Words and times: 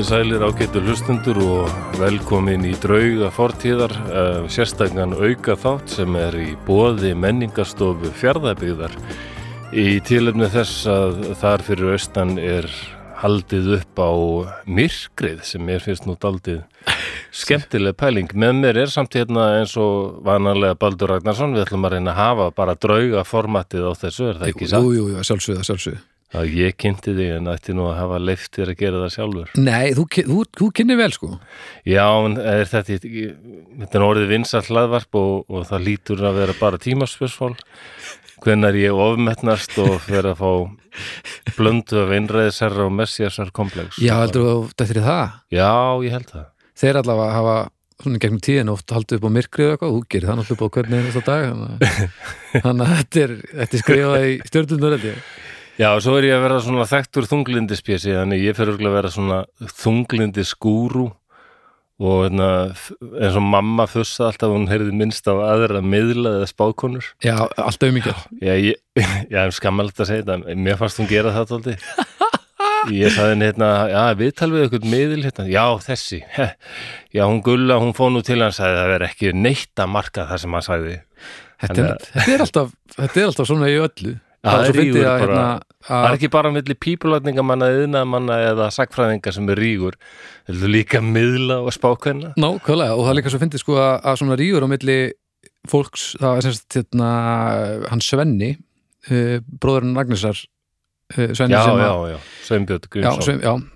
Komið 0.00 0.14
sælir 0.16 0.42
ágættu 0.46 0.80
hlustundur 0.80 1.38
og 1.44 1.96
velkomin 2.00 2.62
í 2.64 2.70
drauga 2.80 3.26
fortíðar, 3.36 3.92
uh, 4.08 4.46
sérstakgan 4.48 5.12
auka 5.12 5.52
þátt 5.60 5.92
sem 5.92 6.14
er 6.16 6.38
í 6.40 6.46
bóði 6.64 7.10
menningarstofu 7.12 8.08
fjárðabíðar. 8.16 8.94
Í 9.76 10.00
tílefni 10.00 10.48
þess 10.54 10.86
að 10.88 11.20
þar 11.42 11.64
fyrir 11.66 11.92
austan 11.98 12.32
er 12.40 12.64
haldið 13.20 13.68
upp 13.76 14.00
á 14.00 14.12
myrkrið 14.64 15.42
sem 15.50 15.68
mér 15.68 15.84
finnst 15.84 16.08
nú 16.08 16.16
daldið 16.16 16.62
skemmtileg 17.36 17.98
pæling. 18.00 18.32
Með 18.32 18.56
mér 18.62 18.80
er 18.86 18.94
samt 18.94 19.18
hérna 19.20 19.50
eins 19.58 19.76
og 19.76 20.22
vanalega 20.24 20.80
Baldur 20.80 21.12
Ragnarsson, 21.12 21.52
við 21.52 21.66
ætlum 21.66 21.84
að 21.84 21.98
reyna 21.98 22.16
að 22.16 22.22
hafa 22.22 22.48
bara 22.56 22.78
drauga 22.80 23.28
formatið 23.28 23.84
á 23.84 23.92
þessu, 24.06 24.30
er 24.32 24.40
það 24.40 24.54
ekki 24.54 24.70
satt? 24.72 24.80
Jú, 24.80 24.96
jú, 24.96 25.10
jú, 25.12 25.26
sjálfsögða, 25.28 25.68
sjálfsögða. 25.68 26.02
Að 26.36 26.52
ég 26.54 26.76
kynnti 26.78 27.14
þig 27.16 27.30
en 27.40 27.48
ætti 27.50 27.74
nú 27.74 27.88
að 27.90 27.96
hafa 27.98 28.18
leift 28.22 28.54
þér 28.54 28.70
að 28.72 28.78
gera 28.84 29.00
það 29.02 29.14
sjálfur. 29.16 29.48
Nei, 29.58 29.86
þú, 29.98 30.04
þú, 30.14 30.36
þú 30.60 30.68
kynni 30.78 30.96
vel 31.00 31.10
sko. 31.16 31.30
Já, 31.88 32.04
en 32.26 32.36
er 32.38 32.68
þetta 32.70 32.98
þetta 33.00 33.98
er 33.98 34.06
orðið 34.06 34.28
vinsall 34.36 34.62
hlaðvarp 34.68 35.18
og, 35.18 35.32
og 35.50 35.66
það 35.70 35.86
lítur 35.88 36.22
að 36.30 36.38
vera 36.42 36.54
bara 36.60 36.78
tímaspörsfól 36.84 37.54
hvenær 38.40 38.78
ég 38.80 38.94
ofmetnast 38.96 39.74
og 39.82 39.98
fer 40.06 40.30
að 40.30 40.38
fá 40.38 40.52
blöndu 41.58 41.98
af 42.04 42.14
einræðisherra 42.16 42.86
og 42.86 42.94
messiasar 42.96 43.50
komplex. 43.54 43.98
Já, 44.00 44.14
heldur 44.22 44.46
þú 44.46 44.54
þetta 44.70 44.86
er 44.96 45.02
það? 45.10 45.36
Já, 45.58 45.68
ég 46.06 46.14
held 46.16 46.30
það. 46.32 46.46
Þeir 46.80 46.98
allavega 47.02 47.34
hafa 47.36 47.58
svona 48.00 48.20
gegnum 48.22 48.40
tíðin 48.40 48.70
oft 48.72 48.94
haldið 48.96 49.18
upp 49.20 49.26
á 49.28 49.36
myrkrið 49.36 49.66
og 49.66 49.74
eitthvað, 49.74 49.92
þú 49.98 50.00
gerir 50.14 50.30
það 50.30 50.38
náttúrulega 50.40 50.56
upp 50.56 50.64
á 50.64 50.74
hvernig 50.78 51.02
einasta 51.02 51.22
dag 51.26 51.42
þannig 52.64 52.86
að- 52.86 52.94
þetta 52.96 53.20
er, 53.26 53.34
þetta 53.60 53.76
er 53.76 53.82
skrifað 53.84 54.24
í 54.30 54.34
þetta 54.46 55.12
Já, 55.80 55.94
og 55.94 56.02
svo 56.04 56.18
er 56.18 56.26
ég 56.28 56.34
að 56.36 56.42
vera 56.44 56.58
svona 56.60 56.84
þekktur 56.84 57.24
þunglindispési 57.30 58.12
þannig 58.12 58.42
ég 58.44 58.56
fer 58.58 58.68
örugglega 58.68 58.90
að 58.92 58.98
vera 58.98 59.12
svona 59.14 59.38
þunglindisgúru 59.80 61.06
og 62.00 62.18
hérna, 62.26 62.48
eins 63.16 63.38
og 63.40 63.46
mamma 63.46 63.86
fussa 63.88 64.26
alltaf 64.26 64.52
hún 64.52 64.68
heyrði 64.68 64.92
minnst 65.00 65.24
á 65.32 65.32
aðra 65.40 65.80
miðla 65.80 66.34
eða 66.36 66.50
spákonur 66.52 67.08
Já, 67.24 67.34
alltaf 67.56 67.88
um 67.88 67.96
mikið 67.96 68.20
Já, 68.44 68.52
ég, 68.60 68.76
já, 69.32 69.40
skammalegt 69.56 70.04
að 70.04 70.12
segja 70.12 70.28
þetta, 70.28 70.60
mér 70.68 70.78
fannst 70.80 71.00
hún 71.00 71.08
gera 71.08 71.32
það 71.38 71.50
tóldi. 71.54 71.78
Ég 72.92 73.12
sagði 73.12 73.34
henni 73.38 73.48
hérna, 73.48 73.74
já, 73.88 74.00
viðtal 74.20 74.52
við 74.52 74.66
eitthvað 74.66 74.88
miðil 74.92 75.24
hérna, 75.24 75.48
já, 75.48 75.64
þessi, 75.88 76.22
heh. 76.36 76.56
já, 77.16 77.24
hún 77.24 77.40
gulla, 77.44 77.80
hún 77.80 77.96
fóð 77.96 78.18
nú 78.18 78.24
til 78.28 78.42
hann, 78.44 78.52
sagði 78.56 78.82
það 78.82 78.96
verið 78.98 79.12
ekki 79.14 79.36
neitt 79.36 79.80
að 79.80 79.94
marka 79.96 80.28
það 80.28 80.44
sem 80.44 80.56
hann 80.56 80.68
sagði. 80.68 80.96
þetta 81.64 81.84
er, 81.86 82.10
þetta 82.16 82.32
er 82.34 82.44
alltaf, 82.50 82.74
þetta 82.98 83.22
er 83.22 83.30
alltaf 83.30 83.48
svona 83.48 83.72
í 83.72 83.80
öllu 83.80 84.20
það 84.46 84.66
er 84.66 84.78
rígur 84.78 85.04
að, 85.04 85.10
bara. 85.10 85.20
hérna, 85.20 85.70
Það 85.80 86.06
er 86.06 86.16
ekki 86.18 86.28
bara 86.34 86.50
milli 86.52 86.74
pípulátningamanna, 86.76 87.70
yðnamanna 87.72 88.34
eða 88.50 88.66
sagfræðinga 88.74 89.32
sem 89.32 89.48
er 89.48 89.60
rígur, 89.62 89.96
heldur 90.50 90.72
líka 90.74 91.00
miðla 91.04 91.56
og 91.64 91.72
spákvenna. 91.72 92.34
Nákvæmlega, 92.40 92.96
og 92.98 93.06
það 93.06 93.12
er 93.14 93.18
líka 93.20 93.32
svo 93.32 93.40
fyndið 93.40 93.62
sko 93.64 93.78
að, 93.80 93.94
að 94.04 94.18
svona 94.20 94.38
rígur 94.40 94.66
á 94.66 94.68
milli 94.68 94.98
fólks, 95.70 96.06
það 96.20 96.36
er 96.36 96.46
semst 96.48 96.76
hérna, 96.76 97.10
hann 97.88 98.04
Svenni 98.04 98.50
uh, 99.08 99.36
bróðurinn 99.60 99.96
Agnesar 100.00 100.36
uh, 100.36 101.32
Svenni 101.32 101.56
Já, 101.56 101.62
sem 101.64 101.80
að 101.80 102.06
já, 102.12 102.18
Sveinbjörn 102.48 102.84
já, 102.84 102.90
Grímsson. 102.96 103.68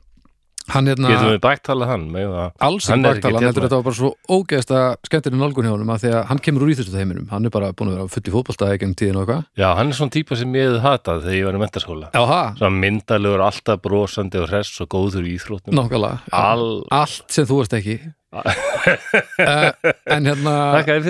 Hann 0.72 0.88
hérna 0.88 1.10
Getum 1.12 1.28
við 1.28 1.40
bæktala 1.44 1.86
hann 1.90 2.04
alls 2.14 2.86
Hann 2.88 3.04
ekki 3.04 3.18
baktala, 3.18 3.36
hann 3.36 3.46
heldur 3.50 3.66
þetta 3.66 3.78
var 3.78 3.84
bara 3.84 3.96
svo 3.98 4.10
ógeðst 4.32 4.70
að 4.72 4.86
skemmtirinn 5.04 5.42
nálgun 5.42 5.66
hjá 5.68 5.72
honum 5.74 5.90
að 5.92 6.04
því 6.04 6.12
að 6.14 6.22
hann 6.30 6.40
kemur 6.46 6.64
úr 6.64 6.72
íþjóðstu 6.72 6.96
heiminum, 6.96 7.26
hann 7.28 7.44
er 7.44 7.52
bara 7.52 7.68
búin 7.76 7.90
að 7.92 7.98
vera 7.98 8.12
full 8.14 8.22
í 8.24 8.32
fótbolta 8.32 8.68
ekki 8.72 8.88
um 8.88 8.94
tíðin 8.96 9.18
og 9.20 9.26
eitthvað. 9.26 9.42
Já, 9.60 9.66
hann 9.76 9.92
er 9.92 9.98
svona 9.98 10.14
típa 10.16 10.38
sem 10.40 10.56
ég 10.56 10.70
hefði 10.70 10.80
hatað 10.86 11.20
þegar 11.26 11.36
ég 11.36 11.48
var 11.48 11.58
í 11.58 11.60
mentaskóla. 11.64 12.08
Svona 12.14 12.72
myndalegur, 12.78 13.44
alltaf 13.44 13.82
brosandi 13.84 14.40
og 14.40 14.48
hress 14.48 14.80
og 14.80 14.90
góður 14.94 15.28
í 15.28 15.34
íþróttum. 15.36 15.76
nákvæmlega. 15.76 16.22
All... 16.40 16.72
allt 16.96 17.36
sem 17.36 17.48
þú 17.50 17.60
veist 17.60 17.76
ekki. 17.76 17.98
Uh, 18.34 19.68
en 20.16 20.30
hérna 20.30 20.56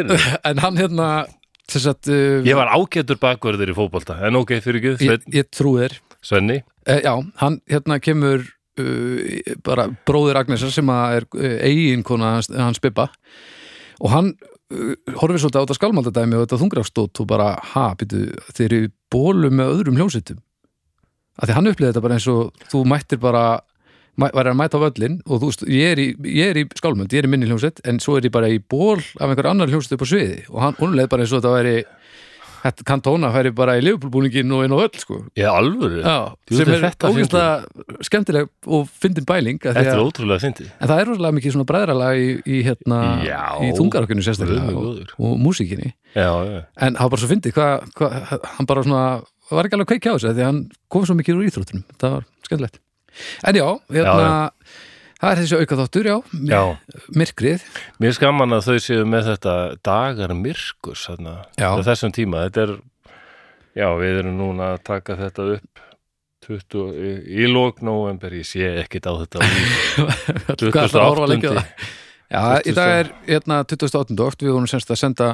en 0.50 0.64
hann 0.66 0.82
hérna 0.82 1.08
að 1.24 2.10
uh, 2.10 2.42
Ég 2.44 2.58
var 2.58 2.74
ágætur 2.74 3.22
bakverður 3.22 3.70
í 3.70 3.78
fótbolta, 3.78 4.18
en 4.26 4.42
ok, 4.42 4.58
fyrir 4.66 4.82
ekki, 4.82 4.96
ég, 4.98 5.22
Sveinn, 5.22 5.38
ég 5.38 5.48
þér. 5.54 5.96
Svenni. 6.24 6.58
uh, 6.90 7.00
já, 7.00 7.14
hann 7.40 7.62
hérna 7.70 8.02
kemur 8.02 8.44
uh, 8.80 9.52
bara 9.66 9.88
bróðir 10.06 10.40
Agnesar 10.40 10.72
sem 10.74 10.90
er 10.94 11.28
uh, 11.36 11.58
eiginkona 11.66 12.36
hans, 12.36 12.50
hans 12.52 12.82
Bibba. 12.82 13.08
Og 14.02 14.10
hann 14.12 14.32
uh, 14.34 14.94
horfir 15.20 15.42
svolítið 15.42 15.60
á 15.60 15.64
þetta 15.64 15.78
skálmaldadæmi 15.80 16.38
og 16.38 16.46
þetta 16.46 16.60
þungrafstótt 16.62 17.22
og 17.22 17.30
bara, 17.30 17.52
ha, 17.74 17.90
býtu 18.00 18.26
þeir 18.56 18.66
eru 18.70 18.90
bólu 19.12 19.52
með 19.54 19.76
öðrum 19.76 20.00
hljómsveitum. 20.00 20.42
Að 21.34 21.50
því 21.50 21.58
hann 21.58 21.70
upplýði 21.70 21.92
þetta 21.92 22.04
bara 22.04 22.18
eins 22.18 22.28
og 22.30 22.66
þú 22.70 22.84
mættir 22.86 23.18
bara 23.22 23.44
mæ, 24.20 24.28
væri 24.30 24.52
að 24.52 24.58
mæta 24.60 24.78
á 24.78 24.84
völlin 24.84 25.16
og 25.26 25.40
þú 25.42 25.50
veist, 25.50 25.64
ég 25.66 25.94
er 25.94 26.02
í, 26.02 26.08
í 26.14 26.64
skálmöld, 26.78 27.10
ég 27.10 27.24
er 27.24 27.28
í 27.28 27.32
minni 27.32 27.48
hljómsveit 27.50 27.82
en 27.88 27.98
svo 28.02 28.18
er 28.18 28.28
ég 28.28 28.34
bara 28.34 28.50
í 28.52 28.60
ból 28.60 29.00
af 29.00 29.26
einhver 29.26 29.50
annar 29.50 29.72
hljómsveit 29.72 29.96
upp 29.96 30.06
á 30.06 30.12
sviði. 30.12 30.40
Og 30.52 30.60
hann, 30.62 30.78
hún 30.78 30.94
leið 30.98 31.10
bara 31.10 31.26
eins 31.26 31.34
og 31.34 31.42
þetta 31.42 31.54
væri 31.56 31.76
þetta 32.64 32.86
kantóna 32.88 33.28
færi 33.34 33.52
bara 33.56 33.74
í 33.78 33.82
liðbúlbúningin 33.84 34.52
og 34.56 34.64
inn 34.66 34.74
á 34.74 34.78
öll 34.80 35.00
sko 35.00 35.18
Ég 35.36 35.48
alvöru. 35.50 36.00
Já, 36.00 36.16
Jú, 36.50 36.56
sem 36.58 36.72
er 36.72 36.86
ógæslega 37.10 38.06
skemmtileg 38.08 38.48
og 38.66 38.88
fyndin 39.02 39.28
bæling 39.28 39.60
Þetta 39.64 39.84
er 39.84 40.02
ótrúlega 40.02 40.40
fyndið. 40.46 40.70
en 40.80 40.88
það 40.90 41.02
er 41.02 41.10
rosalega 41.10 41.38
mikið 41.38 41.54
svona 41.56 41.68
bræðralag 41.70 42.22
í, 42.22 42.30
í, 42.48 42.62
hérna, 42.64 43.00
Já. 43.26 43.42
í 43.60 43.70
þungarökkinu 43.76 44.24
sérstaklega 44.24 44.74
og, 44.80 45.04
og 45.18 45.36
músíkinni 45.44 45.92
Já, 46.14 46.30
já. 46.48 46.64
en 46.88 46.96
var 46.98 47.12
bara 47.12 47.20
svo 47.22 47.30
hvað, 47.98 48.34
hann 48.56 48.66
bara 48.70 48.86
svona 48.86 49.04
var 49.52 49.68
ekki 49.68 49.76
alveg 49.76 49.92
kveikja 49.92 50.14
á 50.14 50.16
þessu 50.16 50.32
því 50.38 50.46
hann 50.48 50.60
kom 50.88 51.04
svo 51.04 51.16
mikið 51.18 51.36
úr 51.40 51.48
íþróttunum 51.50 51.84
það 52.00 52.16
var 52.16 52.26
skemmtilegt 52.46 52.80
en 53.44 53.58
já, 53.60 53.66
hérna 53.92 54.28
það 55.20 55.30
er 55.30 55.40
þessi 55.42 55.60
auka 55.60 55.78
þáttur, 55.80 56.10
já, 56.10 56.16
Já, 56.50 56.62
myrkrið. 57.20 57.68
Mér 58.02 58.16
skaman 58.18 58.56
að 58.56 58.68
þau 58.68 58.84
séu 58.86 59.06
með 59.08 59.30
þetta 59.32 59.54
dagar 59.86 60.34
myrkus 60.38 61.06
þessum 61.88 62.14
tíma. 62.14 62.44
Þetta 62.48 62.66
er, 62.66 62.76
já, 63.78 63.88
við 64.00 64.20
erum 64.22 64.38
núna 64.40 64.74
að 64.74 64.84
taka 64.90 65.18
þetta 65.20 65.48
upp 65.56 65.84
20, 66.44 66.86
í, 66.92 67.12
í 67.40 67.48
lók 67.48 67.80
november, 67.84 68.34
ég 68.36 68.46
sé 68.48 68.68
ekkit 68.82 69.08
á 69.08 69.12
þetta. 69.22 69.44
hvað 70.60 70.82
er 70.82 70.92
það 70.92 71.00
að 71.00 71.08
horfa 71.08 71.30
lengi 71.30 71.48
á 71.48 71.54
28. 71.54 71.60
það? 71.60 71.90
Já, 72.34 72.44
í 72.64 72.74
dag 72.74 72.92
er 72.98 73.10
hérna 73.28 73.58
28. 73.68 74.16
okt 74.24 74.42
við 74.42 74.54
vorum 74.54 74.70
semst 74.70 74.90
að 74.90 75.00
senda, 75.00 75.28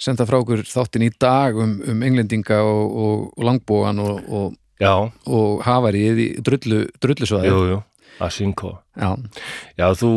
senda 0.00 0.26
frá 0.28 0.38
okkur 0.38 0.62
þáttin 0.68 1.06
í 1.06 1.10
dag 1.20 1.58
um, 1.60 1.76
um 1.92 2.04
englendinga 2.06 2.60
og, 2.64 2.84
og, 2.86 3.26
og 3.34 3.48
langbógan 3.48 4.00
og, 4.02 4.22
og, 4.38 4.54
hafarið 5.66 6.22
í 6.22 6.28
drullu, 6.46 6.84
drullusvæði. 7.02 7.52
Jú, 7.52 7.60
jú, 7.72 7.82
Asinko. 8.20 8.78
já, 8.96 9.10
Já, 9.78 9.86
þú, 10.00 10.12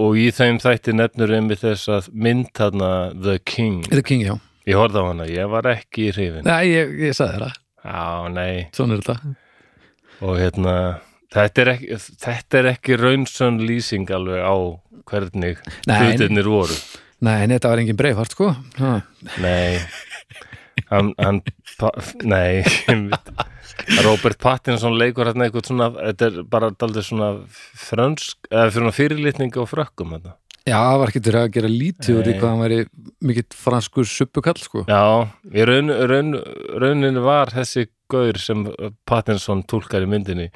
og 0.00 0.16
í 0.16 0.30
þeim 0.32 0.60
þætti 0.62 0.94
nefnur 0.96 1.34
einmitt 1.36 1.60
þess 1.64 1.88
að 1.92 2.08
mynd 2.12 2.48
þarna 2.56 2.92
The 3.22 3.38
King. 3.44 3.82
The 3.90 4.02
King, 4.02 4.24
já 4.24 4.36
Ég 4.68 4.76
horfði 4.76 5.00
á 5.02 5.04
hana, 5.08 5.26
ég 5.26 5.48
var 5.50 5.66
ekki 5.72 6.08
í 6.08 6.14
hrifin. 6.14 6.44
Nei, 6.46 6.68
ég, 6.68 6.90
ég 7.08 7.16
sagði 7.16 7.40
það, 7.40 7.60
Já, 7.80 8.02
nei. 8.28 8.68
svona 8.76 8.96
er 8.98 9.00
þetta 9.06 9.36
Og 10.20 10.34
hérna, 10.36 10.74
þetta 11.32 11.62
er 11.62 11.70
ekki, 11.74 11.98
þetta 12.20 12.58
er 12.60 12.68
ekki 12.74 12.98
raunsönn 13.00 13.60
lýsing 13.64 14.10
alveg 14.12 14.44
á 14.44 14.56
hvernig 15.10 15.62
hlutirnir 15.88 16.50
voru. 16.52 16.76
Nei, 17.24 17.38
en 17.44 17.54
þetta 17.54 17.72
var 17.72 17.82
engin 17.82 17.98
breifart, 17.98 18.36
sko 18.36 18.50
ha. 18.80 18.92
Nei, 19.40 19.80
hann, 20.92 21.14
hann 21.18 21.40
nei, 22.28 22.60
einmitt. 22.88 23.32
Robert 24.04 24.38
Pattinson 24.42 24.98
leikur 24.98 25.30
hérna 25.30 25.46
eitthvað 25.46 25.70
svona, 25.70 25.88
þetta 25.96 26.28
er 26.28 26.42
bara 26.50 26.70
daldið 26.74 27.06
svona 27.06 27.30
frönsk, 27.88 28.38
eða 28.50 28.68
svona 28.76 28.94
fyrirlitning 28.96 29.56
á 29.56 29.64
frökkum 29.68 30.16
þetta. 30.16 30.36
Já, 30.68 30.76
það 30.76 30.98
var 31.00 31.10
ekki 31.10 31.22
til 31.24 31.34
að 31.40 31.48
gera 31.54 31.70
lítið 31.72 32.18
úr 32.18 32.26
því 32.26 32.34
hvað 32.36 32.50
hann 32.50 32.62
væri 32.62 32.80
mikill 33.26 33.56
franskur 33.56 34.06
suppukall, 34.06 34.60
sko. 34.60 34.84
Já, 34.90 35.02
í 35.56 35.66
raun, 35.66 35.88
raun, 36.10 36.36
raunin 36.82 37.20
var 37.24 37.52
þessi 37.54 37.86
gaur 38.12 38.38
sem 38.42 38.66
Pattinson 39.08 39.64
túlkar 39.70 40.04
í 40.04 40.10
myndinni. 40.10 40.50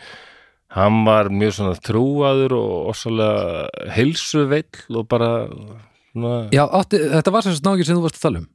Hann 0.74 1.04
var 1.06 1.30
mjög 1.30 1.54
svona 1.58 1.78
trúaður 1.78 2.56
og 2.58 2.90
ossalega 2.90 3.90
heilsuveill 3.94 4.98
og 4.98 5.06
bara 5.08 5.30
svona, 5.46 6.34
Já, 6.54 6.64
átti, 6.66 7.00
þetta 7.14 7.34
var 7.34 7.46
sem 7.46 7.56
snákir 7.58 7.86
sem 7.88 7.98
þú 7.98 8.04
varst 8.04 8.18
að 8.18 8.26
tala 8.26 8.42
um? 8.42 8.48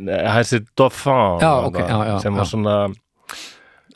Nei, 0.00 0.16
þessi 0.34 0.62
Dauphin 0.78 1.38
Já, 1.38 1.50
þarna, 1.52 1.68
ok, 1.68 1.78
já, 1.84 1.98
já, 2.08 2.14
sem 2.24 2.38
var 2.40 2.48
svona, 2.48 2.76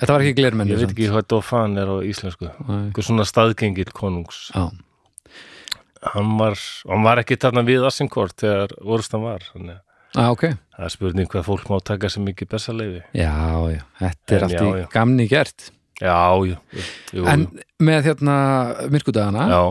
Þetta 0.01 0.13
var 0.17 0.25
ekki 0.25 0.37
glermenni 0.41 0.75
ég 0.75 0.81
veit 0.83 0.91
ekki 0.95 1.11
hvað 1.13 1.27
Dauphin 1.31 1.77
er 1.79 1.91
á 1.91 1.97
íslensku. 2.03 2.49
Einhver 2.67 3.07
svona 3.07 3.27
staðgengill 3.29 3.93
konungs. 3.95 4.49
Já, 4.55 4.65
hann 6.15 6.35
var, 6.41 6.59
hann 6.89 7.05
var 7.07 7.23
ekki 7.23 7.39
þarna 7.41 7.63
við 7.67 7.87
Assinkort 7.89 8.37
þegar 8.43 8.75
orðstan 8.83 9.23
var 9.25 9.45
þannig 9.53 9.79
ah, 10.21 10.29
ok. 10.35 10.43
það 10.77 10.85
er 10.89 10.93
spurning 10.93 11.31
hvað 11.33 11.47
fólk 11.49 11.71
má 11.73 11.79
taka 11.83 12.11
sem 12.13 12.27
mikið 12.27 12.51
bestaleifi 12.53 13.01
Já, 13.17 13.33
já, 13.73 13.81
þetta 14.03 14.37
er 14.37 14.43
En 14.43 14.45
allt 14.49 14.59
já, 14.59 14.65
í 14.67 14.83
já. 14.83 14.89
gamni 14.93 15.29
gert. 15.31 15.71
Já, 16.03 16.19
jú, 16.51 16.59
jú, 17.15 17.25
En 17.31 17.47
með 17.83 18.11
hérna 18.11 18.37
myrkudagana 18.93 19.47
já, 19.49 19.63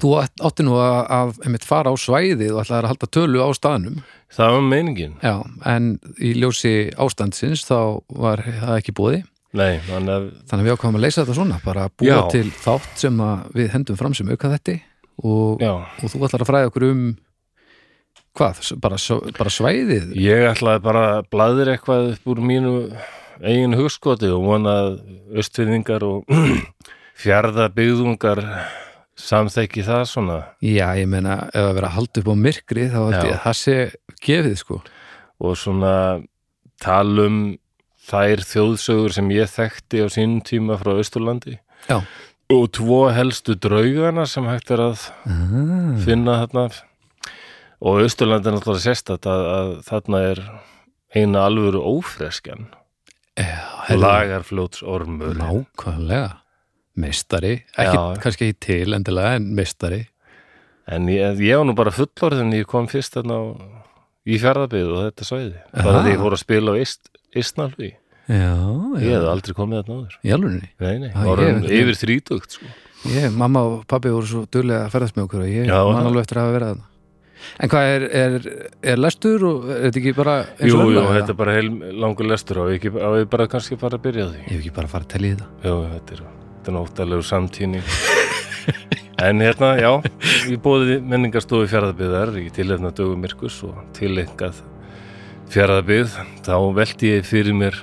Þú 0.00 0.10
átt- 0.22 0.40
átti 0.40 0.64
nú 0.64 0.78
að, 0.80 1.34
að 1.44 1.64
fara 1.68 1.90
á 1.92 1.96
svæðið 2.00 2.54
og 2.56 2.62
ætlaði 2.62 2.78
að 2.80 2.86
halda 2.94 3.08
tölu 3.12 3.42
á 3.44 3.48
staðnum. 3.52 3.98
Það 4.32 4.54
var 4.54 4.62
meiningin. 4.64 5.18
Já, 5.20 5.34
en 5.68 5.90
í 6.16 6.30
ljósi 6.40 6.72
ástandsins 6.96 7.66
þá 7.68 8.00
var 8.08 8.40
það 8.40 8.78
ekki 8.78 8.94
búið 8.96 9.18
nei, 9.58 9.80
að 9.92 10.30
þannig 10.48 10.62
að 10.62 10.66
við 10.66 10.76
ákvæmum 10.76 10.98
að 11.00 11.04
leysa 11.04 11.22
þetta 11.22 11.36
svona 11.38 11.58
bara 11.64 11.88
búa 11.92 12.08
Já. 12.08 12.20
til 12.32 12.46
þátt 12.62 13.04
sem 13.04 13.20
að 13.24 13.58
við 13.58 13.68
hendum 13.74 13.98
fram 14.00 14.16
sem 14.16 14.32
auka 14.32 14.52
þetta 14.54 14.78
og, 15.22 15.62
og 15.62 16.08
þú 16.08 16.24
ætlar 16.26 16.44
að 16.44 16.50
fræða 16.50 16.70
okkur 16.70 16.88
um 16.88 17.02
hvað, 18.36 18.62
bara, 18.82 19.00
bara 19.38 19.52
svæðið? 19.52 20.14
Ég 20.18 20.46
ætlaði 20.50 20.84
bara 20.84 21.02
að 21.18 21.26
blaður 21.32 21.72
eitthvað 21.74 22.12
upp 22.14 22.30
úr 22.32 22.42
mínu 22.48 22.76
eigin 23.42 23.76
hugskoti 23.76 24.30
og 24.32 24.46
vona 24.46 24.76
að 24.86 24.96
austfinningar 25.36 26.04
og 26.06 26.32
fjarðabyggðungar 27.22 28.42
samþekki 29.22 29.84
það 29.86 30.04
svona. 30.10 30.38
Já, 30.64 30.86
ég 30.98 31.08
meina, 31.10 31.42
ef 31.52 31.68
að 31.68 31.74
vera 31.78 31.90
að 31.90 31.96
halda 31.98 32.22
upp 32.22 32.30
á 32.32 32.36
myrkri 32.46 32.88
þá 32.90 33.00
að 33.02 33.32
það 33.44 33.58
sé 33.60 33.76
gefið 34.24 34.56
sko. 34.62 34.78
Og 35.42 35.58
svona 35.58 35.94
talum 36.82 37.42
þær 38.08 38.42
þjóðsögur 38.46 39.14
sem 39.16 39.30
ég 39.34 39.50
þekkti 39.52 40.04
á 40.04 40.06
sínum 40.12 40.42
tíma 40.46 40.78
frá 40.80 40.94
Austurlandi. 40.96 41.58
Já. 41.88 42.02
og 42.52 42.68
tvo 42.76 43.06
helstu 43.10 43.54
draugana 43.56 44.26
sem 44.28 44.44
hægt 44.46 44.70
er 44.74 44.82
að 44.84 45.06
ah, 45.24 45.94
finna 46.04 46.36
þarna. 46.42 46.66
Og 47.82 48.04
Austurlandi 48.04 48.50
er 48.50 48.54
náttúrulega 48.58 48.84
sérstætt 48.84 49.26
að, 49.26 49.46
að 49.56 49.72
þarna 49.88 50.20
er 50.28 50.42
eina 51.16 51.46
alvöru 51.48 51.80
ófreskjan. 51.96 52.68
Já, 53.40 53.96
lagarfljóts 53.96 54.84
ormur 54.84 55.34
nákvæmlega. 55.38 56.38
Meistari, 57.00 57.54
ekki, 57.72 57.96
Já. 57.96 58.20
kannski 58.20 58.50
ekki 58.50 58.58
til 58.66 58.92
endilega 58.92 59.38
en 59.38 59.46
meistari. 59.56 60.02
En 60.92 61.06
ég, 61.08 61.40
ég 61.40 61.56
var 61.56 61.64
nú 61.64 61.74
bara 61.78 61.94
fullorðin 61.94 62.52
ég 62.52 62.68
kom 62.68 62.88
fyrst 62.90 63.16
þarna 63.16 63.38
á, 63.40 63.44
í 64.28 64.36
fjárðabið 64.42 64.90
og 64.92 65.06
þetta 65.06 65.28
svæði. 65.28 65.62
Bara 65.78 66.02
því 66.04 66.12
ég 66.12 66.20
fór 66.20 66.36
að 66.36 66.42
spila 66.42 66.74
á 66.74 66.82
Ist, 66.82 67.08
Istnalvi 67.38 67.90
já, 68.28 68.52
ég 69.02 69.10
hef 69.16 69.26
aldrei 69.32 69.54
komið 69.56 69.82
þarna 69.82 69.98
áður. 69.98 70.16
Í 70.22 70.32
alvegni 70.36 70.68
nei, 70.80 70.94
nei, 71.02 71.10
hef 71.10 71.42
ekki- 71.42 71.80
yfir 71.82 71.98
þrítugt 72.02 72.56
sko. 72.58 72.70
ég, 73.12 73.32
mamma 73.34 73.62
og 73.66 73.84
pabbi 73.90 74.12
voru 74.14 74.26
svo 74.30 74.44
duglega 74.46 74.86
að 74.86 74.94
ferðast 74.94 75.16
með 75.18 75.26
okkur 75.26 75.44
og 75.44 75.52
ég 75.52 75.66
man 75.66 75.96
það. 75.96 76.08
alveg 76.12 76.24
eftir 76.26 76.38
að 76.38 76.46
hafa 76.46 76.56
verið 76.58 76.72
þarna. 76.72 76.88
En 77.58 77.68
hvað 77.72 77.88
er, 77.90 78.02
er, 78.14 78.34
er 78.92 79.00
lestur 79.02 79.42
og 79.48 79.64
er 79.74 79.80
þetta 79.88 79.98
ekki 79.98 80.12
bara 80.14 80.34
jú, 80.62 80.76
jú, 80.94 81.00
þetta 81.10 81.32
er 81.34 81.38
bara 81.40 81.54
heil 81.56 81.70
langur 81.98 82.28
lestur. 82.30 82.60
Og 82.62 82.70
ég 82.70 83.30
bara 83.32 83.48
kannski 83.50 83.78
bara 83.80 83.98
að 83.98 84.04
byrja 84.06 84.28
því? 84.30 84.42
Ég 84.46 84.52
hef 84.52 84.60
ekki 84.60 84.74
bara 84.76 84.92
fara 84.92 85.02
að 85.08 85.12
telja 85.16 85.32
í 85.32 85.34
þetta. 85.34 85.48
Jú, 85.66 85.74
þetta 85.96 86.14
er, 86.14 86.22
þetta 86.52 86.70
er 86.70 86.76
náttúrulega 86.78 87.26
samtíning 87.32 87.82
en 89.26 89.42
hérna, 89.42 89.72
já 89.82 89.90
ég 90.50 90.60
bóði 90.62 91.00
menningarstofu 91.02 91.66
fjárðabiðar 91.70 92.36
í 92.38 92.46
tilhefna 92.54 92.92
dögum 92.94 93.20
myrkus 93.22 93.58
og 93.66 93.74
tilengað 93.98 94.62
fjárðabið 95.52 96.14
þá 96.46 96.54
velti 96.76 97.10
ég 97.16 97.26
fyrir 97.28 97.56
mér 97.56 97.76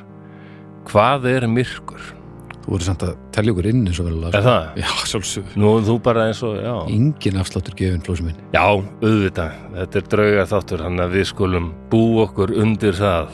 hvað 0.89 1.27
er 1.29 1.45
myrkur? 1.51 2.15
Þú 2.59 2.73
voru 2.75 2.85
samt 2.85 3.03
að 3.07 3.13
telja 3.33 3.53
okkur 3.53 3.67
inn 3.71 3.85
eins 3.89 3.99
og 4.01 4.09
vel 4.09 4.17
er 4.29 4.43
það? 4.45 4.65
já, 4.77 4.89
sjálfsög 5.09 5.53
Nú 5.57 5.71
þú 5.87 5.95
bara 6.05 6.27
eins 6.29 6.41
og, 6.45 6.57
já. 6.61 6.73
Engin 6.93 7.39
afsláttur 7.41 7.77
gefin 7.79 8.03
flósum 8.05 8.29
minn. 8.29 8.41
Já, 8.53 8.65
auðvitað, 8.67 9.55
þetta 9.77 10.01
er 10.01 10.09
drauga 10.13 10.47
þáttur 10.53 10.85
hann 10.85 11.03
að 11.05 11.15
við 11.17 11.27
skulum 11.31 11.71
bú 11.89 12.03
okkur 12.25 12.53
undir 12.61 12.97
það 12.99 13.33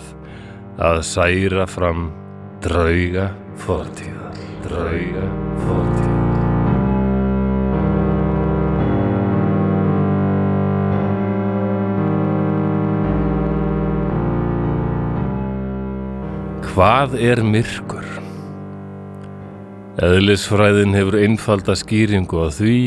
að 0.86 1.04
særa 1.08 1.68
fram 1.72 2.10
drauga 2.64 3.30
fortíða 3.66 4.34
drauga 4.66 5.30
fortíða 5.68 6.05
Hvað 16.75 17.13
er 17.24 17.39
myrkur? 17.39 18.04
Eðlisfræðin 20.04 20.92
hefur 20.92 21.16
einfalda 21.22 21.72
skýringu 21.80 22.42
á 22.44 22.51
því 22.51 22.80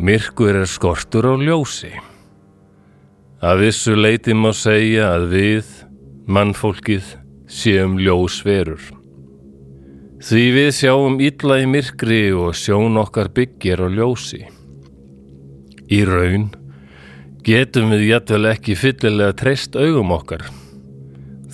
Myrkur 0.00 0.56
er 0.62 0.70
skortur 0.72 1.28
á 1.28 1.36
ljósi. 1.36 1.92
Að 3.44 3.66
vissu 3.66 3.98
leiti 4.00 4.32
má 4.32 4.48
segja 4.56 5.10
að 5.18 5.28
við, 5.34 5.68
mannfólkið, 6.24 7.12
séum 7.44 8.00
ljósverur. 8.00 8.80
Því 10.24 10.48
við 10.56 10.72
sjáum 10.80 11.20
illa 11.20 11.60
í 11.60 11.68
myrkri 11.68 12.24
og 12.32 12.56
sjón 12.56 12.96
okkar 12.96 13.28
byggir 13.28 13.84
á 13.84 13.92
ljósi. 13.92 14.40
Í 15.92 16.00
raun 16.08 16.48
getum 17.44 17.92
við 17.92 18.08
jættvel 18.08 18.44
ekki 18.56 18.80
fyllilega 18.80 19.36
treyst 19.44 19.76
augum 19.76 20.16
okkar. 20.16 20.48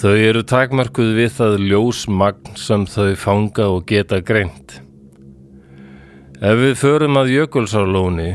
Þau 0.00 0.14
eru 0.16 0.40
takmarkuð 0.48 1.10
við 1.12 1.32
það 1.36 1.54
ljósmagn 1.68 2.54
sem 2.56 2.86
þau 2.88 3.10
fanga 3.20 3.66
og 3.68 3.82
geta 3.90 4.22
greint. 4.24 4.78
Ef 6.40 6.56
við 6.56 6.72
förum 6.80 7.18
að 7.20 7.32
Jökulsárlóni 7.34 8.30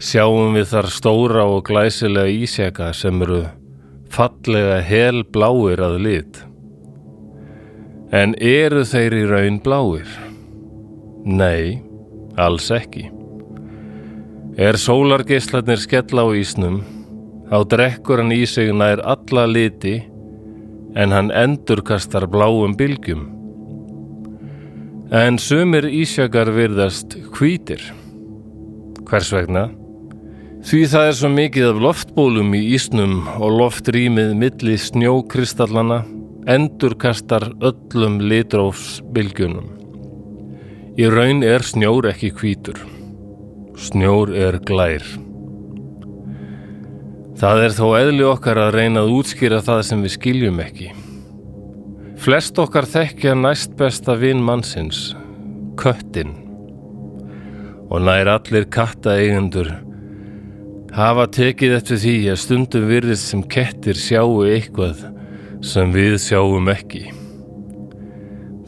sjáum 0.00 0.56
við 0.56 0.70
þar 0.72 0.90
stóra 0.94 1.44
og 1.44 1.66
glæsilega 1.68 2.32
ísjaka 2.32 2.94
sem 2.96 3.20
eru 3.28 3.42
fallega 4.08 4.80
helbláir 4.88 5.84
að 5.84 6.00
lit. 6.08 6.42
En 8.08 8.32
eru 8.40 8.88
þeir 8.88 9.20
í 9.20 9.24
raun 9.28 9.60
bláir? 9.60 10.18
Nei, 11.28 11.82
alls 12.40 12.72
ekki. 12.72 13.10
Er 14.56 14.80
sólargeislarnir 14.80 15.84
skella 15.84 16.24
á 16.24 16.32
ísnum, 16.32 16.86
þá 17.52 17.58
drekkur 17.68 18.24
hann 18.24 18.32
í 18.32 18.46
sig 18.48 18.72
nær 18.72 19.04
alla 19.04 19.44
liti 19.44 20.00
en 20.94 21.12
hann 21.12 21.32
endurkastar 21.34 22.28
bláum 22.30 22.76
bylgjum. 22.78 23.26
En 25.12 25.38
sumir 25.40 25.88
ísjakar 25.88 26.50
virðast 26.52 27.16
hvítir. 27.36 27.80
Hvers 29.08 29.32
vegna? 29.32 29.68
Því 30.68 30.82
það 30.92 31.08
er 31.08 31.16
svo 31.16 31.28
mikið 31.32 31.66
af 31.70 31.82
loftbólum 31.84 32.54
í 32.58 32.62
ísnum 32.76 33.20
og 33.38 33.54
loftrýmið 33.60 34.34
milli 34.36 34.76
snjókristallana 34.80 36.02
endurkastar 36.48 37.50
öllum 37.60 38.18
litrófsbylgjunum. 38.24 39.68
Í 40.98 41.08
raun 41.12 41.44
er 41.46 41.62
snjór 41.62 42.08
ekki 42.10 42.32
hvítur. 42.40 42.80
Snjór 43.78 44.32
er 44.34 44.58
glær. 44.66 45.04
Það 47.38 47.60
er 47.62 47.74
þó 47.76 47.84
eðli 47.94 48.24
okkar 48.26 48.58
að 48.58 48.72
reyna 48.74 49.04
að 49.04 49.12
útskýra 49.14 49.60
það 49.62 49.80
sem 49.86 50.00
við 50.02 50.12
skiljum 50.16 50.56
ekki. 50.64 50.88
Flest 52.18 52.56
okkar 52.58 52.88
þekkja 52.90 53.36
næst 53.38 53.76
besta 53.78 54.16
vinn 54.18 54.40
mannsins, 54.42 55.12
köttin. 55.78 56.32
Og 57.88 58.02
nær 58.02 58.26
allir 58.32 58.66
kattaeigendur 58.74 59.70
hafa 60.98 61.28
tekið 61.30 61.76
eftir 61.76 62.00
því 62.02 62.16
að 62.32 62.40
stundum 62.42 62.88
virðist 62.88 63.30
sem 63.30 63.44
kettir 63.54 64.00
sjáu 64.02 64.40
eitthvað 64.48 65.04
sem 65.62 65.92
við 65.94 66.16
sjáum 66.24 66.66
ekki. 66.72 67.04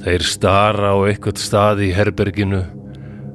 Þeir 0.05 0.27
stara 0.31 0.93
á 0.95 0.99
eitthvað 1.09 1.43
stað 1.43 1.83
í 1.89 1.91
herberginu, 1.97 2.63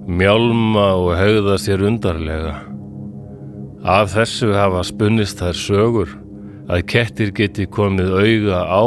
mjálma 0.08 0.88
og 0.96 1.12
hegða 1.20 1.60
sér 1.60 1.84
undarlega. 1.90 2.56
Af 3.86 4.16
þessu 4.16 4.48
hafa 4.58 4.80
spunnist 4.82 5.38
þær 5.44 5.58
sögur 5.62 6.14
að 6.74 6.88
kettir 6.90 7.30
geti 7.38 7.68
komið 7.70 8.16
auga 8.18 8.64
á 8.66 8.86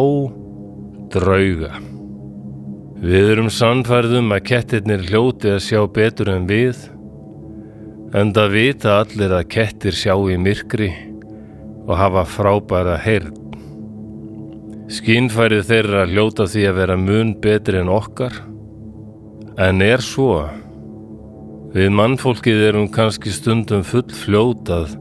drauga. 1.15 1.71
Við 2.99 3.31
erum 3.37 3.51
sannfærðum 3.55 4.35
að 4.35 4.43
kettirnir 4.51 5.05
hljóti 5.07 5.53
að 5.55 5.63
sjá 5.69 5.85
betur 5.87 6.33
en 6.33 6.51
við, 6.51 6.81
en 8.11 8.35
það 8.35 8.55
vita 8.57 8.99
allir 9.05 9.39
að 9.39 9.47
kettir 9.55 9.95
sjá 9.95 10.17
í 10.19 10.35
myrkri 10.35 10.91
og 11.87 11.95
hafa 11.95 12.27
frábæra 12.27 12.99
heyrn. 12.99 13.37
Skinnfærið 14.91 15.67
þeirra 15.71 16.07
hljóta 16.11 16.51
því 16.51 16.71
að 16.73 16.81
vera 16.83 16.99
mun 16.99 17.37
betri 17.39 17.85
en 17.85 17.95
okkar, 17.95 18.35
en 19.63 19.79
er 19.79 20.03
svo. 20.03 20.49
Við 21.69 21.91
mannfólkið 21.93 22.63
erum 22.71 22.87
kannski 22.89 23.29
stundum 23.29 23.83
full 23.85 24.07
fljót 24.17 24.71
að 24.73 24.95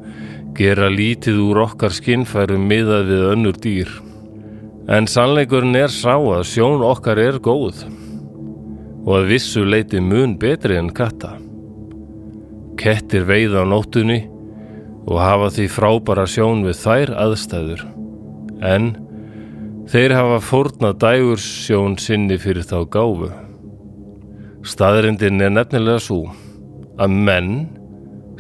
gera 0.58 0.90
lítið 0.92 1.38
úr 1.40 1.62
okkar 1.64 1.94
skinnfærum 1.96 2.66
miðað 2.68 3.06
við 3.08 3.22
önnur 3.32 3.60
dýr. 3.64 3.92
En 4.92 5.06
sannleikurinn 5.08 5.78
er 5.80 5.94
sá 5.94 6.18
að 6.18 6.44
sjón 6.50 6.84
okkar 6.84 7.22
er 7.24 7.38
góð 7.40 7.86
og 9.08 9.14
að 9.16 9.30
vissu 9.30 9.64
leiti 9.64 10.02
mun 10.04 10.34
betri 10.42 10.76
en 10.76 10.90
katta. 10.92 11.38
Kettir 12.76 13.24
veið 13.30 13.56
á 13.56 13.64
nóttunni 13.64 14.26
og 15.08 15.22
hafa 15.24 15.48
því 15.56 15.68
frábara 15.72 16.26
sjón 16.28 16.66
við 16.68 16.82
þær 16.82 17.14
aðstæður. 17.28 17.86
En 18.60 18.90
þeir 19.88 20.18
hafa 20.18 20.42
fórnað 20.44 21.00
dægur 21.06 21.40
sjón 21.40 21.96
sinni 21.96 22.36
fyrir 22.36 22.68
þá 22.68 22.84
gáfu. 22.92 23.32
Staðrindin 24.68 25.40
er 25.40 25.56
nefnilega 25.56 26.04
svo 26.04 26.26
að 26.98 27.14
menn 27.14 27.52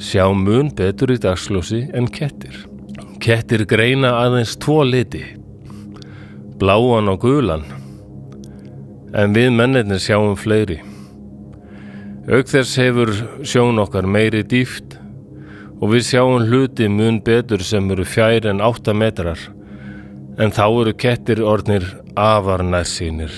sjá 0.01 0.27
mun 0.33 0.69
betur 0.77 1.13
í 1.13 1.17
dagsljósi 1.21 1.87
en 1.97 2.09
kettir. 2.13 2.55
Kettir 3.21 3.65
greina 3.69 4.13
aðeins 4.21 4.55
tvo 4.61 4.83
liti, 4.85 5.23
bláan 6.61 7.09
og 7.09 7.21
gulan. 7.23 7.65
En 9.17 9.33
við 9.33 9.51
mennirnir 9.57 10.01
sjáum 10.03 10.35
fleiri. 10.37 10.79
Auk 12.27 12.49
þess 12.51 12.77
hefur 12.81 13.13
sjón 13.47 13.79
okkar 13.81 14.05
meiri 14.09 14.43
dýft 14.43 14.97
og 15.79 15.93
við 15.93 16.07
sjáum 16.09 16.47
hluti 16.49 16.89
mun 16.91 17.21
betur 17.23 17.63
sem 17.63 17.87
eru 17.93 18.05
fjær 18.05 18.49
en 18.51 18.63
8 18.65 18.93
metrar 18.97 19.39
en 20.37 20.53
þá 20.53 20.65
eru 20.67 20.93
kettir 20.93 21.41
orðnir 21.41 21.85
afar 22.17 22.65
nærsýnir. 22.65 23.31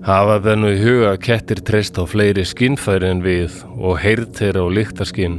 Hafa 0.00 0.38
bennu 0.40 0.70
í 0.72 0.78
huga 0.80 1.10
að 1.12 1.18
kettir 1.26 1.58
treyst 1.60 1.98
á 2.00 2.08
fleiri 2.08 2.40
skinnfæri 2.48 3.10
en 3.10 3.18
við 3.20 3.58
og 3.76 3.98
heyrð 4.00 4.30
þeirra 4.38 4.62
á 4.64 4.68
lyktaskinn 4.78 5.34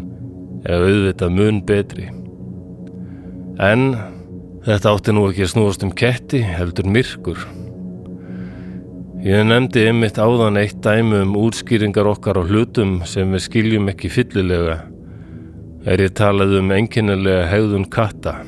eða 0.69 0.89
auðvitað 0.91 1.33
mun 1.39 1.61
betri. 1.65 2.05
En 3.57 3.87
þetta 4.61 4.93
átti 4.93 5.15
nú 5.17 5.25
ekki 5.31 5.47
að 5.47 5.51
snúast 5.55 5.87
um 5.87 5.95
ketti 5.97 6.43
heldur 6.45 6.91
myrkur. 6.93 7.41
Ég 9.25 9.49
nefndi 9.49 9.87
einmitt 9.89 10.21
áðan 10.21 10.61
eitt 10.61 10.77
dæmi 10.85 11.23
um 11.25 11.35
útskýringar 11.41 12.13
okkar 12.13 12.37
á 12.37 12.45
hlutum 12.45 12.99
sem 13.09 13.33
við 13.33 13.45
skiljum 13.47 13.89
ekki 13.89 14.13
fyllilega. 14.13 14.83
Er 15.89 16.05
ég 16.05 16.13
talað 16.13 16.59
um 16.61 16.69
enginnilega 16.77 17.49
hegðun 17.49 17.89
katta. 17.89 18.43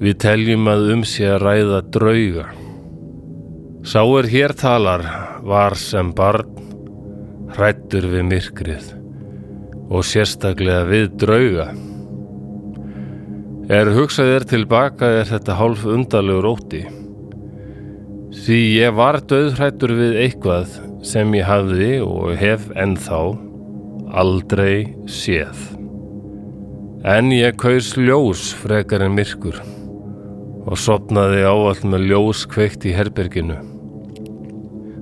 Við 0.00 0.20
teljum 0.28 0.68
að 0.68 0.90
um 0.92 1.08
sé 1.08 1.24
að 1.32 1.46
ræða 1.48 1.86
drauga. 1.88 2.50
Sá 3.80 4.02
er 4.04 4.26
hér 4.28 4.52
talar 4.52 5.00
var 5.40 5.72
sem 5.80 6.10
barn 6.12 6.50
hrættur 7.56 8.04
við 8.12 8.26
myrkrið 8.28 8.90
og 9.88 10.04
sérstaklega 10.04 10.82
við 10.84 11.06
drauga. 11.22 11.64
Er 13.72 13.88
hugsaðir 13.96 14.44
tilbaka 14.52 15.08
er 15.22 15.30
þetta 15.32 15.56
hálf 15.56 15.86
undalegur 15.88 16.50
óti. 16.52 16.82
Því 18.44 18.60
ég 18.82 18.94
var 19.00 19.22
döðhrættur 19.24 19.96
við 19.96 20.20
eitthvað 20.26 20.76
sem 21.00 21.32
ég 21.40 21.48
hafði 21.48 21.92
og 22.04 22.36
hef 22.36 22.68
ennþá 22.76 23.24
aldrei 24.12 24.92
séð. 25.08 25.56
En 27.00 27.32
ég 27.32 27.56
kaus 27.56 27.94
ljós 27.96 28.50
frekar 28.60 29.08
en 29.08 29.16
myrkur 29.16 29.56
og 30.66 30.78
sopnaði 30.78 31.44
ávall 31.48 31.84
með 31.92 32.08
ljós 32.10 32.44
kveikt 32.50 32.86
í 32.88 32.94
herberginu. 32.96 33.58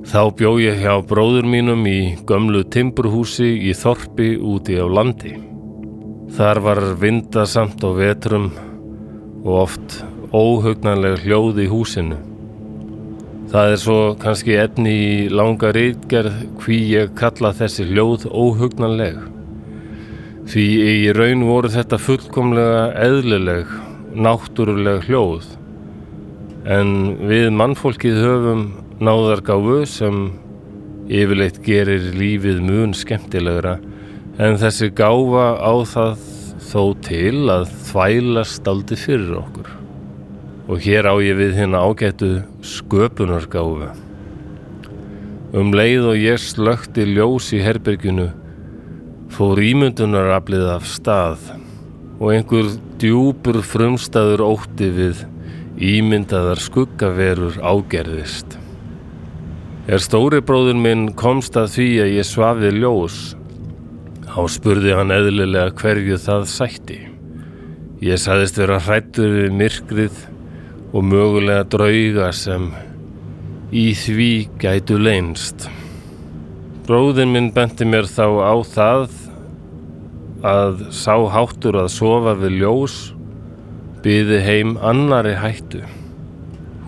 Þá 0.09 0.23
bjó 0.39 0.55
ég 0.63 0.79
hjá 0.81 0.95
bróður 1.05 1.45
mínum 1.45 1.83
í 1.85 2.17
gömlu 2.29 2.63
timburhúsi 2.73 3.51
í 3.69 3.75
Þorpi 3.77 4.39
úti 4.41 4.79
á 4.81 4.87
landi. 4.89 5.35
Þar 6.33 6.61
var 6.65 6.81
vindasamt 7.01 7.85
á 7.85 7.91
vetrum 7.93 8.47
og 9.45 9.53
oft 9.67 9.99
óhugnanlega 10.33 11.21
hljóð 11.25 11.61
í 11.65 11.69
húsinu. 11.69 12.17
Það 13.53 13.73
er 13.73 13.79
svo 13.81 13.99
kannski 14.21 14.57
etni 14.61 14.91
í 14.93 15.13
langa 15.33 15.75
rítgerð 15.77 16.41
hví 16.61 16.79
ég 16.93 17.15
kalla 17.17 17.55
þessi 17.57 17.87
hljóð 17.89 18.27
óhugnanleg. 18.29 19.21
Því 20.49 20.67
í 20.89 21.13
raun 21.17 21.45
voru 21.49 21.69
þetta 21.73 22.01
fullkomlega 22.01 22.83
eðlileg, 23.05 23.73
náttúruleg 24.15 25.07
hljóð. 25.09 25.47
En 26.69 27.17
við 27.29 27.51
mannfólkið 27.57 28.21
höfum 28.23 28.63
náðargáfu 29.03 29.83
sem 29.89 30.25
yfirleitt 31.09 31.63
gerir 31.65 32.11
lífið 32.17 32.61
mun 32.65 32.93
skemmtilegra 32.97 33.79
en 34.39 34.59
þessi 34.61 34.91
gáfa 34.95 35.47
á 35.59 35.73
það 35.89 36.27
þó 36.69 36.83
til 37.07 37.47
að 37.51 37.71
þvælast 37.89 38.69
aldrei 38.69 38.99
fyrir 39.01 39.39
okkur. 39.41 39.71
Og 40.69 40.85
hér 40.85 41.09
á 41.09 41.15
ég 41.25 41.39
við 41.39 41.57
hérna 41.57 41.81
ágætu 41.81 42.33
sköpunargáfu. 42.61 43.89
Um 45.57 45.73
leið 45.73 46.11
og 46.11 46.21
ég 46.21 46.43
slökti 46.43 47.07
ljós 47.09 47.55
í 47.57 47.63
herberginu 47.65 48.29
fór 49.33 49.63
ímyndunaraflið 49.65 50.67
af 50.75 50.85
stað 50.89 51.58
og 52.19 52.33
einhver 52.35 52.71
djúpur 52.99 53.61
frumstaður 53.63 54.43
ótti 54.47 54.89
við 54.95 55.25
ímyndaðar 55.79 56.59
skuggaverur 56.59 57.61
ágerðist. 57.63 58.57
Er 59.89 60.03
stóri 60.03 60.41
bróður 60.45 60.77
minn 60.83 61.05
komst 61.17 61.57
að 61.57 61.71
því 61.77 61.87
að 62.03 62.15
ég 62.19 62.27
svafið 62.29 62.81
ljós, 62.83 63.21
þá 64.27 64.41
spurði 64.53 64.97
hann 64.99 65.15
eðlilega 65.15 65.77
hverju 65.79 66.19
það 66.21 66.49
sætti. 66.51 66.99
Ég 68.05 68.21
saðist 68.21 68.59
vera 68.61 68.81
hrættur 68.83 69.33
við 69.39 69.55
myrkrið 69.59 70.21
og 70.93 71.07
mögulega 71.07 71.65
drauga 71.71 72.29
sem 72.35 72.69
í 73.75 73.91
því 73.97 74.31
gætu 74.61 74.99
leinst. 75.01 75.69
Bróðin 76.89 77.33
minn 77.35 77.51
benti 77.55 77.87
mér 77.89 78.07
þá 78.11 78.27
á 78.43 78.55
það 78.65 79.28
að 80.47 80.89
sá 80.95 81.15
háttur 81.33 81.81
að 81.81 81.91
sofa 81.95 82.35
við 82.39 82.61
ljós 82.63 82.99
byði 84.05 84.39
heim 84.47 84.77
annari 84.79 85.35
hættu. 85.39 85.83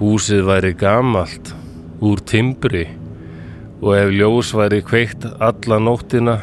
Húsið 0.00 0.46
væri 0.48 0.72
gamalt, 0.78 1.52
úr 2.00 2.22
timbri 2.24 2.86
og 3.80 3.96
ef 3.96 4.12
ljós 4.12 4.52
væri 4.56 4.80
kveikt 4.84 5.26
alla 5.40 5.80
nóttina 5.80 6.36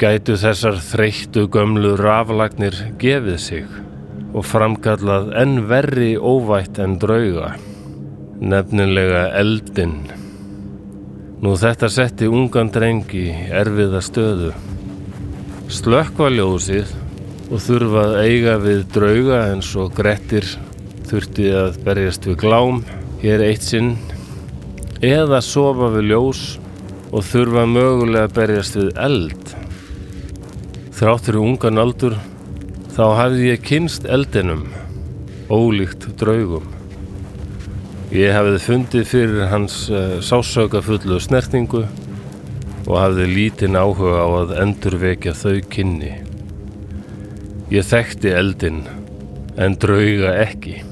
gætu 0.00 0.34
þessar 0.40 0.80
þreyttu 0.82 1.46
gömlu 1.52 1.94
raflagnir 2.00 2.74
gefið 3.00 3.38
sig 3.38 3.68
og 4.32 4.46
framkallað 4.48 5.30
enn 5.42 5.60
verri 5.68 6.14
óvætt 6.16 6.80
en 6.82 6.96
drauga, 7.00 7.52
nefnilega 8.40 9.28
eldinn. 9.38 10.00
Nú 11.42 11.52
þetta 11.58 11.90
setti 11.92 12.28
ungan 12.30 12.70
drengi 12.72 13.26
erfiða 13.50 14.00
stöðu. 14.04 14.52
Slökkva 15.70 16.30
ljósið 16.32 16.90
og 17.52 17.60
þurfað 17.62 18.16
eiga 18.24 18.56
við 18.62 18.80
drauga 18.94 19.38
eins 19.52 19.68
og 19.78 19.92
grettir 19.94 20.46
þurfti 21.06 21.50
að 21.54 21.78
berjast 21.84 22.26
við 22.26 22.38
glám 22.40 22.82
hér 23.22 23.44
eitt 23.46 23.62
sinn 23.66 23.92
eða 25.04 25.42
sofa 25.44 25.92
við 25.94 26.10
ljós 26.10 26.42
og 27.12 27.26
þurfa 27.28 27.66
mögulega 27.68 28.26
að 28.26 28.36
berjast 28.40 28.78
við 28.80 28.90
eld. 29.06 29.54
Þráttur 30.96 31.38
í 31.38 31.42
ungan 31.42 31.82
aldur 31.82 32.16
þá 32.96 33.04
hafði 33.18 33.50
ég 33.52 33.66
kynst 33.66 34.06
eldinum, 34.08 34.66
ólíkt 35.52 36.10
draugum. 36.20 36.66
Ég 38.12 38.34
hafði 38.36 38.58
fundið 38.60 39.06
fyrir 39.08 39.46
hans 39.48 39.86
uh, 39.88 40.18
sásökafullu 40.24 41.20
snertingu 41.22 41.86
og 42.92 42.98
hafði 43.00 43.24
lítinn 43.30 43.78
áhuga 43.78 44.20
á 44.20 44.28
að 44.42 44.50
endurvekja 44.60 45.32
þau 45.32 45.62
kynni. 45.72 46.10
Ég 47.72 47.86
þekkti 47.88 48.34
eldin 48.36 48.82
en 49.56 49.78
drauga 49.80 50.34
ekki. 50.42 50.82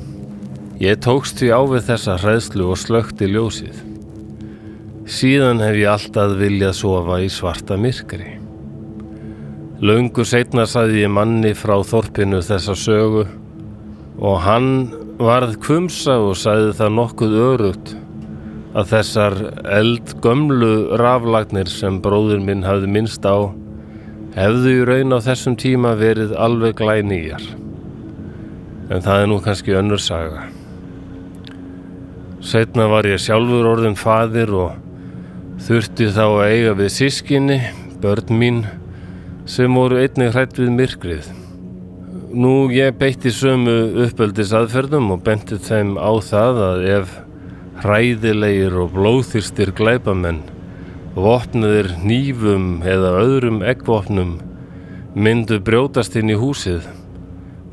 Ég 0.80 0.96
tókst 1.04 1.36
því 1.36 1.50
á 1.52 1.60
við 1.68 1.84
þessa 1.90 2.16
hræðslu 2.22 2.70
og 2.72 2.80
slökti 2.80 3.28
ljósið. 3.28 3.82
Síðan 5.04 5.60
hef 5.60 5.76
ég 5.76 5.92
alltaf 5.92 6.32
viljað 6.40 6.78
sofa 6.80 7.20
í 7.20 7.28
svarta 7.28 7.76
myrkri. 7.76 8.38
Laungu 9.84 10.24
setna 10.24 10.64
saði 10.64 11.04
ég 11.04 11.12
manni 11.12 11.52
frá 11.52 11.76
þorpinu 11.84 12.40
þessa 12.46 12.78
sögu 12.80 13.26
og 14.24 14.40
hann 14.46 14.72
varð 15.20 15.60
kvumsa 15.60 16.16
og 16.16 16.32
sæði 16.40 16.72
það 16.80 16.96
nokkuð 16.96 17.40
örugt 17.44 17.96
að 18.70 18.92
þessar 18.92 19.36
eldgömlu 19.80 20.98
raflagnir 21.00 21.70
sem 21.70 21.98
bróður 22.02 22.42
minn 22.44 22.62
hafði 22.66 22.90
minnst 22.94 23.26
á 23.26 23.50
hefðu 24.36 24.74
í 24.76 24.84
raun 24.86 25.16
á 25.16 25.18
þessum 25.24 25.56
tíma 25.58 25.96
verið 25.98 26.36
alveg 26.38 26.76
glænýjar. 26.78 27.42
En 28.90 29.02
það 29.02 29.22
er 29.22 29.30
nú 29.30 29.38
kannski 29.42 29.74
önnur 29.78 30.02
saga. 30.02 30.46
Setna 32.40 32.86
var 32.90 33.08
ég 33.10 33.20
sjálfur 33.20 33.68
orðin 33.68 33.98
fadir 33.98 34.52
og 34.54 34.78
þurfti 35.66 36.08
þá 36.14 36.24
að 36.24 36.46
eiga 36.54 36.76
við 36.78 36.92
sískinni, 36.94 37.58
börn 38.00 38.38
mín, 38.40 38.62
sem 39.50 39.74
voru 39.74 39.98
einnig 40.00 40.32
hrætt 40.34 40.58
við 40.58 40.70
myrkrið. 40.78 41.26
Nú 42.30 42.70
ég 42.70 42.94
beitti 42.98 43.32
sömu 43.34 44.06
uppöldis 44.06 44.54
aðferðum 44.54 45.10
og 45.16 45.24
benti 45.26 45.58
þeim 45.58 45.96
á 45.98 46.10
það 46.22 46.62
að 46.68 46.86
ef 46.94 47.18
hræðilegir 47.80 48.74
og 48.76 48.94
blóðþyrstir 48.94 49.72
glæpamenn 49.76 50.42
vopnaðir 51.16 51.90
nýfum 52.04 52.80
eða 52.86 53.12
öðrum 53.22 53.60
eggvopnum 53.66 54.34
myndu 55.16 55.58
brjótast 55.64 56.16
inn 56.20 56.30
í 56.30 56.38
húsið 56.38 56.84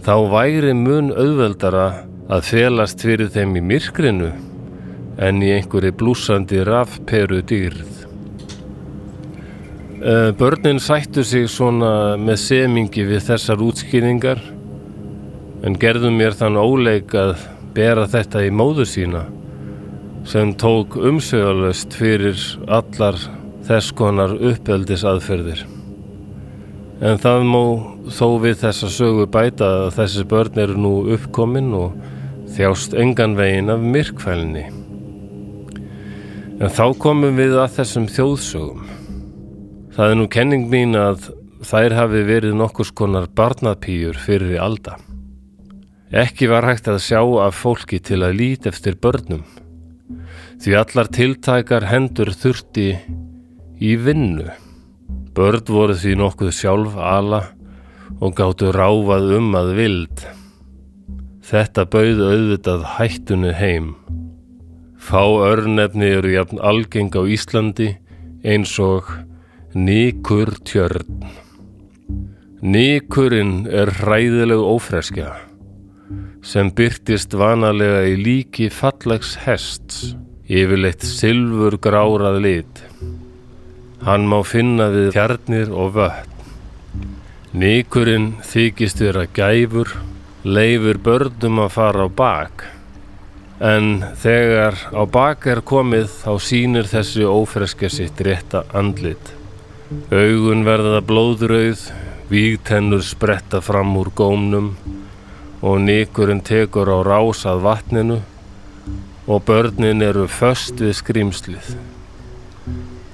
þá 0.05 0.15
væri 0.31 0.73
mun 0.77 1.11
auðveldara 1.11 1.87
að 2.31 2.47
felast 2.47 3.03
fyrir 3.03 3.29
þeim 3.33 3.57
í 3.59 3.63
myrkrinu 3.73 4.31
en 5.27 5.43
í 5.43 5.51
einhverju 5.55 5.93
blúsandi 5.97 6.61
rafperu 6.65 7.41
dýrð. 7.49 7.93
Eh, 9.97 10.31
börnin 10.37 10.79
sættu 10.79 11.23
sig 11.25 11.47
svona 11.49 12.15
með 12.21 12.37
semingi 12.43 13.03
við 13.07 13.25
þessar 13.31 13.63
útskýringar 13.65 14.41
en 15.65 15.75
gerðu 15.81 16.11
mér 16.13 16.37
þann 16.37 16.59
óleik 16.61 17.15
að 17.17 17.41
bera 17.73 18.05
þetta 18.07 18.45
í 18.45 18.53
móðu 18.53 18.85
sína 18.85 19.25
sem 20.27 20.51
tók 20.59 20.97
umsvegalöst 20.99 21.93
fyrir 21.95 22.35
allar 22.67 23.15
þess 23.63 23.93
konar 23.95 24.33
uppeldisaðferðir. 24.35 25.61
En 26.99 27.19
það 27.21 27.43
mó 27.47 27.63
þó 28.11 28.39
við 28.43 28.57
þessa 28.65 28.89
sögu 28.91 29.27
bæta 29.31 29.67
að 29.85 29.93
þessi 29.99 30.25
börn 30.27 30.59
eru 30.63 30.75
nú 30.81 30.93
uppkomin 31.15 31.69
og 31.77 31.93
þjást 32.57 32.95
engan 32.99 33.37
veginn 33.37 33.71
af 33.71 33.85
myrkfælni. 33.95 34.65
En 36.57 36.73
þá 36.73 36.85
komum 36.99 37.37
við 37.37 37.55
að 37.61 37.77
þessum 37.77 38.07
þjóðsögum. 38.11 38.81
Það 39.95 40.11
er 40.11 40.19
nú 40.19 40.25
kenning 40.33 40.65
mín 40.71 40.97
að 40.97 41.29
þær 41.67 41.95
hafi 42.01 42.23
verið 42.27 42.57
nokkurs 42.57 42.91
konar 42.91 43.29
barnapýjur 43.37 44.19
fyrir 44.19 44.59
alda. 44.59 44.97
Ekki 46.11 46.49
var 46.51 46.67
hægt 46.67 46.89
að 46.91 46.99
sjá 47.03 47.21
af 47.45 47.55
fólki 47.61 48.01
til 48.03 48.23
að 48.25 48.37
líti 48.41 48.71
eftir 48.73 48.99
börnum. 48.99 49.45
Því 50.57 50.73
allar 50.73 51.09
tiltækar 51.13 51.85
hendur 51.85 52.31
þurfti 52.33 52.87
í 53.77 53.91
vinnu. 54.01 54.47
Börn 55.37 55.61
voru 55.69 55.93
því 55.93 56.15
nokkuð 56.17 56.49
sjálf 56.57 56.97
ala 56.97 57.43
og 58.17 58.33
gáttu 58.39 58.71
ráfað 58.73 59.35
um 59.37 59.53
að 59.59 59.69
vild. 59.77 60.25
Þetta 61.45 61.85
bauð 61.93 62.23
auðvitað 62.25 62.89
hættunni 62.95 63.53
heim. 63.53 63.93
Fá 64.97 65.21
örnefni 65.21 66.09
eru 66.17 66.33
jafn 66.33 66.59
algeng 66.59 67.13
á 67.13 67.21
Íslandi 67.21 67.93
eins 68.41 68.73
og 68.81 69.13
Nikur 69.77 70.55
tjörn. 70.65 71.21
Nikurinn 72.65 73.67
er 73.69 73.93
hræðileg 73.99 74.63
ófreskja 74.65 75.35
sem 76.41 76.71
byrtist 76.73 77.35
vanalega 77.37 78.05
í 78.09 78.15
líki 78.17 78.71
fallags 78.73 79.35
hests 79.43 80.15
yfirleitt 80.47 81.03
silfur 81.03 81.75
grárað 81.83 82.39
lit. 82.43 82.81
Hann 84.07 84.27
má 84.31 84.39
finna 84.47 84.87
við 84.93 85.11
kjarnir 85.15 85.71
og 85.75 85.95
vötn. 85.97 86.33
Nikurinn 87.57 88.27
þykist 88.45 89.01
vera 89.01 89.25
gæfur, 89.33 89.91
leifur 90.47 90.99
börnum 91.03 91.59
að 91.65 91.73
fara 91.75 92.05
á 92.07 92.09
bak. 92.21 92.67
En 93.59 94.05
þegar 94.21 94.77
á 94.93 95.03
bak 95.09 95.47
er 95.51 95.63
komið 95.65 96.11
þá 96.21 96.31
sínir 96.39 96.87
þessi 96.87 97.25
ófreska 97.25 97.89
sitt 97.89 98.21
rétta 98.21 98.63
andlit. 98.71 99.33
Augun 100.11 100.63
verða 100.67 101.01
blóðrauð, 101.01 101.87
vígtennur 102.29 103.03
spretta 103.03 103.59
fram 103.63 103.95
úr 103.99 104.13
gómnum 104.15 104.75
og 105.65 105.79
nikurinn 105.81 106.43
tekur 106.45 106.91
á 106.91 106.99
rásað 107.03 107.63
vatninu 107.65 108.21
og 109.27 109.43
börnin 109.43 110.01
eru 110.01 110.25
föst 110.31 110.79
við 110.79 110.95
skrýmslið. 111.01 111.73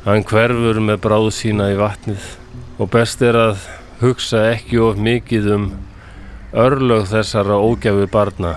Hann 0.06 0.26
hverfur 0.30 0.78
með 0.84 1.02
bráð 1.02 1.30
sína 1.34 1.72
í 1.74 1.78
vatnið 1.80 2.28
og 2.78 2.92
best 2.94 3.24
er 3.26 3.40
að 3.40 3.66
hugsa 4.04 4.44
ekki 4.52 4.78
of 4.84 5.00
mikið 5.02 5.50
um 5.56 5.68
örlög 6.54 7.08
þessara 7.10 7.58
ógjafi 7.58 8.06
barna 8.14 8.54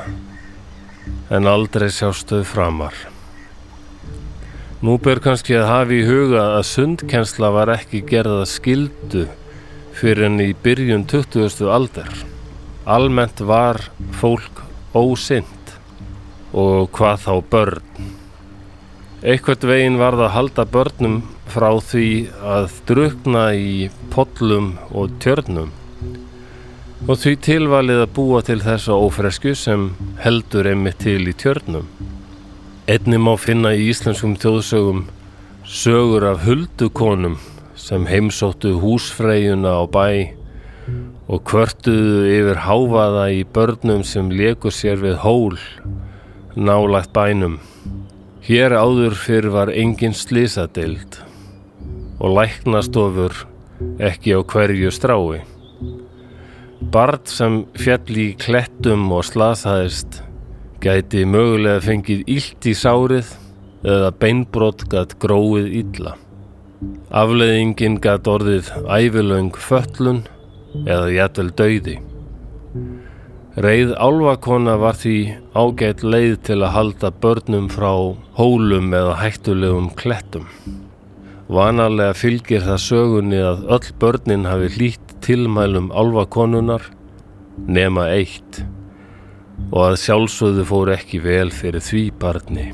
en 1.32 1.48
aldrei 1.48 1.88
sjástöð 1.88 2.44
framar. 2.50 2.94
Nú 4.84 4.98
ber 5.00 5.22
kannski 5.24 5.56
að 5.56 5.70
hafi 5.70 6.02
í 6.02 6.06
huga 6.06 6.44
að 6.58 6.68
sundkensla 6.68 7.48
var 7.54 7.72
ekki 7.72 8.04
gerða 8.04 8.44
skildu 8.50 9.24
fyrir 9.96 10.26
enn 10.28 10.42
í 10.44 10.52
byrjun 10.52 11.06
20. 11.08 11.64
aldar. 11.72 12.12
Almennt 12.84 13.40
var 13.40 13.80
fólk 14.20 14.60
ósynd 14.92 15.55
og 16.56 16.90
hvað 16.96 17.24
þá 17.26 17.32
börn. 17.52 18.04
Eitthvað 19.26 19.66
veginn 19.70 19.98
var 20.00 20.16
það 20.16 20.26
að 20.26 20.34
halda 20.36 20.64
börnum 20.72 21.16
frá 21.50 21.68
því 21.90 22.08
að 22.56 22.78
drukna 22.88 23.44
í 23.56 23.88
podlum 24.12 24.74
og 24.90 25.16
tjörnum 25.22 25.72
og 27.06 27.18
því 27.22 27.32
tilvalið 27.44 28.00
að 28.02 28.14
búa 28.16 28.40
til 28.46 28.58
þessa 28.64 28.96
ófresku 28.96 29.52
sem 29.58 29.90
heldur 30.22 30.66
einmitt 30.66 30.98
til 31.04 31.20
í 31.28 31.34
tjörnum. 31.38 31.84
Einni 32.90 33.18
má 33.20 33.34
finna 33.38 33.74
í 33.76 33.90
íslenskum 33.92 34.34
þjóðsögum 34.40 35.04
sögur 35.66 36.26
af 36.30 36.44
huldukonum 36.46 37.36
sem 37.76 38.06
heimsóttu 38.08 38.76
húsfreyjuna 38.82 39.76
á 39.76 39.84
bæ 39.86 40.08
og 41.26 41.42
kvörtuðu 41.46 42.26
yfir 42.30 42.62
háfaða 42.64 43.26
í 43.34 43.42
börnum 43.54 44.04
sem 44.06 44.30
leku 44.30 44.70
sér 44.70 45.02
við 45.02 45.18
hól 45.24 45.58
nálagt 46.56 47.12
bænum. 47.12 47.58
Hér 48.46 48.72
áður 48.72 49.14
fyrir 49.18 49.52
var 49.52 49.68
engin 49.68 50.14
slísadeild 50.16 51.18
og 52.16 52.32
læknastofur 52.38 53.44
ekki 54.00 54.32
á 54.32 54.40
hverju 54.40 54.90
strái. 54.94 55.42
Bart 56.80 57.28
sem 57.28 57.64
fjall 57.76 58.16
í 58.16 58.28
klettum 58.40 59.10
og 59.12 59.26
slasaðist 59.28 60.22
gæti 60.80 61.26
mögulega 61.28 61.82
fengið 61.84 62.24
ílt 62.30 62.68
í 62.68 62.74
sárið 62.76 63.34
eða 63.84 64.12
beinbrott 64.20 64.86
gætt 64.92 65.16
gróið 65.20 65.68
illa. 65.82 66.16
Afleðingin 67.12 68.00
gætt 68.00 68.28
orðið 68.28 68.72
ævilöng 68.88 69.52
föllun 69.56 70.24
eða 70.86 71.12
jætvel 71.12 71.50
dauði. 71.58 71.98
Reið 73.56 73.94
álvakona 73.96 74.74
var 74.76 74.98
því 75.00 75.18
ágætt 75.56 76.02
leið 76.04 76.34
til 76.44 76.58
að 76.60 76.74
halda 76.74 77.10
börnum 77.22 77.70
frá 77.72 77.88
hólum 78.36 78.92
eða 78.92 79.14
hættulegum 79.16 79.86
klettum. 79.96 80.44
Vanalega 81.48 82.12
fylgir 82.20 82.66
það 82.66 82.82
sögunni 82.84 83.40
að 83.40 83.64
öll 83.78 83.88
börnin 84.02 84.44
hafi 84.44 84.68
hlýtt 84.76 85.16
tilmælum 85.24 85.88
álvakonunar 85.88 86.84
nema 87.64 88.10
eitt 88.12 88.60
og 89.70 89.80
að 89.86 90.00
sjálfsögðu 90.04 90.68
fór 90.68 90.92
ekki 90.98 91.24
vel 91.24 91.48
fyrir 91.48 91.80
því 91.80 92.06
barni. 92.20 92.70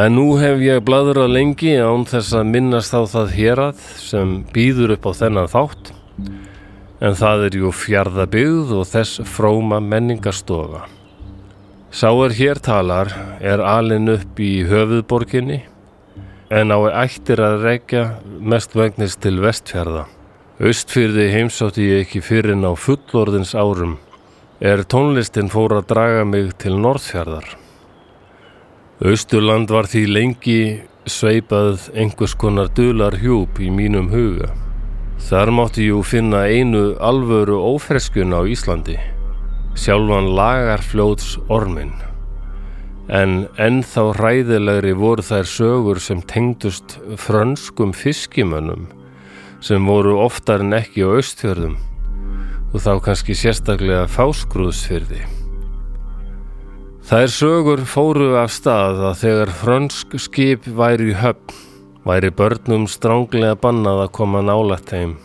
En 0.00 0.16
nú 0.16 0.30
hef 0.40 0.62
ég 0.64 0.80
bladrað 0.88 1.34
lengi 1.36 1.76
án 1.76 2.08
þess 2.08 2.32
að 2.32 2.54
minnast 2.56 2.96
á 2.96 3.04
það 3.04 3.34
hérað 3.36 3.88
sem 4.00 4.38
býður 4.56 4.96
upp 4.96 5.04
á 5.04 5.12
þennan 5.20 5.52
þátt 5.52 5.98
en 7.02 7.16
það 7.18 7.46
er 7.48 7.56
jú 7.58 7.72
fjarðabyggð 7.74 8.72
og 8.78 8.86
þess 8.86 9.22
fróma 9.26 9.80
menningarstofa. 9.82 10.84
Sá 11.92 12.08
er 12.24 12.32
hér 12.38 12.60
talar 12.62 13.10
er 13.42 13.60
alin 13.60 14.08
upp 14.14 14.38
í 14.40 14.62
höfuðborginni 14.68 15.58
en 16.52 16.72
á 16.72 16.78
ættir 17.02 17.42
að 17.42 17.58
regja 17.66 18.04
mest 18.38 18.76
vegnist 18.78 19.20
til 19.24 19.40
vestfjörða. 19.42 20.06
Östfyrði 20.62 21.26
heimsátti 21.32 21.88
ég 21.90 22.06
ekki 22.06 22.22
fyrir 22.22 22.54
en 22.54 22.68
á 22.68 22.72
fullorðins 22.78 23.56
árum 23.58 23.98
er 24.62 24.84
tónlistin 24.86 25.50
fór 25.50 25.74
að 25.80 25.88
draga 25.90 26.24
mig 26.24 26.52
til 26.62 26.76
norðfjörðar. 26.78 27.48
Östurland 29.02 29.72
var 29.74 29.88
því 29.90 30.02
lengi 30.06 30.60
sveipað 31.10 31.88
einhvers 31.98 32.36
konar 32.38 32.70
dular 32.70 33.16
hjúp 33.18 33.58
í 33.58 33.72
mínum 33.74 34.12
huga. 34.12 34.52
Þar 35.22 35.52
mátti 35.54 35.84
jú 35.86 36.00
finna 36.02 36.42
einu 36.50 36.96
alvöru 36.98 37.60
ófreskun 37.62 38.34
á 38.34 38.42
Íslandi, 38.42 38.96
sjálfan 39.78 40.32
lagarfljóts 40.34 41.36
ormin. 41.46 41.92
En 43.06 43.46
ennþá 43.54 44.08
hræðilegri 44.18 44.96
voru 44.98 45.22
þær 45.22 45.46
sögur 45.46 46.02
sem 46.02 46.20
tengdust 46.26 46.98
frönskum 47.22 47.94
fiskimönnum 47.94 48.88
sem 49.62 49.86
voru 49.86 50.18
oftar 50.24 50.64
en 50.64 50.74
ekki 50.74 51.06
á 51.06 51.14
austfjörðum 51.14 51.78
og 52.72 52.78
þá 52.82 52.92
kannski 53.06 53.36
sérstaklega 53.38 54.08
fásgrúðsfyrði. 54.10 55.22
Þær 57.06 57.28
sögur 57.30 57.82
fóru 57.86 58.32
af 58.40 58.50
stað 58.54 59.04
að 59.10 59.20
þegar 59.22 59.58
frönsk 59.60 60.16
skip 60.22 60.66
væri 60.66 61.12
í 61.12 61.20
höfn 61.22 61.70
væri 62.06 62.30
börnum 62.34 62.88
stránglega 62.90 63.58
bannað 63.62 64.06
að 64.06 64.14
koma 64.18 64.42
nálægt 64.42 64.94
heim. 64.94 65.16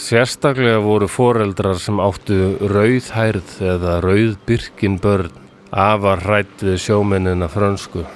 Sérstaklega 0.00 0.80
voru 0.80 1.08
foreldrar 1.10 1.78
sem 1.78 2.00
áttu 2.00 2.56
rauðhærð 2.72 3.58
eða 3.74 3.98
rauðbyrkin 4.04 4.96
börn 5.02 5.34
afar 5.70 6.24
hrætt 6.24 6.64
við 6.64 6.80
sjómennina 6.86 7.50
frönsku. 7.52 8.06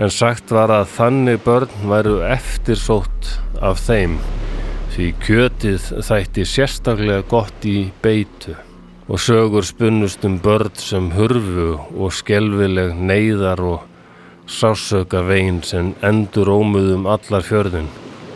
En 0.00 0.12
sagt 0.14 0.52
var 0.54 0.72
að 0.72 0.92
þannig 0.94 1.42
börn 1.44 1.90
væru 1.90 2.20
eftirsótt 2.24 3.34
af 3.60 3.82
þeim 3.84 4.16
því 4.94 5.12
kjötið 5.26 5.92
þætti 6.06 6.46
sérstaklega 6.48 7.26
gott 7.28 7.66
í 7.68 7.90
beitu 8.02 8.56
og 9.10 9.18
sögur 9.18 9.66
spunnust 9.66 10.24
um 10.24 10.38
börn 10.42 10.72
sem 10.78 11.10
hurfu 11.14 11.72
og 11.98 12.14
skelvileg 12.14 12.94
neyðar 12.94 13.62
og 13.66 13.89
sásöka 14.50 15.22
veginn 15.28 15.62
sem 15.62 15.92
endur 16.02 16.50
ómuðum 16.50 17.06
allar 17.06 17.46
fjörðun 17.46 17.86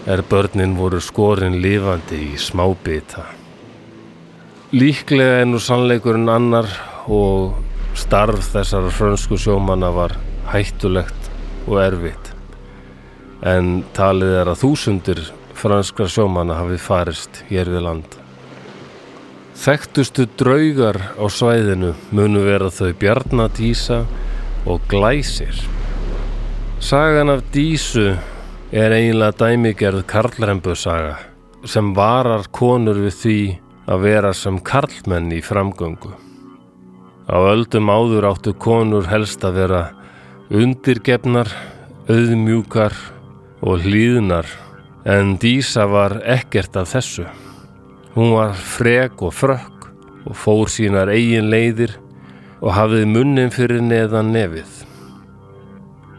er 0.06 0.22
börnin 0.30 0.76
voru 0.78 1.00
skorin 1.02 1.58
lifandi 1.64 2.20
í 2.30 2.38
smábita. 2.38 3.24
Líklega 4.74 5.40
er 5.42 5.48
nú 5.50 5.60
sannleikurinn 5.62 6.30
annar 6.30 6.70
og 7.06 7.58
Starf 7.94 8.48
þessara 8.50 8.90
frönsku 8.90 9.38
sjómanna 9.38 9.92
var 9.94 10.16
hættulegt 10.50 11.28
og 11.68 11.78
erfitt 11.78 12.32
en 13.44 13.82
talið 13.96 14.38
er 14.40 14.50
að 14.50 14.60
þúsundir 14.62 15.20
franskra 15.58 16.08
sjómanna 16.10 16.56
hafi 16.58 16.78
farist 16.80 17.42
hér 17.50 17.70
við 17.70 17.84
land. 17.86 18.16
Þekktustu 19.64 20.26
draugar 20.40 20.98
á 21.14 21.24
svæðinu 21.30 21.92
munu 22.10 22.42
vera 22.44 22.72
þau 22.72 22.90
Bjarnadísa 22.98 24.02
og 24.66 24.82
Glæsir. 24.90 25.54
Sagan 26.84 27.30
af 27.32 27.40
Dísu 27.48 28.12
er 28.68 28.92
eiginlega 28.92 29.32
dæmigerð 29.40 30.02
Karlrembusaga 30.04 31.14
sem 31.64 31.94
varar 31.96 32.44
konur 32.52 33.00
við 33.06 33.14
því 33.22 33.38
að 33.88 34.04
vera 34.04 34.32
sem 34.36 34.58
karlmenn 34.60 35.32
í 35.32 35.40
framgöngu. 35.40 36.12
Á 37.24 37.36
öldum 37.40 37.88
áður 37.88 38.28
áttu 38.34 38.52
konur 38.52 39.08
helst 39.08 39.48
að 39.48 39.56
vera 39.62 39.82
undirgefnar, 40.52 41.48
auðmjúkar 42.04 43.00
og 43.64 43.80
hlýðnar 43.88 44.52
en 45.08 45.38
Dísa 45.40 45.88
var 45.88 46.20
ekkert 46.20 46.76
af 46.76 46.92
þessu. 46.92 47.24
Hún 48.12 48.36
var 48.36 48.52
frek 48.52 49.24
og 49.24 49.32
frökk 49.32 49.88
og 50.28 50.36
fór 50.36 50.68
sínar 50.68 51.08
eigin 51.16 51.48
leiðir 51.48 51.96
og 52.60 52.76
hafið 52.76 53.08
munnin 53.08 53.56
fyrir 53.56 53.80
neðan 53.80 54.36
nefið. 54.36 54.83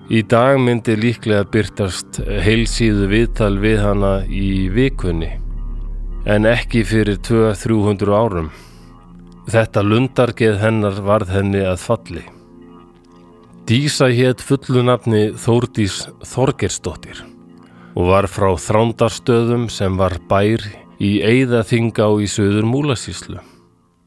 Í 0.06 0.20
dag 0.30 0.60
myndi 0.62 0.94
líklega 1.02 1.48
byrtast 1.50 2.20
heilsíðu 2.46 3.08
viðtal 3.10 3.56
við 3.58 3.80
hana 3.82 4.12
í 4.30 4.68
vikunni 4.70 5.32
en 6.30 6.46
ekki 6.46 6.84
fyrir 6.86 7.18
200-300 7.26 8.14
árum. 8.14 8.52
Þetta 9.50 9.82
lundargeð 9.82 10.60
hennar 10.62 11.00
varð 11.06 11.32
henni 11.34 11.64
að 11.66 11.82
falli. 11.82 12.22
Dísa 13.66 14.12
hétt 14.14 14.46
fullu 14.46 14.86
nafni 14.86 15.32
Þórdís 15.42 16.04
Þorgersdóttir 16.22 17.26
og 17.98 18.12
var 18.12 18.30
frá 18.30 18.52
þrándarstöðum 18.62 19.66
sem 19.74 19.98
var 19.98 20.20
bær 20.30 20.62
í 21.02 21.16
Eiðaþingá 21.26 22.12
í 22.22 22.30
söður 22.30 22.70
Múlasíslu. 22.70 23.42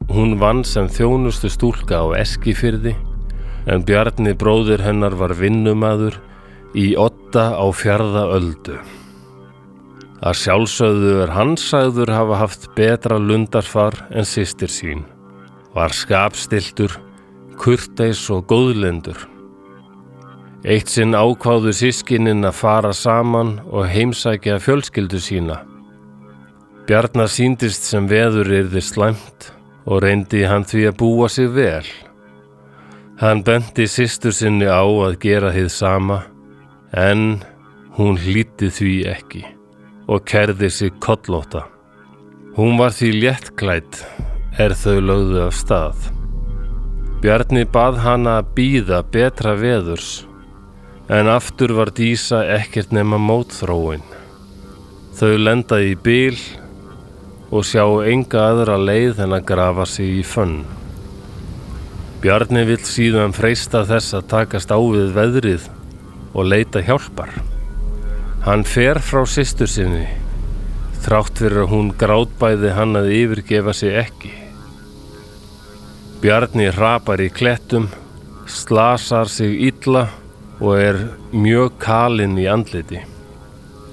Hún 0.07 0.39
vann 0.39 0.63
sem 0.63 0.87
þjónustu 0.87 1.51
stúlka 1.51 1.99
á 1.99 2.23
Eskifyrði 2.23 2.95
en 3.69 3.85
Bjarni 3.85 4.33
bróðir 4.37 4.81
hennar 4.81 5.13
var 5.19 5.35
vinnumadur 5.37 6.17
í 6.77 6.93
otta 6.97 7.53
á 7.53 7.65
fjörða 7.73 8.25
öldu. 8.37 8.77
Að 10.19 10.35
sjálfsögðu 10.41 11.13
er 11.23 11.31
hansæður 11.31 12.11
hafa 12.11 12.39
haft 12.41 12.67
betra 12.75 13.19
lundarfar 13.21 13.95
en 14.11 14.27
sýstir 14.27 14.71
sín. 14.73 15.05
Var 15.71 15.93
skapstiltur, 15.95 16.97
kurteis 17.61 18.25
og 18.33 18.49
góðlendur. 18.49 19.21
Eitt 20.67 20.91
sinn 20.91 21.15
ákváðu 21.15 21.71
sískininn 21.71 22.43
að 22.43 22.57
fara 22.59 22.91
saman 22.91 23.61
og 23.69 23.87
heimsækja 23.87 24.57
fjölskyldu 24.59 25.21
sína. 25.23 25.61
Bjarnar 26.89 27.31
síndist 27.31 27.87
sem 27.87 28.09
veður 28.09 28.51
yrði 28.59 28.83
slæmt 28.83 29.53
og 29.85 30.03
reyndi 30.03 30.43
hann 30.49 30.67
því 30.67 30.89
að 30.89 30.99
búa 30.99 31.29
sig 31.31 31.47
vel. 31.55 31.85
Hann 33.19 33.41
bendi 33.43 33.83
sýstur 33.83 34.31
sinni 34.31 34.67
á 34.71 34.79
að 34.79 35.17
gera 35.19 35.49
þið 35.51 35.65
sama 35.75 36.21
en 36.95 37.41
hún 37.97 38.15
hlíti 38.15 38.69
því 38.71 38.93
ekki 39.11 39.41
og 40.07 40.23
kerði 40.23 40.69
sig 40.71 40.93
kollóta. 41.03 41.65
Hún 42.55 42.79
var 42.79 42.95
því 42.95 43.11
léttklætt 43.17 43.99
er 44.55 44.71
þau 44.71 45.03
lögðu 45.03 45.43
af 45.49 45.59
stað. 45.59 46.07
Bjarni 47.19 47.65
bað 47.67 47.99
hana 48.05 48.39
að 48.39 48.55
býða 48.55 49.03
betra 49.11 49.57
veðurs 49.59 50.23
en 51.11 51.27
aftur 51.27 51.75
var 51.75 51.91
Dísa 51.91 52.45
ekkert 52.55 52.95
nema 52.95 53.19
mótþróin. 53.19 54.05
Þau 55.19 55.35
lendaði 55.43 55.91
í 55.91 56.01
bíl 56.07 56.39
og 57.51 57.67
sjá 57.67 57.83
enga 58.07 58.47
aðra 58.53 58.79
leið 58.79 59.25
en 59.27 59.35
að 59.35 59.49
grafa 59.51 59.91
sig 59.99 60.21
í 60.21 60.23
fönn. 60.23 60.61
Bjarni 62.19 62.65
vill 62.67 62.81
síðan 62.83 63.31
freista 63.31 63.85
þess 63.87 64.11
að 64.17 64.25
takast 64.33 64.71
á 64.75 64.79
við 64.79 65.13
veðrið 65.15 65.67
og 66.35 66.49
leita 66.51 66.81
hjálpar. 66.83 67.31
Hann 68.43 68.65
fer 68.67 68.99
frá 68.99 69.21
sýstur 69.23 69.71
sinni, 69.71 70.03
þrátt 71.05 71.39
fyrir 71.39 71.63
að 71.63 71.69
hún 71.71 71.93
grátbæði 72.01 72.73
hann 72.75 72.99
að 72.99 73.13
yfirgefa 73.15 73.75
sig 73.75 73.95
ekki. 74.01 74.33
Bjarni 76.19 76.67
rapar 76.75 77.23
í 77.23 77.29
klettum, 77.31 77.87
slasar 78.43 79.31
sig 79.31 79.55
illa 79.69 80.09
og 80.59 80.75
er 80.75 80.99
mjög 81.31 81.79
kalinn 81.79 82.35
í 82.35 82.49
andliti. 82.51 82.99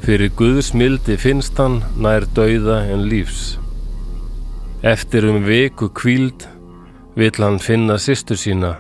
Fyrir 0.03 0.35
Guðs 0.35 0.73
mildi 0.75 1.15
finnst 1.15 1.63
hann 1.63 1.79
nær 1.95 2.27
dauða 2.35 2.83
en 2.91 3.07
lífs. 3.07 3.55
Eftir 4.83 5.31
um 5.31 5.45
viku 5.47 5.93
kvíld 5.95 6.49
vill 7.17 7.37
hann 7.41 7.59
finna 7.63 7.97
sýstu 8.01 8.37
sína 8.37 8.77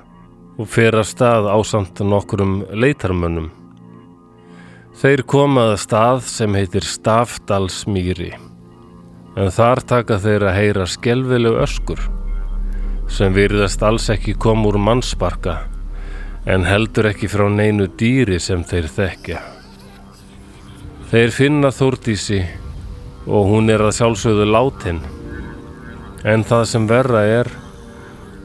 og 0.57 0.68
fer 0.72 0.96
að 0.96 1.09
stað 1.11 1.49
ásamt 1.53 2.01
nokkurum 2.05 2.59
leitarmönnum. 2.72 3.49
Þeir 4.96 5.22
komaða 5.29 5.77
stað 5.81 6.20
sem 6.29 6.55
heitir 6.57 6.85
Stafdalsmýri 6.85 8.35
en 9.37 9.51
þar 9.53 9.83
taka 9.85 10.20
þeir 10.20 10.46
að 10.49 10.57
heyra 10.57 10.87
skelvileg 10.88 11.59
öskur 11.64 12.01
sem 13.12 13.35
virðast 13.37 13.83
alls 13.85 14.09
ekki 14.12 14.35
kom 14.40 14.64
úr 14.68 14.79
mannsparka 14.81 15.59
en 16.46 16.64
heldur 16.64 17.11
ekki 17.11 17.29
frá 17.31 17.49
neinu 17.51 17.88
dýri 17.99 18.38
sem 18.40 18.62
þeir 18.64 18.88
þekkja. 18.96 19.42
Þeir 21.11 21.33
finna 21.35 21.72
Þórdísi 21.75 22.40
og 23.27 23.51
hún 23.51 23.70
er 23.70 23.83
að 23.83 23.96
sjálfsögðu 23.99 24.46
látin, 24.46 25.01
en 26.27 26.44
það 26.46 26.64
sem 26.70 26.87
verra 26.90 27.22
er, 27.27 27.51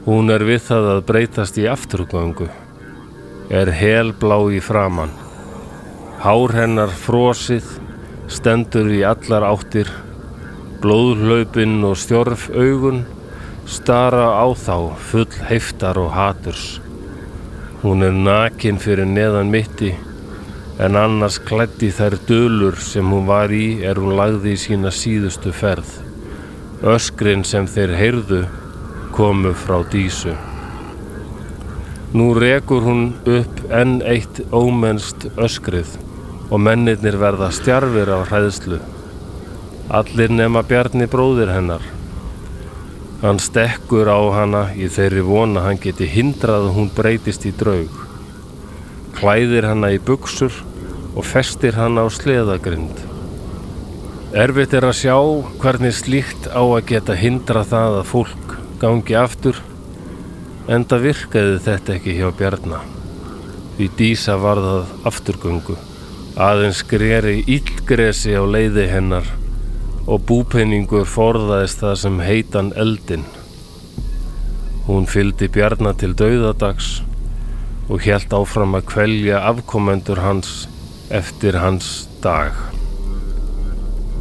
hún 0.06 0.32
er 0.34 0.42
við 0.46 0.64
það 0.66 0.88
að 0.96 1.00
breytast 1.06 1.58
í 1.62 1.66
afturgöngu, 1.70 2.48
er 3.54 3.70
helblá 3.78 4.38
í 4.50 4.58
framann. 4.64 5.12
Hár 6.22 6.54
hennar 6.56 6.90
frosið, 6.90 7.66
stendur 8.30 8.90
í 8.90 9.02
allar 9.06 9.46
áttir, 9.46 9.90
blóðhlaupinn 10.82 11.82
og 11.86 11.98
stjórf 12.02 12.48
augun, 12.50 13.04
stara 13.66 14.32
á 14.34 14.46
þá 14.58 14.76
full 15.10 15.28
heiftar 15.46 16.00
og 16.02 16.10
haturs. 16.16 16.80
Hún 17.82 18.02
er 18.06 18.14
nakin 18.14 18.78
fyrir 18.82 19.06
neðan 19.06 19.50
mitti 19.50 19.92
en 20.82 20.96
annars 20.98 21.38
klætti 21.42 21.90
þær 21.94 22.16
dölur 22.26 22.78
sem 22.82 23.06
hún 23.06 23.26
var 23.28 23.52
í 23.54 23.82
er 23.86 24.00
hún 24.02 24.16
lagði 24.18 24.56
í 24.56 24.58
sína 24.58 24.90
síðustu 24.94 25.52
ferð. 25.54 25.90
Öskrin 26.82 27.44
sem 27.46 27.68
þeir 27.70 27.94
heyrðu 27.98 28.42
komu 29.12 29.52
frá 29.52 29.82
dísu. 29.92 30.32
Nú 32.16 32.32
rekur 32.36 32.82
hún 32.84 33.02
upp 33.28 33.60
enn 33.72 34.00
eitt 34.08 34.40
ómennst 34.52 35.26
öskrið 35.36 35.94
og 36.52 36.60
mennirnir 36.60 37.18
verða 37.20 37.50
stjarfir 37.52 38.08
á 38.12 38.24
hræðslu. 38.28 38.80
Allir 39.92 40.32
nema 40.32 40.62
Bjarni 40.64 41.08
bróðir 41.12 41.52
hennar. 41.52 41.84
Hann 43.22 43.40
stekkur 43.40 44.08
á 44.08 44.20
hana 44.34 44.62
í 44.74 44.88
þeirri 44.92 45.24
vona 45.24 45.64
hann 45.66 45.80
geti 45.80 46.08
hindrað 46.08 46.68
að 46.68 46.76
hún 46.76 46.92
breytist 46.96 47.44
í 47.48 47.52
draug. 47.56 47.92
Klæðir 49.16 49.68
hana 49.68 49.92
í 49.92 50.00
buksur 50.00 50.56
og 51.12 51.28
festir 51.28 51.76
hana 51.76 52.04
á 52.04 52.08
sleðagrind. 52.12 53.04
Erfitt 54.32 54.72
er 54.72 54.88
að 54.88 54.98
sjá 55.04 55.16
hvernig 55.60 55.96
slíkt 55.96 56.48
á 56.48 56.64
að 56.64 56.86
geta 56.88 57.16
hindra 57.16 57.64
það 57.68 58.00
að 58.00 58.10
fólk 58.12 58.51
gangi 58.82 59.14
aftur 59.14 59.58
en 60.66 60.84
það 60.90 61.04
virkaði 61.06 61.58
þetta 61.62 61.94
ekki 61.94 62.16
hjá 62.16 62.30
Bjarnar. 62.38 62.88
Því 63.76 63.86
dísa 63.98 64.34
varðað 64.42 64.90
afturgöngu. 65.08 65.76
Aðeins 66.42 66.82
greri 66.88 67.42
íllgresi 67.46 68.34
á 68.34 68.42
leiði 68.42 68.88
hennar 68.90 69.28
og 70.10 70.24
búpenningur 70.26 71.06
forðaðist 71.06 71.82
það 71.84 71.96
sem 72.02 72.20
heitan 72.26 72.72
eldin. 72.84 73.24
Hún 74.88 75.06
fyldi 75.06 75.46
Bjarnar 75.52 75.94
til 76.00 76.14
dauðadags 76.18 76.96
og 77.88 78.02
helt 78.02 78.34
áfram 78.34 78.74
að 78.78 78.88
kvelja 78.90 79.44
afkomendur 79.52 80.22
hans 80.24 80.64
eftir 81.12 81.60
hans 81.62 82.08
dag. 82.24 82.56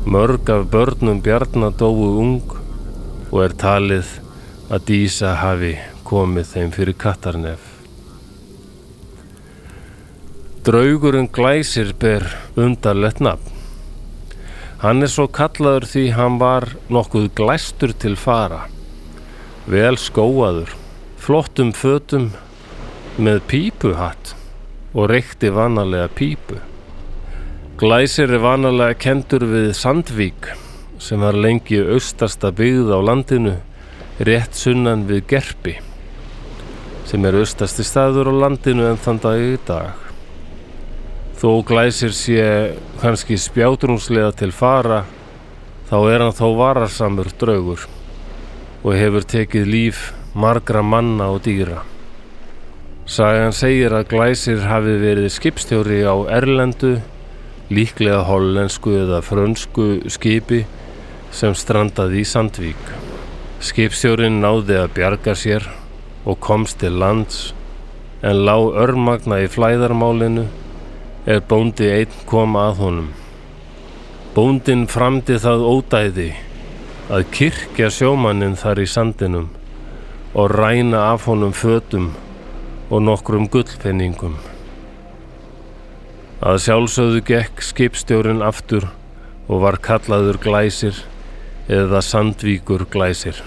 Mörg 0.06 0.50
af 0.54 0.68
börnum 0.74 1.22
Bjarnar 1.26 1.74
dóu 1.80 2.20
ung 2.22 2.60
og 3.32 3.40
er 3.46 3.56
talið 3.58 4.21
að 4.72 4.86
Dísa 4.88 5.34
hafi 5.36 5.74
komið 6.08 6.46
þeim 6.48 6.70
fyrir 6.72 6.96
kattarnef. 6.96 7.64
Draugurinn 10.64 11.28
glæsir 11.28 11.90
ber 12.00 12.24
undarlegt 12.56 13.20
nafn. 13.20 13.58
Hann 14.82 15.04
er 15.04 15.12
svo 15.12 15.26
kallaður 15.28 15.86
því 15.92 16.04
hann 16.16 16.38
var 16.40 16.70
nokkuð 16.90 17.28
glæstur 17.38 17.92
til 18.02 18.16
fara, 18.18 18.62
vel 19.68 20.00
skóaður, 20.00 20.72
flottum 21.20 21.74
fötum 21.76 22.30
með 23.20 23.42
pípuhatt 23.52 24.32
og 24.96 25.12
reykti 25.12 25.52
vanalega 25.52 26.08
pípu. 26.16 26.62
Glæsir 27.82 28.32
er 28.32 28.42
vanalega 28.46 28.96
kendur 29.04 29.44
við 29.52 29.76
Sandvík 29.78 30.48
sem 31.02 31.20
var 31.20 31.36
lengi 31.36 31.82
austasta 31.84 32.54
byggð 32.56 32.96
á 32.96 33.00
landinu 33.04 33.58
rétt 34.22 34.54
sunnan 34.54 35.08
við 35.10 35.24
Gerpi 35.32 35.80
sem 37.10 37.26
er 37.26 37.40
austasti 37.40 37.84
staður 37.84 38.30
á 38.30 38.34
landinu 38.44 38.86
en 38.88 39.00
þann 39.02 39.20
dag 39.24 39.42
í 39.42 39.56
dag. 39.66 39.98
Þó 41.42 41.64
Glæsir 41.66 42.14
sé 42.14 42.44
kannski 43.02 43.40
spjátrúnslega 43.42 44.30
til 44.38 44.52
fara 44.54 45.02
þá 45.90 45.98
er 46.14 46.24
hann 46.24 46.38
þó 46.38 46.48
vararsamur 46.60 47.32
draugur 47.42 47.88
og 48.84 48.94
hefur 48.96 49.26
tekið 49.34 49.72
líf 49.74 50.04
margra 50.38 50.86
manna 50.86 51.32
og 51.34 51.42
dýra. 51.48 51.82
Sagan 53.10 53.52
segir 53.58 53.92
að 53.98 54.12
Glæsir 54.14 54.62
hafi 54.70 55.00
verið 55.02 55.32
skipstjóri 55.34 56.04
á 56.06 56.16
Erlendu, 56.32 57.00
líklega 57.74 58.22
hollensku 58.30 58.94
eða 59.02 59.24
frönsku 59.26 60.06
skipi 60.14 60.64
sem 61.34 61.58
strandaði 61.58 62.22
í 62.22 62.28
Sandvík. 62.28 63.11
Skipstjórin 63.62 64.40
náði 64.42 64.74
að 64.82 64.94
bjarga 64.96 65.34
sér 65.38 65.66
og 66.26 66.40
komst 66.42 66.80
til 66.82 66.96
lands 66.98 67.52
en 68.26 68.40
lá 68.48 68.56
örmagna 68.58 69.38
í 69.44 69.50
flæðarmálinu 69.54 70.48
er 71.30 71.44
bóndi 71.46 71.92
einn 71.94 72.16
kom 72.26 72.58
að 72.58 72.80
honum. 72.80 73.12
Bóndin 74.34 74.88
framdi 74.90 75.38
það 75.44 75.68
ódæði 75.70 76.28
að 77.14 77.28
kirkja 77.38 77.92
sjómannin 77.94 78.58
þar 78.58 78.82
í 78.82 78.88
sandinum 78.90 79.52
og 80.34 80.58
ræna 80.58 81.06
af 81.12 81.30
honum 81.30 81.54
fötum 81.54 82.10
og 82.90 83.06
nokkrum 83.06 83.46
gullpenningum. 83.46 84.40
Að 86.42 86.64
sjálfsögðu 86.66 87.22
gekk 87.30 87.62
skipstjórin 87.62 88.42
aftur 88.42 88.90
og 89.46 89.62
var 89.68 89.78
kallaður 89.86 90.42
glæsir 90.42 91.06
eða 91.72 92.02
sandvíkur 92.04 92.86
glæsir. 92.92 93.38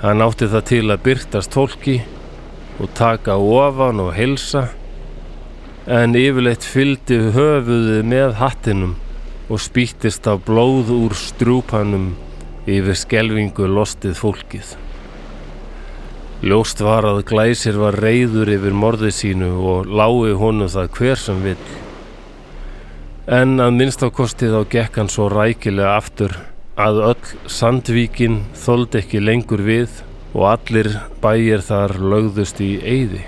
Hann 0.00 0.22
átti 0.24 0.48
það 0.48 0.64
til 0.70 0.84
að 0.88 1.02
byrtast 1.04 1.56
fólki 1.56 1.98
og 2.78 2.92
taka 2.96 3.36
ofan 3.36 4.00
og 4.00 4.12
helsa 4.16 4.68
en 5.88 6.16
yfirleitt 6.16 6.64
fyldi 6.64 7.18
höfuði 7.34 8.02
með 8.06 8.36
hattinum 8.40 8.94
og 9.48 9.60
spýttist 9.64 10.28
á 10.28 10.36
blóð 10.36 10.92
úr 10.94 11.16
strúpanum 11.16 12.12
yfir 12.68 12.96
skelvingu 13.00 13.68
lostið 13.72 14.14
fólkið. 14.20 14.74
Ljóst 16.44 16.80
var 16.84 17.08
að 17.08 17.24
glæsir 17.26 17.80
var 17.80 17.96
reyður 17.98 18.52
yfir 18.54 18.76
morðið 18.76 19.16
sínu 19.16 19.48
og 19.72 19.88
lái 19.90 20.36
honum 20.38 20.70
það 20.70 20.92
hver 20.94 21.18
sem 21.18 21.40
vill. 21.42 21.72
En 23.26 23.58
að 23.60 23.74
minnst 23.80 24.04
á 24.04 24.08
kostið 24.14 24.54
á 24.54 24.62
gekk 24.70 25.00
hann 25.00 25.10
svo 25.12 25.26
rækilega 25.32 25.96
aftur 25.96 26.36
að 26.78 27.00
öll 27.08 27.30
sandvíkin 27.50 28.42
þóldi 28.54 29.00
ekki 29.00 29.20
lengur 29.24 29.64
við 29.66 29.98
og 30.30 30.44
allir 30.52 30.92
bæir 31.22 31.64
þar 31.66 31.96
lögðust 31.98 32.60
í 32.62 32.76
eyði. 32.78 33.24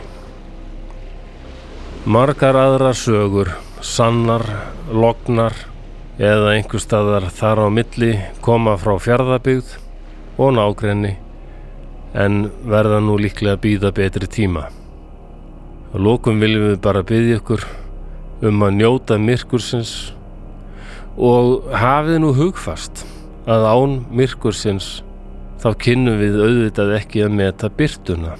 Margar 2.07 2.57
aðrar 2.57 2.95
sögur, 2.97 3.51
sannar, 3.83 4.47
lognar 4.89 5.57
eða 6.21 6.55
einhver 6.55 6.83
staðar 6.83 7.27
þar 7.35 7.65
á 7.67 7.69
milli 7.75 8.13
koma 8.45 8.77
frá 8.79 8.95
fjardabygð 9.03 9.75
og 10.39 10.55
nágrenni 10.55 11.17
en 12.15 12.47
verða 12.71 13.03
nú 13.03 13.19
líklega 13.19 13.59
að 13.59 13.63
býða 13.67 13.95
betri 13.99 14.31
tíma. 14.31 14.69
Lókum 15.91 16.39
viljum 16.39 16.71
við 16.71 16.83
bara 16.87 17.03
byggja 17.03 17.43
ykkur 17.43 17.67
um 18.47 18.63
að 18.63 18.77
njóta 18.79 19.19
myrkursins 19.19 19.95
og 21.19 21.67
hafið 21.75 22.23
nú 22.23 22.37
hugfast 22.39 23.10
að 23.49 23.67
án 23.71 23.97
myrkursins 24.13 25.01
þá 25.61 25.71
kynnum 25.85 26.19
við 26.21 26.39
auðvitað 26.41 26.95
ekki 26.97 27.25
að 27.25 27.37
meta 27.37 27.71
byrtuna. 27.73 28.37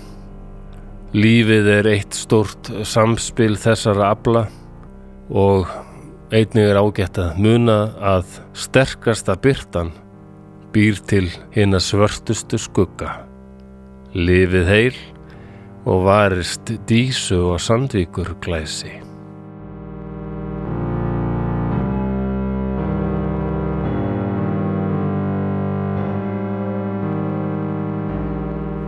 Lífið 1.17 1.69
er 1.75 1.89
eitt 1.91 2.17
stórt 2.17 2.71
samspil 2.87 3.57
þessara 3.61 4.13
abla 4.15 4.45
og 5.31 5.69
einnig 6.31 6.71
er 6.71 6.79
ágætt 6.79 7.19
að 7.19 7.41
muna 7.43 7.79
að 8.13 8.39
sterkasta 8.55 9.37
byrtan 9.43 9.93
býr 10.75 11.01
til 11.11 11.27
hinn 11.55 11.75
að 11.75 11.87
svörtustu 11.89 12.61
skugga. 12.63 13.25
Lifið 14.15 14.71
heil 14.71 14.97
og 15.91 16.07
varist 16.07 16.75
dísu 16.87 17.41
og 17.51 17.63
sandvíkur 17.63 18.37
glæsi. 18.43 19.10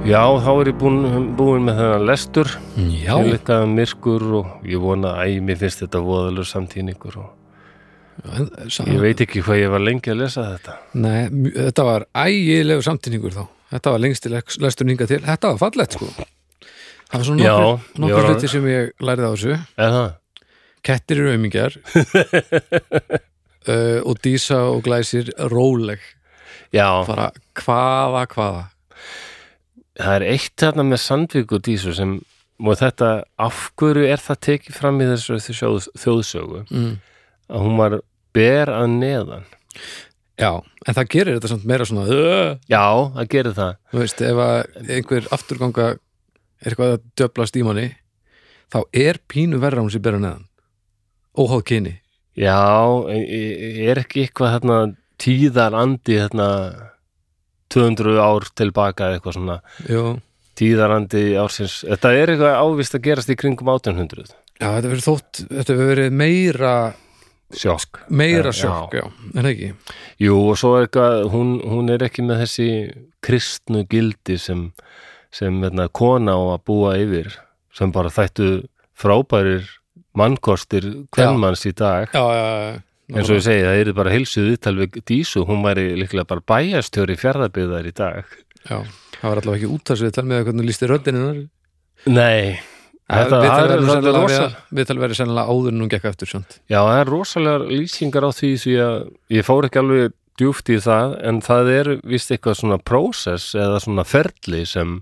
Já, 0.03 0.23
þá 0.43 0.49
er 0.61 0.69
ég 0.73 0.79
búin, 0.81 1.05
búin 1.39 1.63
með 1.67 1.77
þennan 1.79 2.05
lestur. 2.09 2.49
Já, 2.91 3.15
Tilikaða 3.23 3.69
myrkur 3.71 4.25
og 4.41 4.65
ég 4.67 4.81
vona 4.83 5.13
að 5.23 5.37
mér 5.47 5.61
finnst 5.61 5.83
þetta 5.85 6.01
voðalur 6.03 6.49
samtíningur 6.49 7.19
og 7.23 7.29
ég 8.83 8.99
veit 9.03 9.23
ekki 9.25 9.43
hvað 9.47 9.61
ég 9.63 9.71
var 9.73 9.85
lengi 9.85 10.13
að 10.13 10.19
lesa 10.25 10.45
þetta. 10.53 10.75
Nei, 11.01 11.21
þetta 11.55 11.85
var 11.87 12.07
ægilegu 12.25 12.85
samtíningur 12.87 13.37
þá. 13.37 13.45
Þetta 13.73 13.95
var 13.95 14.03
lengst 14.05 14.27
til 14.27 14.35
lestur 14.35 14.89
ninga 14.91 15.07
til. 15.09 15.21
Þetta 15.25 15.53
var 15.55 15.63
fallegt 15.63 15.97
sko. 15.97 16.11
Það 16.13 17.15
var 17.21 17.27
svona 17.29 17.47
Já, 17.47 17.55
nokkur, 17.55 17.79
ég 17.95 18.03
nokkur 18.03 18.19
var- 18.19 18.29
hluti 18.35 18.51
sem 18.53 18.67
ég 18.73 18.91
lærið 19.07 19.29
á 19.29 19.33
þessu. 19.33 19.57
Það? 19.79 20.11
Kettir 20.83 21.21
eru 21.23 21.31
aumingjar 21.37 21.77
uh, 23.71 23.99
og 24.03 24.19
dísa 24.25 24.59
og 24.67 24.83
glæsir 24.83 25.31
róleg. 25.53 26.03
Já, 26.75 26.89
bara 27.07 27.31
hvaða 27.63 28.27
hvaða 28.33 28.63
það 30.01 30.15
er 30.19 30.27
eitt 30.33 30.55
þarna 30.61 30.87
með 30.89 31.03
Sandvík 31.05 31.53
og 31.57 31.65
Dísu 31.67 31.95
sem 31.97 32.21
og 32.63 32.79
þetta, 32.79 33.11
af 33.43 33.65
hverju 33.81 34.07
er 34.07 34.23
það 34.23 34.41
tekið 34.47 34.77
fram 34.77 35.01
í 35.03 35.09
þessu 35.09 35.39
þjóð, 35.43 35.89
þjóðsögu? 35.99 36.63
Mm. 36.71 36.93
að 37.53 37.65
hún 37.67 37.81
var 37.81 37.97
ber 38.33 38.71
að 38.73 38.87
neðan. 38.93 39.49
Já, 40.41 40.53
en 40.87 40.97
það 40.97 41.11
gerir 41.13 41.37
þetta 41.37 41.51
samt 41.51 41.67
meira 41.69 41.87
svona 41.87 42.07
uh, 42.09 42.55
Já, 42.71 42.87
það 43.17 43.29
gerir 43.35 43.57
það. 43.57 43.75
Þú 43.91 44.01
veist, 44.01 44.23
ef 44.29 44.41
að 44.45 44.93
einhver 44.97 45.29
afturganga 45.37 45.89
er 45.93 46.71
eitthvað 46.71 46.95
að 46.95 47.05
döblast 47.21 47.59
í 47.59 47.65
manni 47.67 47.89
þá 48.73 48.79
er 48.97 49.21
pínu 49.29 49.61
verra 49.63 49.83
hún 49.83 49.93
sér 49.93 50.05
bera 50.05 50.23
neðan. 50.23 50.47
Óháð 51.37 51.67
kyni. 51.69 51.95
Já, 52.39 52.57
e- 53.13 53.27
e- 53.27 53.91
er 53.91 54.01
ekki 54.01 54.25
eitthvað 54.25 54.57
þarna 54.57 54.79
tíðar 55.21 55.77
andi 55.77 56.17
þarna 56.23 56.49
200 57.73 58.19
ár 58.23 58.47
tilbaka 58.59 59.09
eða 59.09 59.19
eitthvað 59.19 59.37
svona 59.39 59.57
Jú. 59.89 60.05
tíðarandi 60.59 61.23
ársins. 61.41 61.79
Þetta 61.89 62.13
er 62.19 62.33
eitthvað 62.35 62.59
ávist 62.61 62.97
að 62.99 63.05
gerast 63.09 63.33
í 63.33 63.39
kringum 63.41 63.71
1800 63.73 64.35
Já, 64.63 64.69
þetta 64.77 64.91
verið 64.93 65.07
þótt, 65.09 65.41
þetta 65.51 65.77
verið 65.79 66.13
meira 66.15 66.75
sjokk. 67.53 68.03
Meira 68.09 68.53
Já. 68.53 68.59
sjokk, 68.63 68.95
já, 69.01 69.07
en 69.41 69.49
ekki? 69.51 69.71
Jú 70.23 70.37
og 70.53 70.59
svo 70.61 70.75
er 70.79 70.87
eitthvað, 70.87 71.25
hún, 71.33 71.57
hún 71.67 71.91
er 71.93 72.05
ekki 72.07 72.25
með 72.25 72.45
þessi 72.45 72.69
kristnu 73.25 73.83
gildi 73.91 74.39
sem, 74.41 74.69
sem 75.35 75.59
hérna, 75.65 75.89
kona 75.93 76.37
á 76.39 76.43
að 76.55 76.63
búa 76.69 76.95
yfir 77.01 77.33
sem 77.75 77.93
bara 77.93 78.13
þættu 78.13 78.49
frábærir 78.95 79.67
mannkostir 80.15 80.85
hvernmanns 81.17 81.65
í 81.67 81.73
dag. 81.77 82.13
Já, 82.13 82.23
já, 82.37 82.47
já 82.77 82.81
eins 83.13 83.31
og 83.31 83.39
ég 83.39 83.45
segi, 83.47 83.65
það 83.67 83.81
er 83.81 83.93
bara 83.97 84.13
heilsuð 84.13 84.51
viðtal 84.51 84.75
við 84.79 84.99
Dísu, 85.09 85.45
hún 85.49 85.65
væri 85.65 85.87
líklega 85.99 86.29
bara 86.29 86.45
bæjastjóri 86.53 87.17
fjárðabyggðar 87.21 87.89
í 87.89 87.95
dag. 87.99 88.37
Já, 88.63 88.79
það 89.19 89.27
var 89.27 89.41
allavega 89.43 89.59
ekki 89.59 89.73
út 89.75 89.93
að 89.93 90.01
sér 90.01 90.15
tal 90.15 90.29
með 90.29 90.47
hvernig 90.49 90.69
lísti 90.69 90.89
röddinn 90.91 91.21
Nei, 92.03 92.59
þetta 93.07 93.39
það 93.43 93.61
er 93.63 93.73
þetta 93.73 94.15
rosa 94.17 94.39
sennilega 94.41 94.47
Við 94.75 94.89
talum 94.89 95.05
verið 95.05 95.19
sennilega 95.21 95.53
áður 95.55 95.75
en 95.75 95.85
hún 95.85 95.93
gekk 95.93 96.09
eftir 96.11 96.31
samt. 96.31 96.57
Já, 96.67 96.81
það 96.81 96.99
er 96.99 97.13
rosalega 97.13 97.69
lýsingar 97.71 98.27
á 98.27 98.31
því 98.35 98.51
því 98.65 98.75
að 98.87 98.97
ég 99.37 99.47
fór 99.47 99.69
ekki 99.69 99.83
alveg 99.83 100.17
djúft 100.41 100.73
í 100.73 100.79
það 100.83 101.15
en 101.29 101.43
það 101.45 101.71
er 101.77 101.91
vist 102.09 102.33
eitthvað 102.33 102.59
svona 102.59 102.81
prósess 102.81 103.53
eða 103.59 103.83
svona 103.85 104.07
ferli 104.09 104.65
sem 104.67 104.97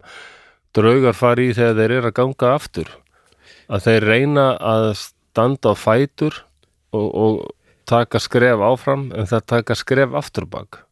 draugar 0.77 1.17
fari 1.17 1.51
í 1.51 1.55
þegar 1.57 1.79
þeir 1.79 1.97
eru 1.97 2.11
að 2.11 2.19
ganga 2.19 2.53
aftur. 2.57 2.93
Að 3.71 3.87
þeir 3.87 4.09
reyna 4.11 4.47
að 4.59 4.91
standa 4.99 5.73
á 5.73 5.75
fætur 5.79 6.43
og, 6.93 7.09
og 7.09 7.35
taka 7.91 8.23
skref 8.23 8.63
áfram 8.71 9.11
en 9.17 9.29
það 9.31 9.49
taka 9.55 9.77
skref 9.79 10.15
afturbak 10.23 10.85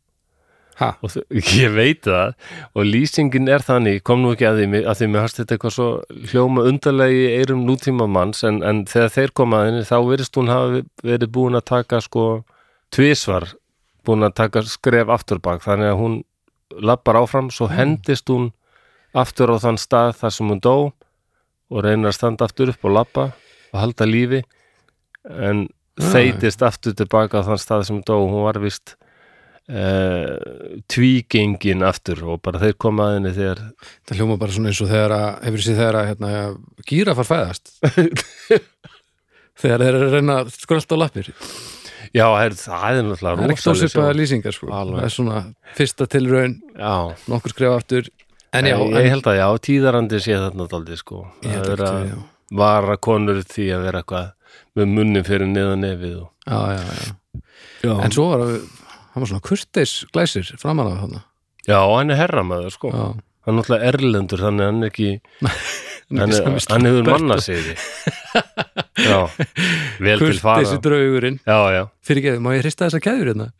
ég 1.59 1.73
veit 1.75 2.05
það. 2.07 2.35
Og 2.79 2.87
lýsingin 2.87 3.51
er 3.51 3.65
þannig, 3.67 4.03
kom 4.07 4.23
nú 4.23 4.35
ekki 4.35 4.47
að 4.49 4.61
því 4.61 4.83
að 4.85 5.01
því 5.01 5.09
mér 5.11 5.25
hast 5.25 5.41
þetta 5.41 5.57
eitthvað 5.57 5.75
svo 5.75 5.89
hljóma 6.31 6.67
undarlegi 6.71 7.25
eirum 7.35 7.65
nútíma 7.67 8.07
manns 8.11 8.45
en, 8.47 8.61
en 8.63 8.85
þegar 8.89 9.15
þeir 9.17 9.35
koma 9.41 9.63
að 9.63 9.71
henni 9.71 9.89
þá 9.89 9.97
verist 10.07 10.39
hún 10.39 10.53
hafa 10.53 10.83
verið 11.03 11.33
búin 11.35 11.59
að 11.59 11.67
taka 11.73 12.01
sko 12.05 12.27
tvisvar 12.95 13.49
búin 14.07 14.27
að 14.27 14.37
taka 14.39 14.63
skref 14.71 15.11
afturbak 15.13 15.65
þannig 15.67 15.93
að 15.93 15.99
hún 16.03 16.15
lappar 16.79 17.19
áfram 17.21 17.51
svo 17.53 17.69
hendist 17.73 18.31
hún 18.31 18.53
aftur 19.19 19.51
á 19.53 19.57
þann 19.59 19.81
stað 19.81 20.15
þar 20.21 20.37
sem 20.37 20.53
hún 20.53 20.63
dó 20.63 20.77
og 21.69 21.83
reynir 21.85 22.13
að 22.13 22.17
standa 22.21 22.47
aftur 22.47 22.73
upp 22.73 22.87
og 22.87 22.95
labba 22.95 23.27
og 23.73 23.83
halda 23.83 24.07
lífi. 24.09 24.45
En 25.29 25.67
Þeytist 25.99 26.65
aftur 26.67 26.97
tilbaka 26.99 27.43
á 27.43 27.47
þann 27.47 27.61
stað 27.63 27.87
sem 27.89 28.01
dó. 28.07 28.17
Hún 28.23 28.45
var 28.47 28.61
vist 28.63 28.95
uh, 29.69 30.37
tvígengin 30.91 31.85
aftur 31.87 32.23
og 32.27 32.43
bara 32.45 32.61
þeir 32.63 32.77
koma 32.81 33.09
að 33.09 33.17
henni 33.19 33.35
þegar 33.37 33.65
Það 34.09 34.21
hljóma 34.21 34.39
bara 34.41 34.57
svona 34.57 34.73
eins 34.73 34.83
og 34.85 34.93
þegar 34.93 35.17
að, 35.17 35.27
hefur 35.49 35.65
sér 35.65 35.81
þegar 35.81 35.99
að 36.01 36.09
hérna, 36.13 36.31
gíra 36.89 37.17
far 37.19 37.31
fæðast. 37.33 37.75
Þegar 39.59 39.83
þeir 39.83 39.97
eru 39.97 40.07
að 40.07 40.13
reyna 40.15 40.35
að 40.45 40.51
skrölda 40.55 40.95
á 40.95 40.99
lappir. 41.03 41.33
Já, 42.15 42.25
her, 42.39 42.55
það 42.55 43.01
er 43.01 43.05
náttúrulega 43.09 43.41
það 43.41 43.51
er 43.51 43.61
stóðsvipaða 43.63 44.07
sjón. 44.07 44.19
lýsingar 44.21 44.55
sko. 44.55 44.69
Það 44.71 44.93
er 45.03 45.13
svona 45.13 45.41
fyrsta 45.77 46.07
tilraun 46.13 46.55
nokkur 47.29 47.55
skrifa 47.55 47.81
aftur. 47.81 48.11
En 48.55 48.69
já, 48.71 48.77
en, 48.79 48.95
ég 48.97 49.11
held 49.13 49.27
að 49.29 49.41
já, 49.41 49.47
tíðarandi 49.67 50.21
sé 50.25 50.39
þarna 50.39 50.69
daldið 50.71 51.01
sko. 51.03 51.25
Að 51.43 51.67
vera 51.73 51.91
ekki, 51.91 52.13
já. 52.15 52.21
vara 52.63 52.97
konur 53.09 53.43
því 53.45 53.67
að 53.77 53.85
vera 53.89 54.01
eitthvað 54.05 54.31
með 54.79 54.93
munnin 54.97 55.27
fyrir 55.27 55.51
niðan 55.51 55.85
nefið 55.85 56.19
og... 56.23 56.29
já, 56.47 56.59
já, 56.75 56.83
já. 56.99 57.41
já. 57.85 57.95
en 57.95 58.15
svo 58.15 58.29
var 58.33 58.45
hann 58.49 59.25
var 59.25 59.31
svona 59.33 59.45
kurteis 59.45 59.95
glæsir 60.15 60.53
framan 60.61 60.93
af 60.93 61.01
þarna. 61.03 61.25
Já, 61.69 61.81
hann 61.83 62.15
er 62.15 62.21
herramæður 62.23 62.75
sko. 62.75 62.93
Já, 62.95 63.07
hann 63.45 63.55
er 63.55 63.59
náttúrulega 63.59 63.93
erlendur 63.93 64.45
þannig 64.45 64.67
hann 64.71 64.83
er 64.83 64.93
ekki 64.93 65.11
hann, 66.09 66.33
er, 66.33 66.61
hann 66.73 66.89
hefur 66.89 67.09
manna 67.09 67.39
sig 67.45 67.73
já, 69.09 69.19
vel 70.03 70.23
til 70.23 70.39
fara. 70.41 70.63
Kurteisi 70.63 70.83
draugurinn. 70.85 71.41
Já, 71.47 71.59
já, 71.75 71.83
fyrir 72.07 72.23
ekki, 72.23 72.45
má 72.45 72.53
ég 72.57 72.63
hrista 72.65 72.89
þessa 72.89 73.03
keður 73.05 73.33
hérna? 73.33 73.51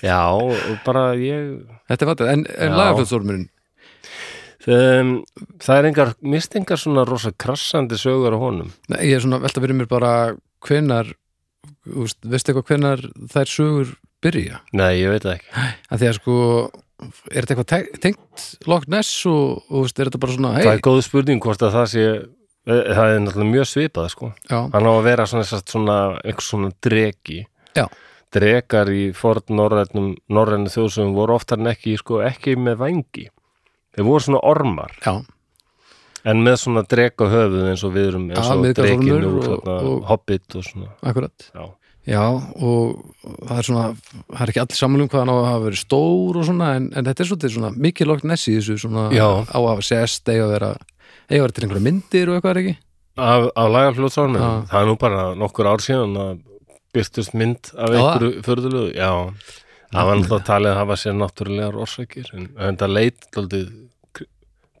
Já 0.00 0.20
bara 0.86 1.10
ég 1.18 1.56
þetta 1.90 2.04
er 2.06 2.10
vatið, 2.12 2.30
en, 2.32 2.44
en 2.56 2.76
Já. 2.76 2.76
Um, 4.68 5.14
það 5.62 5.78
er 5.78 5.88
engar 5.90 6.12
mistingar 6.20 6.80
svona 6.80 7.06
rosa 7.08 7.32
krassandi 7.32 7.98
sögur 8.00 8.36
á 8.36 8.38
honum? 8.42 8.72
Nei, 8.92 9.00
ég 9.10 9.16
er 9.18 9.24
svona 9.24 9.40
velta 9.42 9.62
fyrir 9.62 9.78
mér 9.78 9.88
bara 9.90 10.12
hvenar 10.66 11.12
úst, 11.96 12.18
veistu 12.28 12.52
eitthvað 12.52 12.68
hvenar 12.74 13.04
þær 13.32 13.48
sögur 13.54 13.94
byrja? 14.20 14.60
Nei, 14.76 15.00
ég 15.00 15.14
veit 15.14 15.24
það 15.24 15.38
ekki. 15.38 15.64
Að 15.90 16.02
því 16.02 16.10
að 16.10 16.18
sko 16.18 16.36
er 17.32 17.46
þetta 17.46 17.54
eitthvað 17.54 17.70
te- 17.72 18.02
tengt 18.04 18.44
Loch 18.68 18.84
Ness 18.92 19.14
og, 19.30 19.62
og 19.72 19.86
veist, 19.86 19.96
er 20.02 20.10
þetta 20.10 20.20
bara 20.20 20.36
svona 20.36 20.52
það 20.58 20.66
hei, 20.68 20.74
er 20.76 20.84
góð 20.84 21.00
spurning 21.06 21.40
hvort 21.40 21.64
að 21.64 21.72
það 21.78 21.88
sé 21.94 22.04
eh, 22.10 22.92
það 22.92 23.14
er 23.14 23.22
náttúrulega 23.24 23.54
mjög 23.54 23.68
svipað 23.70 24.10
sko. 24.12 24.30
Já, 24.50 24.58
hann 24.74 24.88
á 24.88 24.92
að 24.92 25.06
vera 25.08 25.26
svona, 25.30 25.46
svona, 25.48 25.64
svona 25.72 25.98
einhvers 26.20 26.50
svona 26.52 26.70
dregi 26.84 27.38
Já. 27.78 27.86
drekar 28.36 28.92
í 28.92 29.06
fórn 29.16 29.56
norrænum 29.56 30.10
norrænu 30.28 30.68
þjóðsögum 30.74 31.16
voru 31.16 31.38
oftar 31.38 31.62
en 31.62 31.72
ekki 31.72 31.96
sko, 32.02 32.20
ekki 32.26 32.58
með 32.60 32.76
vangi 32.84 33.26
þeir 33.96 34.06
voru 34.06 34.24
svona 34.26 34.40
ormar. 34.50 34.94
Já, 35.04 35.20
en 36.28 36.42
með 36.44 36.56
svona 36.62 36.84
dreg 36.88 37.16
á 37.16 37.26
höfuð 37.32 37.68
eins 37.70 37.84
og 37.86 37.92
við 37.94 38.08
erum 38.10 38.30
eins 38.30 38.50
og 38.52 38.64
drekinn 38.76 39.28
og, 39.28 40.00
hobbit 40.10 40.58
og 40.58 40.66
svona. 40.66 40.90
Akkurat. 41.06 41.46
Já, 41.54 41.64
já, 42.10 42.24
og 42.60 43.00
það 43.46 43.56
er 43.56 43.68
svona 43.68 43.86
það 43.94 44.44
er 44.44 44.52
ekki 44.52 44.62
allir 44.64 44.80
saman 44.80 45.04
um 45.04 45.10
hvað 45.10 45.24
hann 45.24 45.32
á 45.32 45.36
að 45.38 45.48
hafa 45.48 45.64
verið 45.68 45.82
stór 45.84 46.40
og 46.40 46.46
svona, 46.50 46.74
en, 46.76 46.90
en 46.92 47.08
þetta 47.08 47.24
er 47.24 47.30
svolítið 47.30 47.56
svona 47.56 47.72
mikið 47.88 48.10
Loch 48.10 48.26
Ness 48.28 48.50
í 48.50 48.58
þessu 48.58 48.78
svona 48.84 49.08
Já. 49.14 49.26
á 49.48 49.58
að 49.58 49.70
hafa 49.70 49.86
sést, 49.86 50.28
eiga 50.28 50.46
að 50.46 50.54
vera 50.56 50.70
eiga 51.30 51.40
að 51.40 51.44
vera 51.46 51.56
til 51.56 51.66
einhverja 51.66 51.86
myndir 51.86 52.30
og 52.30 52.38
eitthvað 52.38 52.54
er 52.54 52.62
ekki? 52.64 52.76
Af, 53.20 53.48
af 53.52 53.72
lagarfljótsárnum 53.74 54.40
Já. 54.44 54.50
það 54.70 54.80
er 54.80 54.88
nú 54.90 54.94
bara 55.00 55.24
nokkur 55.38 55.68
ár 55.70 55.84
síðan 55.84 56.16
að 56.20 56.30
byrtust 56.96 57.36
mynd 57.38 57.72
af 57.76 57.94
einhverju 57.94 58.44
förðulegu 58.46 58.94
já, 58.96 59.10
það 59.90 60.08
var 60.08 60.18
náttúrulega 60.20 60.46
talið 60.48 60.72
að 60.72 60.80
hafa 60.80 60.96
sér 61.02 61.16
náttúrulegar 61.18 61.78
orsakir 61.84 62.32
en, 62.36 62.48
það 62.80 62.94
leit 62.96 63.38
aldrei 63.40 63.62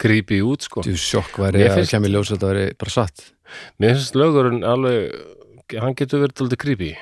creepy 0.00 0.40
út 0.46 0.64
sko 0.64 0.84
Þú 0.86 0.96
sjokk 0.96 1.40
væri 1.42 1.64
að 1.66 1.78
finnst- 1.78 1.94
kemur 1.94 2.12
ljós 2.14 2.30
að 2.30 2.36
þetta 2.36 2.50
væri 2.52 2.66
bara 2.80 2.94
satt 2.94 3.24
mér 3.82 3.96
finnst 3.98 4.18
lögurinn 4.18 4.66
alveg 4.66 5.80
hann 5.82 5.96
getur 5.98 6.24
verið 6.24 6.44
aldrei 6.46 6.62
creepy 6.64 6.92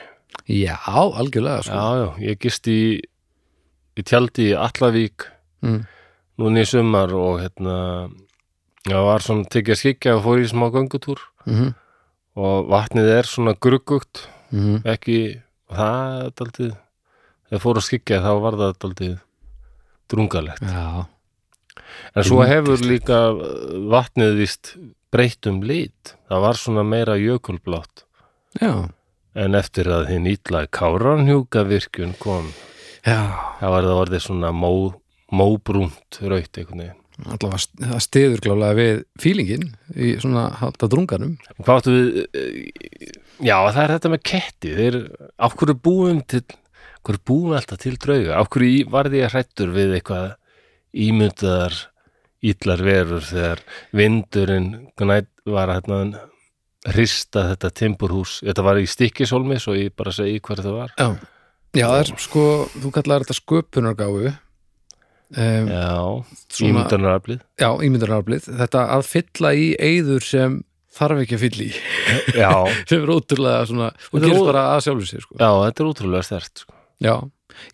Já, 0.49 0.77
algjörlega 0.87 1.67
sko. 1.67 1.77
já, 1.77 1.87
já, 2.01 2.09
ég 2.31 2.41
gist 2.41 2.69
í 2.71 2.81
í 3.99 4.05
tjaldi 4.07 4.53
í 4.53 4.57
Allavík 4.57 5.27
mm. 5.67 5.83
núna 6.41 6.63
í 6.63 6.69
sumar 6.69 7.13
og 7.13 7.43
hérna 7.43 7.77
já, 8.89 8.99
var 9.05 9.25
svona 9.25 9.49
tekið 9.51 9.81
skikja 9.83 10.17
og 10.17 10.25
fór 10.25 10.43
í 10.43 10.49
smá 10.49 10.71
göngutúr 10.73 11.21
Mm 11.49 11.75
og 12.39 12.69
vatnið 12.71 13.11
er 13.17 13.29
svona 13.29 13.55
gruggugt 13.59 14.29
-hmm. 14.53 14.83
ekki, 14.87 15.41
það 15.71 16.21
er 16.25 16.31
daldið 16.39 16.75
þegar 17.49 17.65
fór 17.65 17.81
að 17.81 17.89
skikja 17.89 18.21
þá 18.25 18.31
var 18.45 18.59
það 18.61 18.77
daldið 18.85 19.17
drungalegt. 20.09 20.65
Já, 20.65 21.07
en 22.15 22.29
svo 22.29 22.45
hefur 22.49 22.85
líka 22.85 23.19
uh, 23.33 23.49
vatnið 23.93 24.39
vist 24.43 24.77
breytt 25.13 25.49
um 25.49 25.61
lit. 25.65 26.15
Það 26.29 26.45
var 26.45 26.61
svona 26.61 26.85
meira 26.87 27.17
jökulblátt. 27.21 28.05
Já, 28.61 28.89
en 29.39 29.59
eftir 29.59 29.91
að 29.93 30.09
þinn 30.13 30.31
ítla 30.33 30.65
káranhjúka 30.73 31.65
virkun 31.69 32.15
kom 32.21 32.49
já. 33.05 33.21
það 33.61 33.75
var 33.75 33.87
það 33.87 34.01
orðið 34.05 34.25
svona 34.25 34.55
mó, 34.57 34.73
móbrúnt 35.31 36.21
raut 36.23 36.59
einhvern 36.59 36.83
veginn. 36.85 37.05
Allavega 37.19 37.89
það 37.91 38.03
stiður 38.05 38.43
klálega 38.45 38.79
við 38.79 39.01
fílingin 39.19 39.65
í 39.99 40.13
svona 40.23 40.45
halda 40.61 40.89
drunganum. 40.91 41.35
Hvað 41.59 41.81
áttu 41.81 41.95
við 41.97 42.19
eh, 42.39 43.17
já 43.43 43.57
það 43.59 43.81
er 43.83 43.95
þetta 43.97 44.13
með 44.13 44.25
ketti. 44.31 44.75
Þeir, 44.79 44.99
hverju 45.57 45.77
búum 45.83 46.21
til 46.31 46.45
hverju 47.07 47.23
búum 47.29 47.55
alltaf 47.59 47.79
til 47.83 47.97
drauga? 48.01 48.39
Af 48.41 48.49
hverju 48.55 48.71
í- 48.81 48.89
varð 48.91 49.15
ég 49.19 49.31
hrættur 49.33 49.71
við 49.75 49.95
eitthvað 49.99 50.35
ímyndaðar 50.95 51.77
ítlar 52.49 52.83
verur 52.87 53.25
þegar 53.27 53.63
vindurinn 53.93 54.69
var 55.49 55.73
hérna 55.75 56.01
hrista 56.89 57.49
þetta 57.53 57.71
timburhús? 57.83 58.39
Þetta 58.47 58.65
var 58.67 58.81
í 58.81 58.87
stikkisólmi 58.89 59.59
svo 59.61 59.75
ég 59.79 59.95
bara 59.99 60.13
segi 60.15 60.39
hver 60.41 60.61
þetta 60.63 60.75
var. 60.77 60.93
Já, 60.99 61.09
já 61.77 61.87
það 61.91 62.03
er 62.05 62.13
sko 62.25 62.45
þú 62.79 62.93
kallar 62.95 63.25
þetta 63.27 63.39
sköpunargáfu. 63.43 64.37
Um, 65.29 65.67
já, 65.69 66.25
ímyndanaraflið 66.65 67.43
Já, 67.61 67.69
ímyndunaraflið. 67.85 68.47
Þetta 68.63 68.85
að 68.95 69.03
fylla 69.11 69.51
í 69.53 69.67
eyður 69.77 70.25
sem 70.25 70.55
þarf 70.99 71.21
ekki 71.27 71.37
að 71.37 71.43
fylla 71.43 71.67
í. 71.67 71.73
Já, 72.39 72.53
sem 72.89 73.03
er 73.05 73.13
ótrúlega 73.13 73.67
svona 73.69 73.91
og 73.93 74.23
er 74.25 74.33
ó- 74.33 74.47
bara 74.49 74.63
að 74.73 74.87
sjálfur 74.87 75.11
sér 75.11 75.27
sko. 75.27 75.37
já, 75.37 75.51
þetta 75.67 75.85
er 75.85 75.91
útrúlega 75.93 76.25
stert 76.31 76.63
sko. 76.65 76.78
Já, 77.05 77.15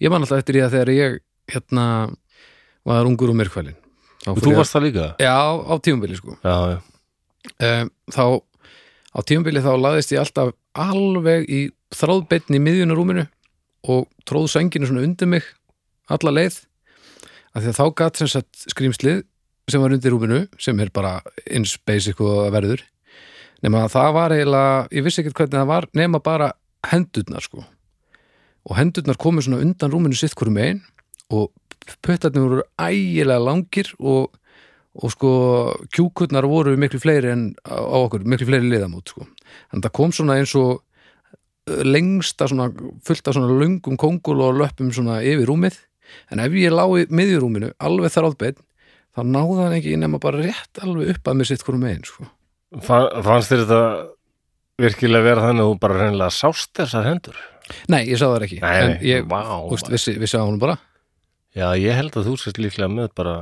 ég 0.03 0.13
man 0.13 0.25
alltaf 0.25 0.43
eftir 0.43 0.61
í 0.61 0.65
að 0.65 0.77
þegar 0.77 0.93
ég 0.95 1.21
hérna 1.55 1.87
var 2.85 3.09
ungur 3.09 3.33
og 3.33 3.39
myrkvælin 3.41 3.77
og 4.29 4.41
þú 4.41 4.55
varst 4.57 4.77
það 4.77 4.87
líka? 4.89 5.07
Já, 5.21 5.37
á 5.65 5.75
tímubili 5.85 6.17
sko. 6.17 6.37
Já, 6.45 6.57
já, 6.75 6.79
um, 7.69 7.91
þá 8.13 8.25
á 9.15 9.19
tímubili 9.29 9.65
þá 9.65 9.73
laðist 9.81 10.15
ég 10.15 10.23
alltaf 10.23 10.55
alveg 10.75 11.49
í 11.49 11.61
þráðbeinni 11.95 12.59
í 12.59 12.65
miðjunarúminu 12.65 13.27
og 13.93 14.09
tróð 14.29 14.49
sænginu 14.53 14.89
svona 14.89 15.05
undir 15.05 15.29
mig 15.31 15.45
alla 16.13 16.33
leið 16.35 16.63
af 17.55 17.63
því 17.63 17.71
að 17.71 17.79
þá 17.79 17.85
gat 18.01 18.21
sem 18.21 18.31
sagt 18.31 18.65
skrýmslið 18.73 19.23
sem 19.71 19.81
var 19.81 19.95
undir 19.97 20.13
rúminu 20.13 20.41
sem 20.61 20.81
er 20.83 20.91
bara 20.93 21.19
eins 21.47 21.77
basic 21.87 22.21
og 22.21 22.51
verður 22.53 22.83
nema 23.65 23.85
að 23.87 23.95
það 23.95 24.11
var 24.19 24.35
eiginlega 24.37 24.75
ég 24.93 25.07
vissi 25.07 25.23
ekkert 25.23 25.39
hvernig 25.39 25.61
það 25.61 25.71
var 25.71 25.89
nema 25.97 26.21
bara 26.25 26.51
hendurnar 26.91 27.45
sko 27.45 27.65
og 28.65 28.79
hendurnar 28.79 29.19
komu 29.21 29.43
svona 29.45 29.63
undan 29.65 29.93
rúminu 29.93 30.17
sitt 30.17 30.37
hverju 30.39 30.55
megin 30.55 30.81
og 31.35 31.51
puttarnir 32.05 32.45
voru 32.47 32.65
ægilega 32.81 33.43
langir 33.43 33.93
og 33.99 34.33
og 34.95 35.11
sko 35.11 35.31
kjúkurnar 35.91 36.47
voru 36.47 36.77
miklu 36.79 37.01
fleiri 37.03 37.33
en 37.33 37.47
á 37.67 37.83
okkur, 37.83 38.23
miklu 38.23 38.47
fleiri 38.47 38.71
liðamót 38.71 39.11
sko. 39.11 39.27
að 39.75 39.87
það 39.87 39.95
kom 39.99 40.13
svona 40.15 40.37
eins 40.39 40.55
og 40.55 40.85
lengsta 41.67 42.47
svona 42.47 42.69
fullt 43.03 43.29
af 43.29 43.35
svona 43.35 43.59
löngum 43.59 43.99
kongul 43.99 44.43
og 44.45 44.61
löppum 44.61 44.93
svona 44.95 45.21
yfir 45.23 45.49
rúmið 45.51 45.81
en 46.31 46.43
ef 46.45 46.53
ég 46.53 46.71
lá 46.71 46.85
í 46.87 47.07
miðjurúminu 47.11 47.73
alveg 47.79 48.15
þráðbeinn 48.15 48.61
þá 49.15 49.23
náði 49.25 49.61
hann 49.63 49.77
ekki 49.79 49.97
nema 49.99 50.21
bara 50.23 50.43
rétt 50.45 50.83
alveg 50.83 51.17
upp 51.17 51.31
að 51.31 51.41
mér 51.41 51.51
sitt 51.51 51.65
hverju 51.67 51.81
megin 51.81 52.07
sko. 52.07 52.29
Fann, 52.83 53.09
fannst 53.23 53.51
þér 53.51 53.65
þetta 53.65 53.83
virkilega 54.85 55.27
vera 55.27 55.49
þannig 55.49 55.65
að 55.65 55.73
þú 55.73 55.81
bara 55.83 55.99
reynilega 56.03 56.35
sást 56.35 56.71
þessar 56.79 57.09
hendur 57.09 57.43
Nei, 57.93 58.03
ég 58.09 58.19
sá 58.21 58.27
það 58.27 58.47
ekki 58.49 58.59
Nei, 58.63 58.75
en 58.81 58.97
ég 59.07 59.29
vá, 59.31 59.41
úst, 59.73 59.89
vissi, 59.93 60.17
vissi 60.21 60.39
á 60.41 60.45
hann 60.45 60.61
bara 60.63 60.79
Já, 61.55 61.69
ég 61.79 61.95
held 61.95 62.17
að 62.19 62.29
þú 62.29 62.35
sést 62.43 62.59
líklega 62.59 62.91
með 62.91 63.13
bara 63.15 63.37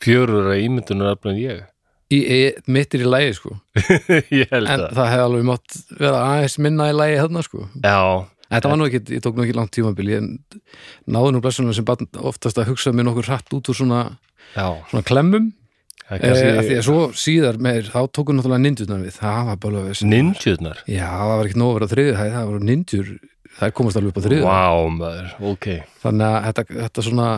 fjörur 0.00 0.54
að 0.54 0.62
ímyndunar 0.64 1.14
eftir 1.14 1.34
en 1.34 1.40
ég. 1.40 1.62
í, 2.10 2.18
í, 2.18 2.38
mittir 2.72 3.04
í 3.04 3.08
lægi 3.08 3.34
sko. 3.36 3.54
ég 4.40 4.48
en 4.56 4.66
að. 4.66 4.86
það 4.96 5.10
hefði 5.12 5.26
alveg 5.26 5.48
mátt 5.50 5.80
vera 6.00 6.22
aðeins 6.30 6.56
minna 6.64 6.88
í 6.90 6.96
lægi 6.96 7.18
þarna 7.20 7.42
sko. 7.46 7.66
Já, 7.84 7.98
Þetta 8.50 8.70
var 8.72 8.80
nú 8.80 8.86
ekki, 8.88 9.00
ég 9.14 9.22
tók 9.22 9.36
nú 9.38 9.44
ekki 9.44 9.54
langt 9.54 9.70
tímabil 9.76 10.08
ég 10.10 10.24
náði 11.06 11.34
nú 11.36 11.42
blessunum 11.44 11.74
sem 11.76 11.86
oftast 11.86 12.58
að 12.58 12.72
hugsa 12.72 12.90
mér 12.90 13.06
nokkur 13.06 13.28
hratt 13.28 13.54
út 13.54 13.70
úr 13.70 13.76
svona, 13.78 14.00
já. 14.56 14.64
svona 14.90 15.04
klemmum 15.06 15.52
Er 16.10 16.24
e, 16.26 16.52
að 16.58 16.64
því 16.66 16.76
að 16.80 16.86
svo 16.88 17.02
síðar 17.14 17.58
meir 17.62 17.86
þá 17.86 18.00
tóku 18.10 18.34
náttúrulega 18.34 18.64
nindjurnar 18.64 19.02
við, 19.04 19.18
það 19.20 19.42
var 19.46 19.58
bara 19.62 19.82
við 19.86 20.00
ninjurnar. 20.10 20.80
Já, 20.90 21.06
það 21.06 21.34
var 21.36 21.50
ekki 21.50 21.60
nóg 21.60 21.70
að 21.70 21.76
vera 21.76 21.86
á 21.86 21.92
þriði 21.92 22.16
hæð, 22.18 22.32
það 22.34 22.48
voru 22.50 22.66
nindjur 22.70 23.12
það 23.60 23.72
komast 23.76 24.00
alveg 24.00 24.12
upp 24.12 24.20
á 24.20 24.26
þriði 24.26 24.44
Vá, 24.46 24.60
maður, 24.96 25.32
ok. 25.52 25.66
þannig 26.02 26.26
að 26.28 26.44
þetta, 26.48 26.64
þetta 26.80 27.04
svona 27.06 27.30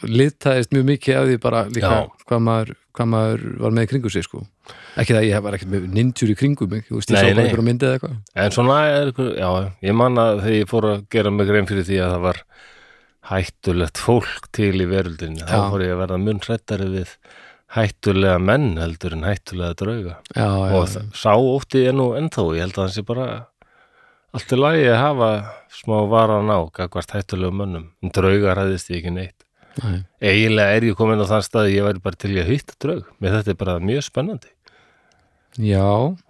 litaðist 0.00 0.72
mjög 0.74 0.86
mikið 0.88 1.18
af 1.18 1.28
því 1.28 1.36
bara 1.42 1.62
líka 1.68 1.92
hvað 2.24 2.42
maður, 2.46 2.72
hvað 2.96 3.10
maður 3.14 3.44
var 3.60 3.76
með 3.76 3.86
í 3.86 3.90
kringu 3.92 4.12
sig 4.12 4.24
sko 4.26 4.42
ekki 5.00 5.12
það 5.12 5.20
að 5.20 5.28
ég 5.28 5.44
var 5.44 5.56
ekkert 5.56 5.72
með 5.74 5.86
ninjur 5.96 6.32
í 6.32 6.36
kringu 6.38 6.68
mig 6.70 6.86
þú 6.88 6.98
veist, 6.98 7.12
ég 7.12 7.20
sá 7.20 7.26
bara 7.26 7.36
nei. 7.36 7.42
einhverjum 7.44 7.68
myndið 7.68 7.90
eða 7.90 7.98
eitthvað 7.98 8.44
En 8.44 8.54
svona 8.56 8.78
er 8.88 9.12
ykkur, 9.12 9.30
já, 9.36 9.50
ég 9.84 9.98
man 10.00 10.22
að 10.22 10.42
þegar 10.44 10.56
ég 10.56 10.70
fór 10.70 10.88
að 10.90 11.04
gera 11.12 11.34
mig 11.34 11.50
grein 11.50 11.68
fyrir 11.68 11.88
því 11.90 12.00
að 12.00 12.14
það 12.14 12.24
var 12.28 12.40
hættulegt 13.30 14.00
fólk 14.00 14.48
til 14.56 14.72
í 14.72 14.88
veröldinni, 14.90 15.44
þá 15.44 15.58
fór 15.70 15.84
ég 15.84 15.94
að 15.94 16.02
verða 16.06 16.20
mun 16.24 16.42
hrættari 16.46 16.88
við 16.94 17.14
hættulega 17.74 18.38
menn 18.42 18.74
heldur 18.80 19.14
en 19.16 19.26
hættulega 19.28 19.76
drauga. 19.78 20.16
Já, 20.34 20.46
já, 20.46 20.74
og 20.74 20.88
já. 20.88 21.02
sá 21.14 21.32
ótti 21.36 21.84
er 21.86 21.94
nú 21.96 22.10
ennþá, 22.18 22.46
ég 22.56 22.66
held 22.66 22.78
að 22.78 22.82
það 22.82 22.94
sé 22.96 23.04
bara 23.06 23.28
allt 24.34 24.54
í 24.54 24.58
lagi 24.58 24.88
að 24.90 25.00
hafa 25.00 25.30
smá 25.74 25.96
varan 26.10 26.50
á, 26.50 26.58
gagvart 26.74 27.14
hættulegu 27.14 27.54
mönnum. 27.54 27.86
En 28.02 28.14
drauga 28.14 28.56
ræðist 28.58 28.90
ég 28.90 29.02
ekki 29.02 29.14
neitt. 29.14 29.38
Nei. 29.80 30.02
eiginlega 30.18 30.76
er 30.76 30.84
ég 30.88 30.96
komin 30.98 31.22
á 31.22 31.30
þann 31.30 31.44
stað 31.46 31.68
að 31.68 31.74
ég 31.76 31.84
væri 31.86 32.02
bara 32.02 32.18
til 32.18 32.32
í 32.34 32.40
að 32.42 32.48
hitta 32.50 32.74
draug, 32.82 33.04
með 33.22 33.36
þetta 33.36 33.52
er 33.52 33.58
bara 33.60 33.76
mjög 33.78 34.02
spennandi. 34.02 34.50
Já, 35.62 35.86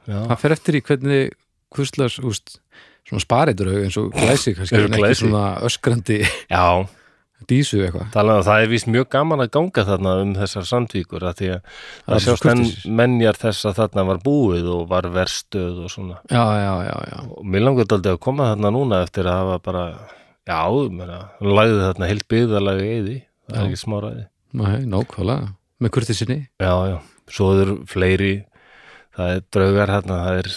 það 0.06 0.36
fer 0.42 0.54
eftir 0.54 0.76
í 0.76 0.82
hvernig 0.84 1.32
hvurslags, 1.74 2.18
úst, 2.26 2.58
svona 3.08 3.24
sparidraug 3.24 3.86
eins 3.86 3.96
og 4.00 4.12
glæsi 4.14 4.54
kannski, 4.58 4.84
en 4.84 4.96
ekki 5.00 5.18
svona 5.22 5.44
öskrandi 5.66 6.20
já 6.52 6.64
dísu 7.48 7.80
eitthvað? 7.84 8.10
Talað 8.14 8.42
um 8.42 8.46
það 8.50 8.64
er 8.64 8.70
víst 8.74 8.90
mjög 8.90 9.08
gaman 9.16 9.44
að 9.44 9.50
ganga 9.56 9.86
þarna 9.88 10.14
um 10.24 10.36
þessar 10.36 10.68
sandvíkur 10.68 11.26
að 11.30 11.40
því 11.40 11.50
að 11.54 11.60
Það 12.04 12.14
er 12.18 12.24
sjást 12.26 12.86
menjar 13.00 13.40
þess 13.40 13.68
að 13.70 13.80
þarna 13.80 14.06
var 14.10 14.22
búið 14.24 14.70
og 14.74 14.86
var 14.90 15.08
verstöð 15.14 15.84
og 15.86 15.92
svona. 15.92 16.20
Já, 16.30 16.44
já, 16.60 16.72
já, 16.90 16.96
já, 17.14 17.18
og 17.36 17.44
mér 17.46 17.64
langar 17.66 17.88
daldið 17.90 18.16
að 18.16 18.24
koma 18.28 18.50
þarna 18.52 18.74
núna 18.76 19.04
eftir 19.06 19.30
að 19.30 19.44
hafa 19.44 19.60
bara 19.70 19.84
já, 20.50 20.90
meina, 20.90 21.18
hann 21.38 21.54
lagði 21.56 21.80
þarna 21.84 22.10
heilt 22.10 22.26
byggðalagi 22.30 22.90
eði, 22.96 23.16
það 23.46 23.56
er 23.56 23.64
Já. 23.64 23.68
ekki 23.68 23.80
smáraði 23.80 24.26
Nei, 24.60 24.78
nákvæmlega, 24.90 25.52
með 25.80 25.92
kurtisinni 25.94 26.38
Já, 26.60 26.72
já, 26.90 26.96
svo 27.30 27.50
eru 27.60 27.76
fleiri 27.90 28.32
það 29.16 29.34
er 29.36 29.44
draugar 29.54 29.92
þarna 29.94 30.20
það 30.24 30.40
er 30.40 30.50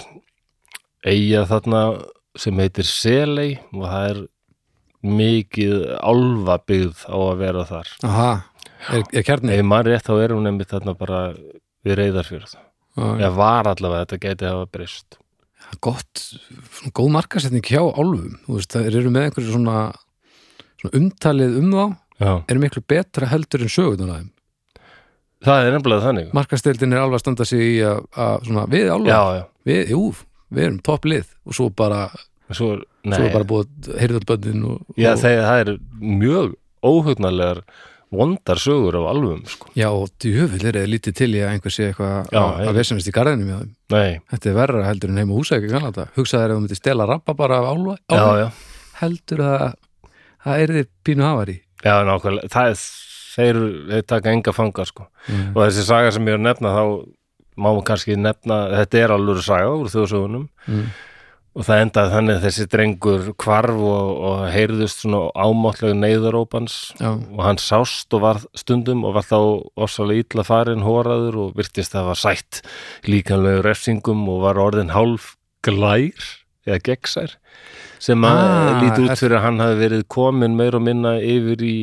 eiga 1.13 1.43
þarna 1.49 1.81
sem 2.39 2.61
heitir 2.63 2.89
Selei 2.89 3.49
og 3.73 3.83
það 3.85 4.07
er 4.09 4.21
mikið 5.03 5.81
álfa 5.99 6.57
byggð 6.67 7.03
á 7.11 7.17
að 7.17 7.41
vera 7.41 7.65
þar 7.67 7.89
Aha, 8.07 8.29
er, 8.95 9.03
er 9.11 9.25
kjarni 9.27 9.57
Ef 9.57 9.65
maður 9.67 9.91
rétt 9.93 10.07
þá 10.07 10.13
er 10.23 10.35
hún 10.35 10.47
nefnir 10.47 10.69
þarna 10.71 10.93
bara 10.99 11.19
við 11.83 11.97
reyðarfjörð. 11.99 12.53
Já, 12.93 13.03
Eða 13.17 13.31
var 13.35 13.69
allavega 13.73 14.05
þetta 14.05 14.21
geti 14.23 14.47
hafa 14.47 14.67
breyst. 14.71 15.17
gott, 15.81 16.21
svona 16.77 16.93
góð 16.93 17.09
markasetning 17.15 17.65
hjá 17.65 17.81
álfum, 17.81 18.37
þú 18.45 18.59
veist, 18.59 18.71
það 18.75 18.89
eru 18.91 19.11
með 19.11 19.25
einhverju 19.27 19.55
svona, 19.55 19.77
svona 20.79 20.99
umtalið 20.99 21.57
um 21.59 21.71
þá, 21.73 21.85
Já. 22.21 22.33
eru 22.47 22.61
miklu 22.61 22.83
betra 22.87 23.29
heldur 23.31 23.65
en 23.65 23.73
sögurnar 23.73 24.11
aðeim. 24.13 24.29
Það 25.43 25.65
er 25.65 25.73
nefnilega 25.75 26.05
þannig. 26.05 26.27
Markasteildin 26.37 26.93
er 26.93 27.01
alveg 27.03 27.17
að 27.17 27.23
standa 27.25 27.47
sig 27.49 27.63
í 27.65 27.79
að, 27.83 28.03
að 28.15 28.45
svona, 28.47 28.67
við 28.71 28.85
já. 29.09 29.41
við, 29.67 29.81
jú, 29.91 30.03
við 30.53 30.67
erum 30.69 30.79
topplið 30.85 31.33
og 31.43 31.57
svo 31.57 31.67
bara, 31.73 32.05
Svo, 32.51 32.75
svo 33.07 33.23
er 33.23 33.31
bara 33.33 33.47
búið 33.47 33.69
að 33.87 33.97
heyrða 34.01 34.19
bönnin 34.29 34.65
og, 34.67 34.81
já, 34.99 35.11
og, 35.13 35.19
þegar 35.23 35.45
það 35.47 35.61
er 35.63 35.71
mjög 36.19 36.53
óhugnarlegar 36.83 37.61
vondar 38.13 38.59
sögur 38.61 38.93
af 38.99 39.07
alvum, 39.09 39.39
sko. 39.49 39.69
já, 39.73 39.87
og 39.89 40.09
djöfull 40.21 40.65
er 40.69 40.75
eða 40.83 40.89
lítið 40.91 41.15
til 41.17 41.29
í 41.33 41.39
að 41.41 41.53
einhver 41.55 41.73
sé 41.73 41.87
eitthvað 41.89 42.27
Já, 42.29 42.41
að- 42.43 42.67
að 42.69 42.75
vesenast 42.77 43.07
í 43.09 43.13
garðinu 43.15 43.45
með 43.47 43.61
þeim. 43.63 43.71
Nei, 43.95 44.19
Þetta 44.33 44.49
er 44.51 44.53
verra 44.59 44.83
heldur 44.85 45.09
en 45.09 45.17
heima 45.17 45.33
húsæk 45.39 45.65
í 45.65 45.71
Kanada. 45.71 46.05
Hugsaður 46.15 46.51
ef 46.51 46.57
þú 46.57 46.61
myndir 46.61 46.77
stela 46.77 47.07
rappa 47.09 47.33
bara 47.33 47.57
af 47.57 47.65
álfa, 47.71 47.95
já, 48.11 48.19
álfa 48.19 48.35
já. 48.43 48.51
heldur 49.01 49.39
að 49.47 49.73
það 50.45 50.59
er 50.61 50.67
þið 50.77 50.87
pínu 51.05 51.23
hafari. 51.25 51.57
Já, 51.83 51.95
nákvæmlega. 52.05 52.49
Það 52.53 52.69
er, 52.69 52.83
þeir, 53.33 53.61
þeir 53.89 54.05
taka 54.13 54.29
enga 54.35 54.53
fanga, 54.53 54.85
sko. 54.85 55.07
Mm. 55.27 55.49
Og 55.55 55.63
þessi 55.65 55.83
saga 55.87 56.11
sem 56.11 56.25
ég 56.29 56.35
er 56.35 56.37
að 56.37 56.45
nefna, 56.51 56.69
þá 56.77 56.83
má 57.57 57.67
maður 57.73 57.83
kannski 57.89 58.15
nefna, 58.19 58.59
þetta 58.77 59.01
er 59.03 59.09
alveg 59.17 59.41
saga 59.41 59.73
úr 59.73 59.89
þjóðsögunum 59.89 60.45
Mm. 60.69 60.85
Og 61.53 61.65
það 61.67 61.81
endaði 61.83 62.13
þannig 62.15 62.37
að 62.37 62.45
þessi 62.47 62.65
drengur 62.73 63.27
kvarf 63.43 63.81
og, 63.85 64.13
og 64.29 64.39
heyrðust 64.53 65.03
svona 65.03 65.19
ámáttlega 65.37 65.97
neyðarópans. 65.99 66.77
Og 67.03 67.41
hann 67.45 67.61
sást 67.61 68.13
og 68.17 68.23
var 68.25 68.41
stundum 68.57 69.03
og 69.05 69.17
var 69.19 69.27
þá 69.29 69.37
orsalega 69.85 70.25
illa 70.25 70.47
farin 70.47 70.85
hóraður 70.85 71.39
og 71.45 71.59
virtist 71.59 71.93
að 71.97 72.09
var 72.09 72.21
sætt 72.23 72.63
líkanlegu 73.05 73.61
refsingum 73.67 74.25
og 74.33 74.41
var 74.47 74.61
orðin 74.61 74.93
hálf 74.95 75.35
glær 75.63 76.31
eða 76.65 76.81
gegnsær 76.87 77.37
sem 78.03 78.25
að 78.27 78.41
Ah, 78.41 78.81
líti 78.81 79.05
út 79.05 79.19
fyrir 79.19 79.37
að 79.37 79.45
hann 79.45 79.61
hafi 79.63 79.79
verið 79.79 80.03
komin 80.11 80.57
meir 80.59 80.75
og 80.75 80.83
minna 80.83 81.13
yfir 81.23 81.63
í 81.63 81.77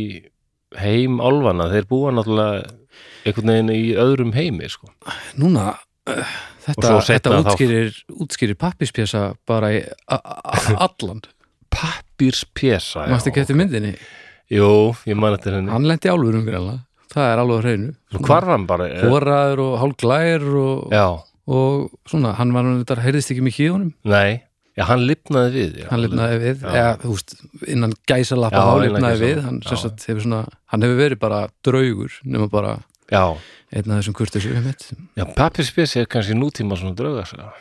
heim 0.81 1.19
álfana, 1.23 1.71
þeir 1.73 1.87
búa 1.91 2.13
náttúrulega 2.15 2.69
einhvern 3.27 3.53
veginn 3.53 3.73
í 3.75 3.95
öðrum 4.01 4.35
heimi 4.37 4.69
sko. 4.71 4.91
núna 5.41 5.75
þetta, 6.67 6.95
þetta 7.07 7.35
útskýrir, 7.41 7.99
útskýrir 8.25 8.59
pappispjasa 8.61 9.23
bara 9.49 9.73
í 9.77 9.81
allan. 10.87 11.23
Pappírspjesa 11.71 13.07
já. 13.07 13.13
Mást 13.15 13.31
ekki 13.31 13.43
eftir 13.45 13.59
myndinni? 13.59 13.95
Jú, 14.51 14.91
ég 15.07 15.19
man 15.19 15.37
eftir 15.37 15.55
henni. 15.57 15.71
Hann 15.73 15.87
lendi 15.89 16.11
álfurum 16.11 16.45
greinlega. 16.47 16.83
Það 17.11 17.27
er 17.33 17.41
alveg 17.43 17.65
hreinu. 17.65 17.89
Svo 18.13 18.21
hvar 18.27 18.45
var 18.47 18.55
hann 18.55 18.67
bara? 18.71 18.87
Hóraður 19.03 19.63
og 19.65 19.73
hálglær 19.83 20.45
og, 20.61 20.93
og 21.51 21.89
svona, 22.11 22.37
hann 22.39 22.53
var 22.55 22.67
nú 22.67 22.77
þetta 22.83 23.03
heyrðist 23.03 23.33
ekki 23.35 23.47
mikið 23.47 23.67
í 23.67 23.73
honum. 23.75 23.93
Nei. 24.11 24.41
Já, 24.79 24.85
hann 24.87 25.03
lifnaði 25.05 25.51
við 25.57 25.81
já. 25.83 25.87
Hann 25.91 26.01
lifnaði 26.05 26.37
við, 26.41 26.61
Já. 26.63 26.71
eða 26.71 26.93
þú 27.03 27.15
veist 27.17 27.33
innan 27.75 27.95
gæsalappa 28.09 28.61
lifnaði 28.81 29.17
gæsalappa, 29.19 29.25
við. 29.27 29.41
Hann, 29.45 29.59
sagt, 29.67 30.05
hefur 30.07 30.23
svona, 30.25 30.43
hann 30.73 30.87
hefur 30.87 31.01
verið 31.03 31.21
bara 31.21 31.41
draugur 31.67 32.15
nema 32.25 32.47
bara 32.53 32.77
einn 33.11 33.91
af 33.91 34.01
þessum 34.01 34.17
kurtisum 34.19 34.71
já 35.19 35.25
pappírspjesa 35.37 36.05
er 36.05 36.11
kannski 36.11 36.39
nútíma 36.39 36.79
svona 36.79 36.97
draugasaga 36.99 37.53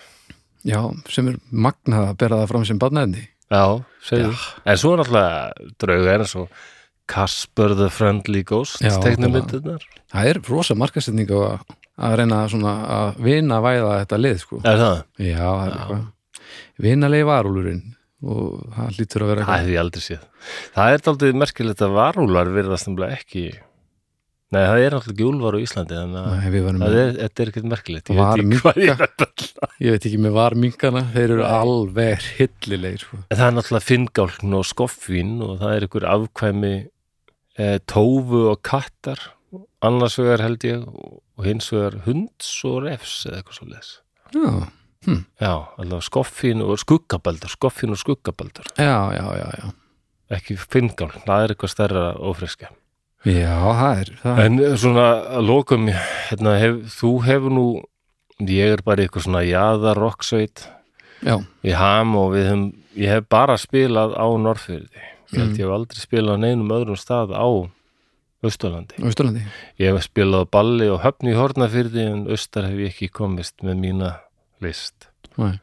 Já, 0.67 0.81
sem 1.07 1.29
er 1.31 1.37
magnað 1.55 2.09
að 2.09 2.17
bera 2.19 2.41
það 2.41 2.49
fram 2.51 2.65
sem 2.67 2.79
barnæðni 2.81 3.21
Já, 3.49 3.81
segðu. 4.05 4.33
En 4.69 4.77
svo 4.77 4.91
er 4.93 4.99
náttúrulega 5.01 5.69
drauga 5.81 6.15
eins 6.19 6.33
og 6.37 6.65
Casper 7.09 7.73
the 7.73 7.87
Friendly 7.89 8.43
Ghost 8.45 8.83
Já. 8.83 8.91
Það 10.11 10.29
er 10.29 10.39
rosa 10.45 10.75
markasetning 10.77 11.31
á 11.33 11.39
að, 11.39 11.63
að 11.97 12.17
reyna 12.21 12.41
svona 12.51 12.73
að 12.97 13.23
vina 13.25 13.61
væða 13.65 13.95
þetta 14.03 14.19
lið 14.19 14.43
sko. 14.43 14.59
Er 14.61 14.83
það? 14.83 14.99
Já, 15.25 15.39
það 15.39 15.63
er 15.63 15.79
eitthvað 15.79 16.05
Vinalegi 16.79 17.25
varúlurinn 17.27 17.81
og 18.19 18.75
það 18.75 18.99
lítur 18.99 19.25
að 19.25 19.31
vera 19.31 19.47
Það 19.47 19.63
hef 19.63 19.71
ég 19.71 19.81
aldrei 19.81 20.03
séð. 20.03 20.29
Það 20.75 20.93
er 20.93 21.03
daldið 21.07 21.41
merkilegt 21.41 21.83
að 21.85 21.97
varúlar 21.97 22.53
nefnilega 22.53 23.17
ekki 23.17 23.45
Nei, 24.49 24.63
það 24.65 24.79
er 24.81 24.93
náttúrulega 24.95 25.13
ekki 25.13 25.25
úlfar 25.29 25.55
á 25.55 25.59
Íslandi 25.61 25.93
þannig 25.99 26.19
að 26.19 26.29
Nei, 26.81 27.01
þetta 27.19 27.43
er 27.43 27.49
ekkert 27.51 27.67
merkilegt. 27.69 28.07
Ég 28.09 28.17
veit 28.17 28.39
ekki 28.41 28.61
hvað 28.63 28.79
ég 28.81 28.93
er 28.95 29.03
að 29.05 29.11
bella. 29.21 29.67
ég 29.85 29.93
veit 29.95 30.07
ekki 30.09 30.21
með 30.23 30.33
varminkana 30.39 31.03
þeir 31.13 31.33
eru 31.35 31.43
alveg 31.45 32.25
hillilegir 32.39 33.03
sko. 33.05 33.19
Það 33.29 33.43
er 33.45 33.53
náttúrulega 33.59 33.87
finngálkn 33.89 34.55
og 34.57 34.65
skoffín 34.65 35.35
og 35.45 35.53
það 35.61 35.75
er 35.75 35.85
einhver 35.85 36.07
afkvæmi 36.15 36.73
e, 36.79 37.69
tófu 37.93 38.41
og 38.55 38.57
kattar 38.65 39.21
annars 39.85 40.17
vegar 40.17 40.41
held 40.47 40.65
ég 40.65 40.81
og 40.89 41.45
hins 41.45 41.69
vegar 41.73 41.99
hunds 42.09 42.49
og 42.65 42.81
refs 42.87 43.19
eða 43.29 43.43
eitthvað 43.43 43.59
svo 43.61 43.69
leis. 43.69 43.93
Já, 44.33 44.49
Já, 45.39 45.53
allavega 45.79 46.03
skoffín 46.03 46.59
og 46.65 46.75
skuggabaldur, 46.81 47.53
skoffín 47.53 47.93
og 47.93 48.01
skuggabaldur. 48.01 48.67
já, 48.75 48.97
já, 49.15 49.25
já, 49.39 49.47
já. 49.61 49.69
Ekki 50.35 50.57
finngálkn, 50.59 51.23
það 51.25 51.45
er 51.45 51.53
eitthvað 51.53 51.71
stærra 51.71 52.03
ófriska. 52.19 52.67
Já, 53.27 53.55
það 53.75 54.01
er 54.03 54.11
það. 54.23 54.39
En 54.45 54.59
eh, 54.63 54.75
svona 54.79 55.05
að 55.39 55.47
lokum, 55.49 55.87
hérna, 56.29 56.53
hef, 56.61 56.77
þú 56.95 57.09
hefur 57.25 57.51
nú, 57.55 57.65
ég 58.47 58.75
er 58.77 58.83
bara 58.85 59.03
eitthvað 59.03 59.25
svona 59.27 59.41
jaðarokksveit 59.43 60.67
Já, 61.27 61.35
í 61.67 61.73
ham 61.75 62.13
og 62.15 62.29
við 62.37 62.45
hefum, 62.47 62.63
ég 62.95 63.11
hef 63.17 63.25
bara 63.29 63.57
spilað 63.59 64.15
á 64.15 64.23
Norrfyrði. 64.39 65.03
Ég 65.29 65.35
held 65.35 65.51
Mm. 65.51 65.57
ég 65.59 65.65
hef 65.67 65.73
aldrei 65.75 65.99
spilað 66.01 66.37
á 66.39 66.41
neinum 66.41 66.71
öðrum 66.73 66.97
stað 66.97 67.35
á 67.37 67.45
Östurlandi. 68.41 68.95
á 68.97 69.05
Ísturlandi 69.11 69.43
Ég 69.77 69.91
hef 69.93 70.07
spilað 70.07 70.45
á 70.47 70.51
balli 70.55 70.87
og 70.89 71.01
höfni 71.03 71.33
í 71.33 71.37
Hornafyrði 71.37 72.05
en 72.07 72.23
Östar 72.31 72.65
hef 72.69 72.79
ég 72.79 72.93
ekki 72.95 73.09
komist 73.11 73.59
með 73.61 73.75
mína 73.83 74.13
list. 74.63 75.09
Nei. 75.37 75.59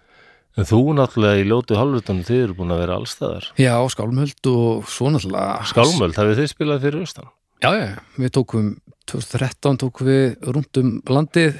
En 0.57 0.65
þú 0.65 0.93
náttúrulega 0.97 1.41
í 1.41 1.49
ljótu 1.49 1.77
halvrutunum 1.77 2.23
þið 2.25 2.43
eru 2.45 2.55
búin 2.61 2.71
að 2.77 2.79
vera 2.85 2.95
allstaðar. 3.01 3.49
Já, 3.59 3.75
skálmöld 3.93 4.47
og 4.53 4.87
svo 4.89 5.11
náttúrulega 5.11 5.67
Skálmöld, 5.73 6.15
hafið 6.21 6.39
þið 6.45 6.53
spilað 6.53 6.85
fyrir 6.87 7.03
Östan? 7.09 7.29
Já, 7.65 7.71
já, 7.73 7.87
við 8.21 8.33
tókum 8.37 8.75
2013 9.09 9.79
tókum 9.81 10.09
við 10.11 10.51
rúnt 10.53 10.81
um 10.83 10.91
landið. 11.09 11.57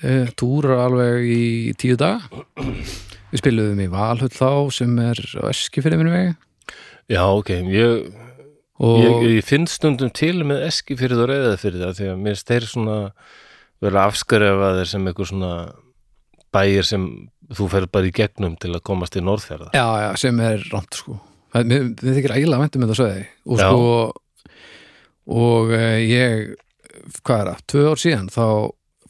E, 0.00 0.14
túra 0.36 0.82
alveg 0.84 1.24
í 1.28 1.44
tíu 1.80 1.96
daga. 2.00 2.24
Við 3.32 3.40
spiluðum 3.42 3.80
í 3.84 3.88
Valhull 3.92 4.32
þá 4.32 4.50
sem 4.76 4.92
er 5.02 5.20
á 5.40 5.44
Eskifirði 5.50 5.98
minni 6.00 6.12
vegi 6.14 6.34
Já, 7.10 7.22
ok, 7.26 7.50
ég, 7.72 8.06
ég, 8.82 9.24
ég 9.36 9.46
finn 9.46 9.66
stundum 9.70 10.10
til 10.14 10.40
með 10.46 10.64
eski 10.66 10.96
fyrir 10.98 11.16
það 11.18 11.24
og 11.24 11.30
reyðað 11.30 11.58
fyrir 11.62 11.84
það 11.84 11.98
því 11.98 12.08
að 12.12 12.22
mér 12.26 12.38
steir 12.40 12.66
svona 12.66 12.96
vera 13.84 14.04
afskrifaðir 14.10 14.90
sem 14.90 15.06
einhver 15.06 15.30
svona 15.30 15.52
bæir 16.54 16.86
sem 16.88 17.06
þú 17.56 17.68
fer 17.70 17.86
bara 17.92 18.08
í 18.08 18.14
gegnum 18.16 18.56
til 18.58 18.72
að 18.74 18.84
komast 18.88 19.18
í 19.18 19.22
norðfjörða. 19.24 19.72
Já, 19.76 19.86
já, 20.02 20.08
sem 20.22 20.40
er 20.42 20.64
rámt 20.72 20.98
sko. 20.98 21.18
Við, 21.56 21.92
þykir 22.02 22.36
ægilega 22.36 22.62
væntum 22.64 22.82
með 22.82 22.92
það 22.92 23.00
sögði 23.00 23.26
og 23.46 23.60
Já. 23.60 23.66
sko 23.68 23.84
og 25.26 25.72
uh, 25.74 25.96
ég 26.02 26.54
hvað 27.22 27.40
er 27.40 27.48
það, 27.50 27.64
tvö 27.72 27.86
ár 27.90 28.02
síðan 28.02 28.28
þá 28.32 28.44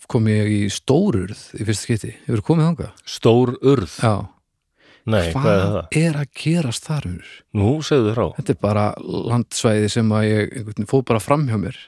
kom 0.07 0.29
ég 0.31 0.49
í 0.53 0.63
stórurð 0.71 1.43
í 1.59 1.67
fyrsta 1.67 1.83
skipti, 1.87 2.13
hefur 2.29 2.43
komið 2.47 2.69
þangað? 2.69 3.05
Stór 3.11 3.53
urð, 3.67 3.97
Já, 4.03 4.15
nei, 5.11 5.33
hvað 5.35 5.49
er 5.51 5.65
það? 5.65 5.99
er 6.03 6.19
að 6.21 6.31
gerast 6.43 6.87
þar 6.87 7.09
úr? 7.11 7.33
Nú, 7.59 7.71
segðu 7.87 8.13
frá. 8.15 8.27
Þetta 8.39 8.55
er 8.55 8.61
bara 8.63 8.85
landsvæði 9.33 9.91
sem 9.97 10.13
að 10.15 10.27
ég 10.29 10.71
fóð 10.91 11.07
bara 11.11 11.23
fram 11.23 11.47
hjá 11.51 11.59
mér. 11.63 11.79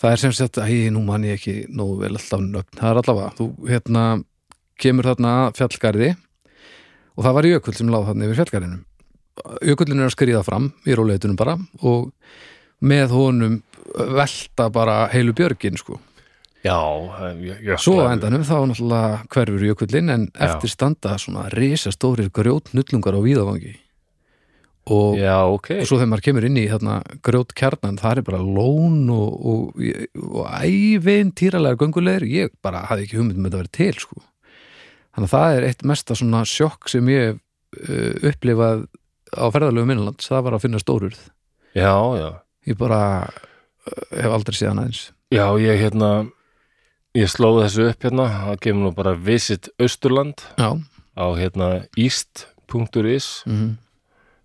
Það 0.00 0.14
er 0.14 0.22
sem 0.24 0.32
sagt, 0.36 0.58
æ, 0.58 0.88
nú 0.92 1.04
man 1.06 1.26
ég 1.28 1.36
ekki 1.38 1.56
nógu 1.72 2.00
vel 2.00 2.14
alltaf 2.14 2.40
nöfn, 2.42 2.78
það 2.80 2.88
er 2.90 3.02
allavega 3.02 3.36
þú 3.38 3.48
hérna 3.68 4.06
kemur 4.80 5.06
þarna 5.12 5.34
fjallgarði 5.54 6.10
og 7.14 7.22
það 7.22 7.36
var 7.36 7.48
jökull 7.52 7.76
sem 7.78 7.92
láð 7.92 8.08
þarna 8.08 8.26
yfir 8.26 8.40
fjallgarðinum. 8.40 8.82
Jökullin 9.68 10.00
er 10.02 10.08
að 10.08 10.16
skriða 10.16 10.42
fram 10.46 10.72
í 10.86 10.96
róleitunum 10.96 11.38
bara 11.38 11.54
og 11.82 12.10
með 12.84 13.14
honum 13.16 13.60
velta 13.94 14.68
bara 14.72 15.04
heilu 15.12 15.34
björgin 15.36 15.78
sko. 15.80 16.00
Já, 16.64 16.80
ég, 17.44 17.74
Svo 17.76 18.06
endanum 18.08 18.44
þá 18.46 18.56
náttúrulega 18.70 19.16
hverfur 19.28 19.64
jökullin 19.68 20.08
en 20.14 20.22
Já. 20.32 20.46
eftir 20.46 20.72
standa 20.72 21.18
svona 21.20 21.50
risastórir 21.52 22.30
grjótnullungar 22.32 23.12
á 23.12 23.20
víðavangi. 23.20 23.74
Og, 24.88 25.16
Já, 25.16 25.44
ok. 25.44 25.68
og 25.80 25.88
svo 25.88 25.98
þegar 25.98 26.10
maður 26.12 26.24
kemur 26.24 26.46
inn 26.48 26.56
í 26.60 26.64
þarna 26.68 26.94
grjótkjarnan 27.24 28.00
það 28.00 28.18
er 28.20 28.26
bara 28.26 28.40
lón 28.40 29.10
og, 29.12 29.46
og, 29.48 29.84
og 30.24 30.48
ævin 30.60 31.32
týralega 31.36 31.80
göngulegur 31.80 32.26
ég 32.28 32.52
bara 32.64 32.84
hafði 32.88 33.06
ekki 33.06 33.20
hugmynd 33.20 33.40
um 33.40 33.46
þetta 33.48 33.56
að 33.56 33.62
vera 33.62 33.76
til 33.78 34.00
sko. 34.04 34.20
þannig 35.16 35.28
að 35.28 35.34
það 35.36 35.56
er 35.56 35.68
eitt 35.68 35.84
mesta 35.88 36.16
svona 36.20 36.42
sjokk 36.48 36.92
sem 36.92 37.08
ég 37.12 37.40
uh, 37.40 38.28
upplifað 38.28 38.84
á 39.32 39.44
ferðalegu 39.52 39.88
minnlands 39.88 40.28
það 40.28 40.44
var 40.48 40.58
að 40.58 40.64
finna 40.66 40.80
stórurð. 40.84 41.20
Já, 41.72 41.92
já 42.20 42.43
ég 42.68 42.78
bara 42.80 43.00
uh, 43.24 44.02
hef 44.14 44.30
aldrei 44.32 44.56
séð 44.58 44.72
hann 44.72 44.82
aðeins 44.84 45.02
Já, 45.34 45.46
ég 45.58 45.80
hérna 45.80 46.10
ég 47.16 47.30
slóði 47.30 47.64
þessu 47.66 47.86
upp 47.90 48.04
hérna. 48.06 48.26
Það 48.44 48.60
kemur 48.66 48.84
nú 48.88 48.92
bara 48.94 49.14
Visit 49.18 49.68
Austurland 49.82 50.44
Já, 50.60 50.70
á 51.18 51.26
hérna 51.38 51.70
east.is 51.96 53.42
mm 53.46 53.72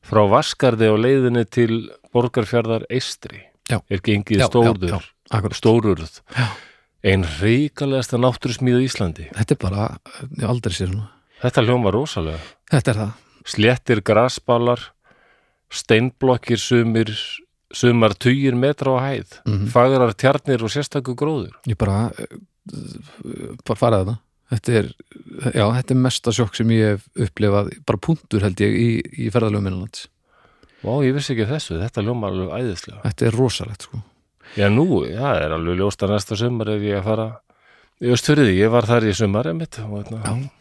frá 0.09 0.23
Vaskarði 0.31 0.87
á 0.89 0.95
leiðinni 0.97 1.43
til 1.45 1.73
Borgarfjarðar 2.15 2.85
Eistri 2.89 3.43
Já. 3.69 3.77
er 3.91 3.99
gengið 4.01 4.39
Já, 4.41 4.47
akkurat. 5.29 5.53
stórurð. 5.59 6.21
Já. 6.33 6.47
ein 7.03 7.23
ríkalegasta 7.23 8.17
náttúrusmíð 8.17 8.79
á 8.79 8.81
Íslandi. 8.87 9.27
Þetta 9.35 9.53
er 9.53 9.59
bara, 9.61 9.83
ég 10.39 10.47
aldrei 10.49 10.73
séð 10.73 10.93
svona 10.95 11.09
þetta 11.43 11.63
hljóma 11.67 11.91
rosalega. 11.93 12.39
Þetta 12.71 12.91
er 12.91 12.97
það. 13.03 13.11
Sléttir 13.53 14.01
grasbalar 14.01 14.81
steinblokkir 15.69 16.57
sumir 16.57 17.11
sumar 17.73 18.15
tugir 18.17 18.55
metra 18.57 18.95
á 18.95 18.99
hæð 19.09 19.39
Mhm. 19.45 19.67
fagrar 19.73 20.13
tjarnir 20.17 20.63
og 20.63 20.69
sérstakur 20.73 21.15
gróður. 21.15 21.53
Ég 21.67 21.77
bara 21.77 22.09
bara 23.65 23.79
farið 23.79 24.05
þetta 24.05 24.17
þetta 24.49 24.73
er, 24.79 24.87
já, 25.53 25.65
þetta 25.77 25.91
er 25.93 25.99
mesta 26.03 26.31
sjokk 26.33 26.55
sem 26.57 26.71
ég 26.73 26.95
hef 26.95 27.03
upplifað, 27.27 27.69
bara 27.85 27.97
punktur 28.01 28.41
held 28.45 28.61
ég 28.63 28.73
í, 28.73 28.87
í 29.25 29.29
ferðalögum 29.33 29.67
minnanlands 29.69 30.07
Vá, 30.81 30.93
ég 31.03 31.11
vissi 31.13 31.33
ekki 31.35 31.45
þessu, 31.49 31.75
þetta 31.81 32.01
hljóma 32.05 32.29
alveg 32.29 32.53
æðislega. 32.55 33.01
Þetta 33.03 33.25
er 33.27 33.35
rosalegt 33.35 33.81
sko. 33.83 33.97
Já, 34.55 34.69
nú, 34.71 34.85
það 35.11 35.41
er 35.43 35.51
alveg 35.57 35.75
ljóst 35.81 36.05
að 36.05 36.13
næsta 36.13 36.37
sumar 36.39 36.69
ef 36.71 36.81
ég 36.87 36.95
að 37.01 37.03
fara 37.09 37.25
í 37.99 38.13
Östfyrði, 38.15 38.53
ég 38.55 38.71
var 38.71 38.87
þar 38.87 39.09
í 39.09 39.11
sumar 39.13 39.49
emitt 39.51 39.75
og 39.83 40.05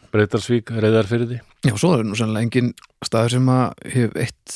Já. 0.09 0.13
Breitalsvík, 0.17 0.73
Reyðarfyrði 0.73 1.39
já, 1.65 1.73
svo 1.75 1.93
er 1.97 2.05
nú 2.07 2.17
sannlega 2.17 2.47
engin 2.47 2.71
staður 3.05 3.35
sem 3.35 3.49
að 3.53 3.89
hef 3.93 4.17
eitt 4.23 4.55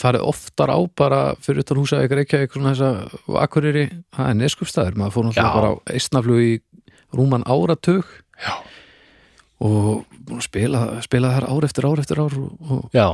farið 0.00 0.26
oftar 0.30 0.72
á 0.72 0.78
bara 0.96 1.20
fyrir 1.44 1.64
utan 1.64 1.80
húsa 1.82 2.02
ykkur 2.04 2.22
ekki 2.22 2.38
eitthvað 2.40 2.60
svona 2.60 2.74
þessa 2.74 3.40
akkurýri, 3.44 3.84
það 4.14 4.30
er 4.30 4.38
neskupstæður 4.40 4.98
maður 5.00 5.16
fór 5.16 5.28
náttúrulega 5.28 5.58
bara 5.58 5.72
á 5.74 5.74
eistnaflug 5.94 6.42
í 6.44 6.52
rúman 7.14 7.46
áratug 7.46 8.08
Já. 8.40 8.54
og 9.62 10.04
að 10.30 10.44
spila, 10.46 10.84
spila 11.04 11.34
þar 11.36 11.48
ár 11.52 11.68
eftir 11.68 11.88
ár 11.90 12.02
eftir 12.02 12.22
ár 12.22 12.38
og, 12.40 12.52
og 12.64 12.96
Já, 12.96 13.08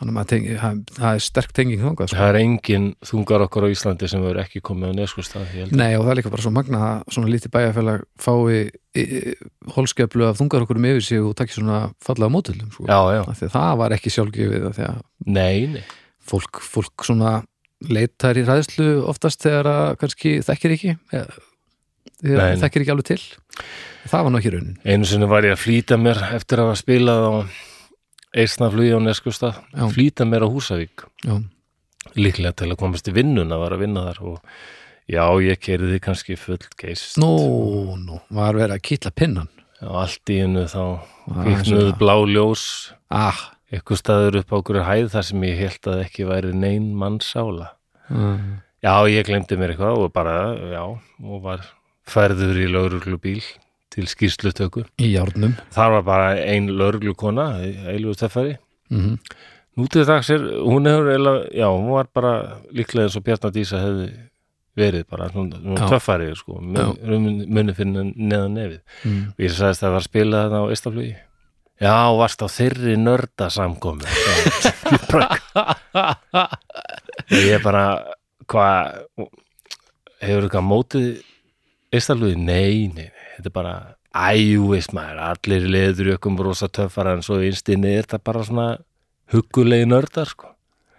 þannig 0.00 0.18
að 0.20 0.56
það, 0.96 1.06
er 1.10 1.22
sterk 1.24 1.54
tenging 1.56 1.82
þangað 1.84 2.10
sko. 2.10 2.18
það 2.18 2.30
er 2.32 2.38
engin 2.40 2.88
þungar 3.04 3.44
okkur 3.46 3.66
á 3.68 3.72
Íslandi 3.74 4.10
sem 4.10 4.24
hefur 4.24 4.42
ekki 4.42 4.64
komið 4.64 5.04
á 5.04 5.40
held. 5.52 5.76
Nei 5.76 5.92
og 5.98 6.06
það 6.06 6.12
er 6.14 6.20
líka 6.20 6.32
bara 6.32 6.46
svo 6.46 6.54
magna 6.56 6.82
að 6.86 7.14
svona 7.14 7.32
lítið 7.34 7.54
bæjarfélag 7.54 8.04
fái 8.16 8.56
e, 8.56 9.04
e, 9.04 9.34
holskeflu 9.76 10.28
af 10.30 10.40
þungar 10.40 10.64
okkur 10.64 10.80
um 10.80 10.90
yfir 10.90 11.04
sig 11.04 11.20
og 11.20 11.36
takki 11.36 11.58
svona 11.58 11.82
fallega 12.00 12.32
mótöldum 12.32 12.72
sko. 12.72 12.88
Já, 12.88 13.20
já, 13.20 13.48
það 13.52 13.72
var 13.84 13.96
ekki 13.98 14.14
sjálfgefið 14.16 14.68
af 14.70 14.78
því 14.78 14.86
að 14.88 15.00
nei, 15.28 15.56
nei 15.76 15.84
fólk, 16.30 16.60
fólk 16.64 17.06
svona 17.06 17.40
leitar 17.90 18.38
í 18.38 18.44
ræðslu 18.44 18.90
oftast 19.08 19.42
þegar 19.44 19.70
að 19.70 19.86
kannski 20.02 20.34
þekkir 20.44 20.74
ekki 20.76 20.92
eða, 21.16 22.50
þekkir 22.60 22.84
ekki 22.84 22.94
alveg 22.94 23.08
til 23.08 23.20
það 24.10 24.26
var 24.26 24.32
nú 24.32 24.40
ekki 24.40 24.52
raunin 24.54 24.76
Einu 24.84 25.08
sinni 25.08 25.28
var 25.30 25.48
ég 25.48 25.56
að 25.56 25.62
flýta 25.62 25.98
mér 26.00 26.20
eftir 26.36 26.62
að 26.62 26.74
spilað 26.80 27.24
á 27.24 27.32
eisnaflugi 28.36 28.92
á 28.94 29.00
neskustad 29.02 29.60
Já. 29.74 29.86
flýta 29.92 30.26
mér 30.28 30.46
á 30.46 30.48
Húsavík. 30.48 31.06
Já, 31.26 31.40
líklega 32.16 32.54
til 32.56 32.70
að 32.70 32.80
komast 32.82 33.08
í 33.10 33.14
vinnun 33.14 33.52
að 33.52 33.64
var 33.64 33.76
að 33.76 33.82
vinna 33.84 34.04
þar 34.08 34.20
og 34.32 34.42
já, 35.10 35.24
ég 35.42 35.62
keiriði 35.62 36.02
kannski 36.02 36.36
full 36.38 36.60
geist 36.78 37.18
nú, 37.18 37.96
nú, 37.98 38.20
var 38.30 38.58
verið 38.58 38.78
að 38.78 38.84
kýtla 38.88 39.14
pinnan. 39.14 39.50
Og 39.80 39.96
allt 39.96 40.28
í 40.28 40.42
hennu 40.42 40.66
þá 40.68 40.82
kviknuð 41.24 41.94
blá 41.98 42.14
ljós. 42.28 42.92
Ah, 43.08 43.38
eitthvað 43.70 44.00
staður 44.00 44.40
upp 44.40 44.52
á 44.52 44.56
okkur 44.58 44.80
hæð 44.86 45.12
þar 45.14 45.26
sem 45.28 45.44
ég 45.46 45.60
held 45.60 45.88
að 45.92 46.02
ekki 46.04 46.26
væri 46.28 46.52
nein 46.56 46.90
mannsála 46.98 47.70
uh, 48.10 48.40
já, 48.82 48.94
ég 49.10 49.26
glemdi 49.28 49.58
mér 49.58 49.74
eitthvað 49.74 50.04
og 50.06 50.14
bara, 50.14 50.36
já, 50.72 50.82
og 50.90 51.44
var 51.44 51.66
færður 52.10 52.58
í 52.58 52.66
lauruglubíl 52.70 53.42
til 53.90 54.06
skýrslutöku. 54.10 54.84
í 55.02 55.12
járnum 55.16 55.54
Þar 55.74 55.90
var 55.98 56.02
bara 56.06 56.28
ein 56.40 56.68
lauruglukona 56.70 57.48
eilu 57.92 58.14
steffari. 58.14 58.56
mm 58.90 59.18
Nú 59.78 59.86
til 59.88 60.02
dags 60.04 60.28
er, 60.34 60.42
hún 60.66 60.84
hefur 60.90 61.06
eiginlega, 61.08 61.44
já, 61.54 61.66
hún 61.70 61.90
var 61.94 62.08
bara 62.12 62.32
líklega 62.74 63.06
eins 63.06 63.14
og 63.16 63.22
Bjarnadísa 63.24 63.78
hefði 63.80 64.08
verið 64.76 65.04
bara 65.08 65.28
svona 65.30 65.56
Já. 65.78 65.86
töffari, 65.88 66.26
sko, 66.36 66.58
mun, 66.60 67.46
muni 67.48 67.72
fyrir 67.78 68.10
neðan 68.16 68.54
nefið. 68.58 68.80
mm. 69.06 69.22
Og 69.30 69.38
ég 69.46 69.50
sagðist 69.54 69.80
að 69.80 69.86
það 69.86 69.92
var 69.94 70.00
að 70.02 70.08
spila 70.08 70.42
þetta 70.42 70.58
á 70.60 70.70
Eistaflugi. 70.74 71.14
Já, 71.80 71.94
varst 72.18 72.42
á 72.44 72.48
þeirri 72.50 72.96
nörda 73.00 73.46
samkomi. 73.54 74.04
ég 77.30 77.54
er 77.56 77.62
bara, 77.64 77.84
hvað, 78.50 79.04
hefur 80.20 80.46
eitthvað 80.48 80.66
mótið 80.66 81.08
Eistaflugi? 81.94 82.36
Nei, 82.38 82.90
nei, 82.94 83.06
nei, 83.08 83.19
þetta 83.40 83.50
er 83.50 83.56
bara, 83.56 83.74
æjú, 84.30 84.68
veist 84.70 84.94
maður, 84.96 85.20
allir 85.30 85.66
leður 85.74 86.12
jökum 86.14 86.38
rosa 86.44 86.68
töffara 86.70 87.16
en 87.16 87.26
svo 87.26 87.40
einstinni 87.42 87.96
er 87.96 88.06
þetta 88.06 88.22
bara 88.30 88.46
svona 88.46 88.68
huggulegi 89.34 89.88
nördar, 89.90 90.30
sko. 90.30 90.52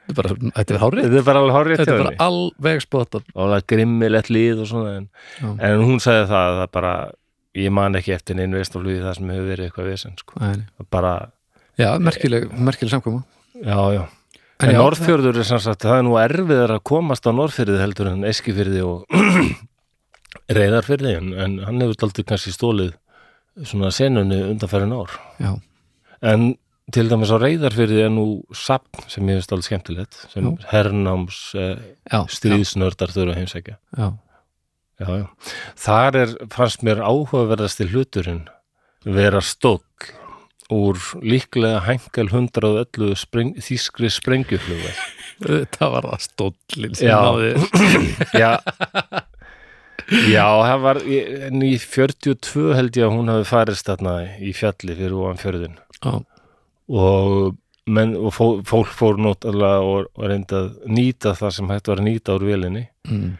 Þetta 0.09 0.11
er 0.11 0.21
bara, 0.21 0.51
þetta 0.57 0.73
er 0.73 0.81
hárið 0.81 1.03
Þetta 1.05 1.19
er 1.21 1.25
bara 1.27 1.41
alveg 1.41 1.55
hárið 1.55 1.79
Þetta 1.79 1.93
er 1.93 1.99
bara 2.01 2.25
alveg 2.25 2.79
spotan 2.83 3.25
og 3.31 3.43
það 3.45 3.53
er 3.55 3.65
grimmilegt 3.71 4.31
líð 4.33 4.63
og 4.63 4.67
svona 4.71 4.93
en, 4.97 5.05
en 5.39 5.83
hún 5.85 6.01
sagði 6.03 6.25
það 6.31 6.47
að 6.47 6.57
það 6.57 6.71
bara 6.75 6.93
ég 7.61 7.75
man 7.77 7.99
ekki 7.99 8.15
eftir 8.15 8.39
neinn 8.39 8.55
veistaflugi 8.57 9.03
það 9.03 9.15
sem 9.19 9.29
hefur 9.31 9.47
verið 9.51 9.69
eitthvað 9.69 9.91
vesen 9.91 10.17
sko. 10.19 10.49
Bara, 10.91 11.13
Já, 11.79 11.93
merkileg, 12.03 12.49
merkileg 12.51 12.91
samkoma. 12.91 13.23
Já, 13.61 13.77
já. 13.95 14.03
En 14.61 14.69
en 14.69 14.77
Norðfjörður 14.77 15.39
er 15.41 15.47
sem 15.47 15.59
sagt, 15.61 15.85
það 15.87 15.99
er 16.01 16.03
nú 16.05 16.17
erfiðar 16.21 16.75
að 16.75 16.83
komast 16.91 17.25
á 17.25 17.31
Norðfjörði 17.33 17.79
heldur 17.81 18.11
en 18.11 18.25
Eskifyrði 18.29 18.83
og 18.85 19.05
Reyðarfyrði 20.57 21.13
en, 21.19 21.29
en 21.33 21.59
hann 21.67 21.83
hefur 21.83 22.07
aldrei 22.07 22.25
kannski 22.27 22.53
stólið 22.55 22.95
svona 23.67 23.91
senunni 23.95 24.39
undanfærin 24.49 24.95
ár 24.95 25.13
Já, 25.41 25.53
en 26.33 26.53
til 26.91 27.07
dæmis 27.11 27.31
á 27.31 27.37
Reyðarfyrði 27.39 28.01
er 28.05 28.11
nú 28.13 28.25
sapn 28.57 29.05
sem 29.11 29.27
ég 29.31 29.39
finnst 29.39 29.53
alveg 29.55 29.69
skemmtilegt 29.69 30.17
sem 30.33 30.47
Já. 30.49 30.65
hernáms 30.73 31.43
eh, 31.55 31.77
stríðsnördar 32.35 33.13
þurfa 33.15 33.37
heimsækja 33.39 33.77
já, 33.77 34.09
Já, 35.01 35.07
já. 35.23 35.27
Þar 35.81 36.17
er, 36.19 36.33
fannst 36.53 36.83
mér 36.85 36.99
áhugaverðasti 37.01 37.87
hluturinn 37.89 38.43
vera 39.05 39.41
stóll 39.41 39.81
úr 40.71 40.99
líklega 41.25 41.81
hængal 41.83 42.29
111 42.29 43.15
spreng, 43.19 43.55
þýskri 43.59 44.11
sprengjuflugvel. 44.13 44.93
Þetta 45.41 45.89
var 45.91 46.05
það 46.11 46.21
stóllin 46.27 46.95
sem 46.95 47.09
náði 47.11 47.49
Já, 48.43 48.51
já, 50.11 50.45
það 50.45 50.83
var, 50.85 50.99
en 51.47 51.63
í 51.65 51.73
42 51.79 52.73
held 52.77 52.99
ég 52.99 53.07
að 53.07 53.15
hún 53.15 53.31
hafi 53.31 53.47
farist 53.49 53.87
þarna 53.89 54.15
í 54.39 54.53
fjalli 54.57 54.97
fyrir 54.97 55.17
ofan 55.17 55.41
fjörðin 55.41 55.77
Já, 56.01 56.15
og, 57.01 57.55
menn, 57.85 58.15
og 58.17 58.33
fó, 58.35 58.45
fólk 58.67 58.91
fór 58.97 59.21
náttúrulega 59.21 59.85
og, 59.85 60.09
og 60.17 60.27
reynda 60.31 60.65
að 60.65 60.73
nýta 60.89 61.35
það 61.37 61.55
sem 61.57 61.71
hægt 61.71 61.91
var 61.91 62.01
að 62.01 62.09
nýta 62.09 62.35
úr 62.37 62.47
vélinni. 62.49 62.87
mm. 63.07 63.31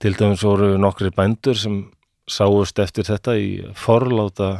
Til 0.00 0.14
dæmis 0.16 0.42
voru 0.46 0.74
nokkri 0.80 1.10
bændur 1.12 1.58
sem 1.60 1.82
sáust 2.30 2.78
eftir 2.80 3.04
þetta 3.04 3.34
í 3.36 3.48
forláta 3.76 4.50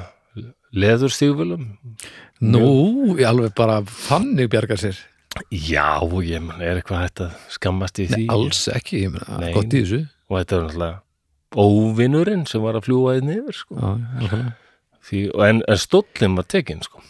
leðurstígvölum. 0.77 1.65
Nú, 2.45 2.67
ég 3.19 3.27
alveg 3.29 3.55
bara 3.57 3.81
þannig 3.85 4.51
bjarga 4.53 4.77
sér 4.81 5.01
Já, 5.51 6.03
ég 6.27 6.43
man, 6.43 6.59
er 6.59 6.81
eitthvað 6.81 7.05
hægt 7.05 7.21
að 7.23 7.35
skammast 7.55 8.01
í 8.03 8.09
því 8.11 8.25
alls 8.35 8.65
ekki, 8.73 9.05
ég 9.05 9.15
Nei. 9.39 9.53
gott 9.55 9.71
í 9.71 9.83
þessu 9.85 10.01
og 10.27 10.41
þetta 10.41 10.57
er 10.57 10.65
náttúrulega 10.65 10.97
óvinnurinn 11.57 12.47
sem 12.47 12.63
var 12.63 12.79
að 12.79 12.89
fljúa 12.89 13.17
einn 13.19 13.33
yfir 13.33 13.57
sko. 13.57 13.77
já, 13.77 14.41
því, 15.09 15.23
en, 15.47 15.63
en 15.67 15.81
stóllin 15.81 16.37
var 16.39 16.47
tekinn 16.51 16.83
sko. 16.85 17.03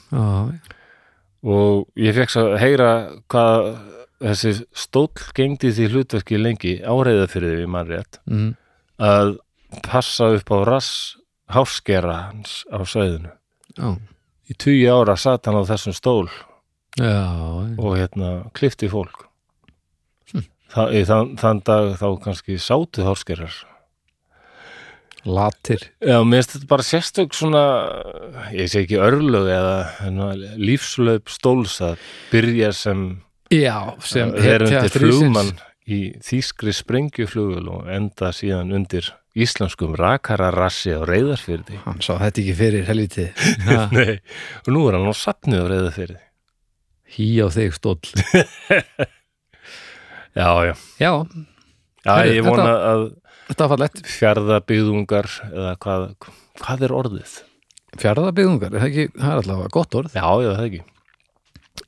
og 1.40 2.00
ég 2.00 2.16
fekk 2.16 2.36
að 2.40 2.56
heyra 2.62 2.90
hvað 3.32 3.70
þessi 4.20 4.54
stóll 4.76 5.30
gengdi 5.36 5.72
því 5.72 5.88
hlutverki 5.94 6.40
lengi 6.40 6.74
áreiða 6.84 7.28
fyrir 7.32 7.56
því 7.56 7.70
mann 7.72 7.88
rétt 7.88 8.20
mm, 8.28 8.50
að 9.00 9.38
passa 9.86 10.28
upp 10.36 10.52
á 10.52 10.58
rass 10.68 11.16
háskera 11.50 12.16
hans 12.28 12.60
á 12.68 12.84
sveðinu 12.84 13.32
já, 13.78 13.96
í 14.50 14.56
tugi 14.60 14.86
ára 14.92 15.16
satt 15.16 15.48
hann 15.48 15.56
á 15.56 15.64
þessum 15.64 15.96
stól 15.96 16.28
já, 17.00 17.24
og 17.78 17.96
hérna 17.96 18.50
klifti 18.56 18.90
fólk. 18.90 19.26
Þa, 20.70 20.84
í 20.94 21.00
þann, 21.02 21.32
þann 21.40 21.60
dag 21.66 21.96
þá 21.98 22.06
kannski 22.22 22.58
sátu 22.62 23.02
háskerar 23.02 23.54
latir 25.28 25.82
Já, 26.00 26.20
mér 26.24 26.40
finnst 26.40 26.54
þetta 26.56 26.68
bara 26.70 26.86
sérstök 26.86 27.34
svona, 27.36 27.62
ég 28.56 28.70
sé 28.72 28.84
ekki 28.84 29.00
örlög 29.02 29.48
eða 29.52 30.30
lífslaup 30.60 31.28
stóls 31.32 31.78
að 31.84 31.98
byrja 32.32 32.70
sem 32.76 33.02
já, 33.52 33.76
sem 34.06 34.32
hetja 34.40 34.84
flugmann 34.94 35.52
í 35.90 36.14
þýskri 36.24 36.72
sprengjuflugul 36.76 37.66
og 37.74 37.88
enda 37.90 38.30
síðan 38.36 38.72
undir 38.76 39.10
íslenskum 39.38 39.92
rakararassi 39.98 40.90
á 40.94 41.00
reyðarfyrði. 41.06 41.80
hann 41.84 42.00
sá 42.02 42.16
þetta 42.18 42.40
ekki 42.42 42.54
fyrir 42.58 42.86
helviti 42.88 43.28
Nei, 43.94 44.16
og 44.64 44.72
nú 44.74 44.86
er 44.88 44.98
hann 44.98 45.10
á 45.10 45.14
satnu 45.14 45.60
á 45.62 45.66
reyðarfyrði. 45.70 46.18
hí 47.16 47.28
á 47.42 47.46
þig 47.50 47.76
stóll 47.76 48.00
Já, 50.30 50.46
já. 50.64 50.74
já, 51.02 51.12
Já, 52.06 52.12
ég 52.30 52.44
vona 52.46 52.70
að 52.86 53.00
þetta 53.50 53.66
var 53.66 53.72
fallegt 53.74 54.02
fjarðabyggðungar 54.14 55.28
eða 55.50 55.72
hvað, 55.84 56.04
hvað 56.62 56.84
er 56.88 56.94
orðið? 57.00 57.36
fjárðabyggðungar, 58.00 58.74
er 58.76 58.84
það 58.84 58.90
ekki, 58.92 59.04
það 59.18 59.30
er 59.34 59.40
allavega 59.42 59.72
gott 59.74 59.96
orð 59.98 60.12
Já, 60.14 60.26
já, 60.44 60.50
það 60.54 60.66
ekki. 60.68 60.82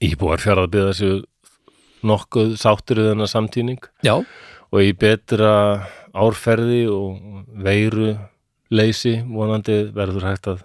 Íbúar 0.08 0.42
fjarðabyggða 0.42 0.94
séu 0.98 1.20
nokkuð 2.10 2.56
sáttur 2.58 2.98
við 2.98 3.12
þennan 3.12 3.30
samtíning 3.30 3.84
já, 4.02 4.16
og 4.72 4.82
í 4.82 4.90
betra 4.98 5.52
árferði 6.18 6.80
og 6.90 7.22
veiru 7.62 8.16
leysi 8.72 9.20
vonandi 9.30 9.76
verður 9.94 10.26
hægt 10.26 10.48
að 10.50 10.64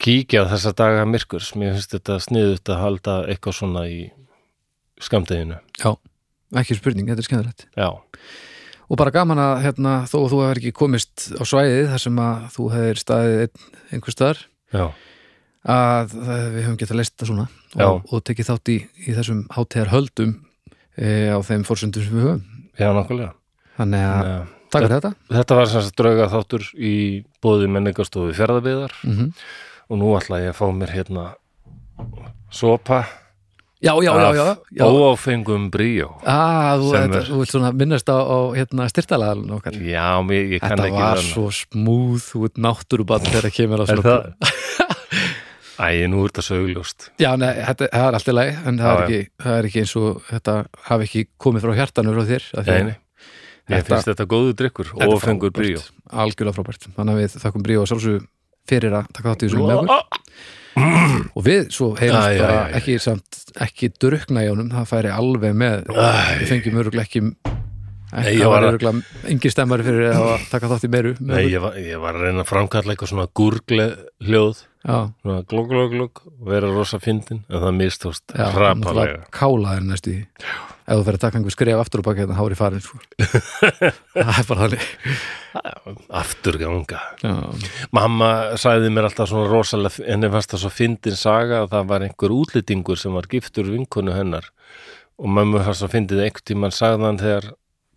kíkja 0.00 0.46
á 0.48 0.50
þessa 0.54 0.72
daga 0.78 1.04
myrkurs. 1.06 1.52
Mér 1.58 1.76
finnst 1.76 1.92
þetta 1.94 2.16
sniðut 2.24 2.70
að 2.72 2.80
halda 2.80 3.18
eitthvað 3.28 3.58
svona 3.60 3.84
í 3.90 4.00
skamdeginu. 5.04 5.60
já, 5.82 5.92
ekki 6.62 6.78
spurning, 6.78 7.08
þetta 7.10 7.20
er 7.24 7.28
skemmtilegt 7.28 7.66
Já, 7.76 7.88
og 8.88 8.98
bara 9.00 9.12
gaman 9.14 9.40
að 9.40 9.62
hérna, 9.64 9.92
þó 10.10 10.16
að 10.22 10.28
þú 10.32 10.40
hefur 10.44 10.60
ekki 10.60 10.72
komist 10.76 11.26
á 11.40 11.42
svæðið 11.48 11.88
þar 11.92 12.02
sem 12.04 12.18
að 12.24 12.46
þú 12.56 12.66
hefur 12.74 13.00
staðið 13.00 13.60
einhver 13.96 14.16
staðar 14.16 14.40
já, 14.74 14.84
að 15.74 16.14
það, 16.14 16.42
við 16.54 16.66
höfum 16.66 16.80
getað 16.82 16.98
leist 17.00 17.14
þetta 17.14 17.28
svona 17.30 17.46
og, 17.88 18.02
og 18.12 18.24
tekið 18.28 18.50
þátt 18.50 18.72
í, 18.74 18.76
í 19.08 19.14
þessum 19.16 19.44
hátíðar 19.56 19.92
höldum 19.94 20.34
e, 21.00 21.08
á 21.32 21.38
þeim 21.46 21.64
fórsöndum 21.68 22.04
sem 22.04 22.18
við 22.18 22.26
höfum 22.28 22.42
já, 22.78 22.88
nákvæmlega. 22.98 23.32
þannig 23.78 24.04
að 24.10 24.28
Ja. 24.28 24.36
taka 24.74 24.88
þetta 24.90 25.10
Þetta 25.30 25.54
var 25.60 25.68
sem 25.70 25.82
sagt 25.86 25.98
drauga 26.00 26.24
þáttur 26.32 26.64
í 26.74 26.94
bóði 27.44 27.68
menningastofu 27.70 28.34
fjörðabyðar 28.36 28.96
mm 29.06 29.32
og 29.92 29.98
nú 30.00 30.14
ætla 30.16 30.38
ég 30.40 30.48
að 30.54 30.56
fá 30.56 30.64
mér 30.72 30.90
hérna 30.96 31.24
sopa 32.50 33.02
já, 33.84 33.92
já, 34.00 34.12
já, 34.16 34.30
já, 34.38 34.46
já. 34.80 34.84
óáfengum 34.88 35.68
bríó. 35.74 36.08
Ah, 36.24 36.74
þú, 36.80 36.88
þetta, 36.94 37.18
er- 37.20 37.28
þú 37.28 37.38
vilt 37.42 37.52
svona 37.52 37.70
minnast 37.76 38.08
á, 38.08 38.16
á 38.16 38.38
hérna, 38.56 38.88
styrtalagalinn 38.88 39.52
okkar 39.58 39.76
Já, 39.76 40.08
mér, 40.24 40.48
ég 40.56 40.60
kann 40.64 40.78
Þetta 40.78 40.88
ekki 40.88 41.02
var 41.04 41.20
það. 41.20 41.28
svo 41.34 41.46
smúð, 41.60 42.26
veit 42.44 42.56
náttúrubann 42.64 43.26
þegar 43.28 43.46
það 43.50 43.56
kemur 43.60 43.84
Er 43.84 43.92
svona? 43.92 44.18
Æ, 45.74 46.06
nú 46.06 46.20
er 46.22 46.30
þetta 46.30 46.42
sögljóst. 46.46 47.08
Já, 47.18 47.32
nei, 47.34 47.50
þetta 47.58 47.88
það 47.90 48.04
er 48.08 48.16
allt 48.16 48.28
í 48.30 48.34
lagi 48.34 48.52
en 48.70 48.76
það, 48.78 48.84
Já, 48.84 48.94
er 48.94 49.06
ekki, 49.08 49.30
það 49.42 49.56
er 49.58 49.66
ekki 49.68 49.80
eins 49.82 49.94
og 49.98 50.20
þetta 50.28 50.52
hafi 50.86 51.08
ekki 51.08 51.22
komið 51.42 51.64
frá 51.66 51.72
hjartanu 51.80 52.14
frá 52.14 52.28
þér 52.30 52.46
af 52.60 52.68
Nei, 53.64 53.78
Þetta- 53.80 53.88
finnst 53.96 54.08
þetta 54.12 54.26
góðu 54.28 54.52
drikkur, 54.60 54.90
þetta 54.92 55.16
frábært, 55.24 55.54
bríó. 55.56 55.80
Algjörlega 56.12 56.52
frábært 56.58 56.82
Þannig 56.94 57.14
að 57.14 57.20
við 57.22 57.36
þakkum 57.42 57.62
bríó 57.64 57.84
sjálfsög 57.88 58.26
fyrir 58.68 58.96
að 59.00 59.10
taka 59.14 59.32
þátt 59.32 59.44
í 59.44 59.50
þessu 59.50 59.64
okkur 59.64 60.22
og 61.38 61.44
við 61.46 61.68
svo 61.70 61.92
æ, 61.94 62.08
bara 62.10 62.54
ekki, 62.74 62.96
samt, 63.02 63.42
ekki 63.62 63.92
drukna 64.02 64.42
í 64.42 64.48
honum 64.50 64.72
það 64.72 64.88
færi 64.90 65.12
alveg 65.14 65.54
með. 65.54 65.84
Við 66.40 66.48
fengjum 66.50 66.80
öruglega 66.82 67.06
ekki 67.06 67.22
Nei, 68.14 68.36
það 68.38 68.50
var 68.52 68.66
öruglega 68.68 69.30
engin 69.32 69.52
stemmari 69.54 69.86
fyrir 69.86 70.12
að 70.14 70.44
taka 70.50 70.68
þátt 70.70 70.84
í 70.86 70.90
meiru 70.92 71.14
Nei, 71.18 71.48
ég 71.50 71.62
var, 71.62 71.78
ég 71.82 71.98
var 72.02 72.18
að 72.18 72.28
reyna 72.28 72.44
að 72.44 72.50
framkalla 72.50 72.94
eitthvað 72.94 73.10
svona 73.10 73.26
gúrgle 73.34 73.86
hljóð, 74.22 74.60
svona 74.84 75.40
glugg, 75.48 75.70
glugg, 75.70 75.94
glugg, 75.94 76.22
og 76.28 76.52
vera 76.52 76.68
rosa 76.68 77.00
fyndin, 77.00 77.42
en 77.48 77.62
það 77.62 77.76
mistóst 77.78 78.36
hrapalega. 78.36 79.24
kálaðir 79.34 79.86
næstu 79.88 80.18
í 80.18 80.22
ef 80.84 80.98
þú 80.98 81.04
fyrir 81.06 81.16
að 81.16 81.22
taka 81.22 81.38
einhver 81.38 81.54
skref 81.54 81.80
aftur 81.80 82.02
og 82.02 82.06
baka 82.08 82.20
hérna 82.20 82.36
hári 82.36 82.56
farin 82.58 82.82
sko. 82.84 82.98
það 84.12 84.34
er 84.34 84.48
bara 84.50 84.66
þannig 84.66 84.88
Afturganga. 86.20 87.00
Mamma 87.94 88.30
sagði 88.60 88.90
mér 88.92 89.08
alltaf 89.08 89.30
svona 89.30 89.48
rosalega, 89.48 90.04
henni 90.04 90.30
fannst 90.32 90.52
það 90.52 90.64
svo 90.64 90.72
fyndin 90.74 91.16
saga 91.18 91.62
að 91.62 91.70
það 91.72 91.90
var 91.92 92.06
einhver 92.06 92.34
útlýtingur 92.36 93.00
sem 93.00 93.16
var 93.16 93.28
giftur 93.30 93.70
vinkonu 93.70 94.16
hennar 94.16 94.50
og 95.16 95.30
mamma 95.30 95.62
fannst 95.64 95.86
það 95.86 95.94
fyndið 95.96 96.24
einhvern 96.26 96.48
tímann 96.50 96.74
sagðan 96.74 97.22
þegar 97.22 97.52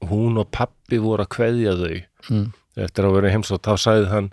hún 0.08 0.40
og 0.40 0.52
pappi 0.54 1.02
voru 1.02 1.26
að 1.26 1.34
kveðja 1.34 1.76
þau 1.82 1.96
mm. 2.30 2.48
eftir 2.86 3.08
að 3.08 3.18
vera 3.18 3.32
í 3.32 3.36
heimsótt, 3.36 3.66
þá 3.68 3.82
sagði 3.82 4.12
hann 4.14 4.32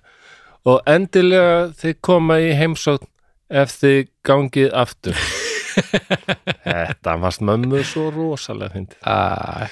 og 0.64 0.80
endilega 0.88 1.72
þið 1.80 1.96
koma 2.04 2.38
í 2.42 2.52
heimsótt 2.58 3.06
ef 3.52 3.74
þið 3.80 3.98
gangið 4.26 4.70
aftur. 4.84 5.18
Þetta 6.64 7.16
varst 7.20 7.42
mömmu 7.44 7.82
svo 7.86 8.08
rosalega 8.14 8.76
fyndið. 8.76 9.00
Æ, 9.04 9.68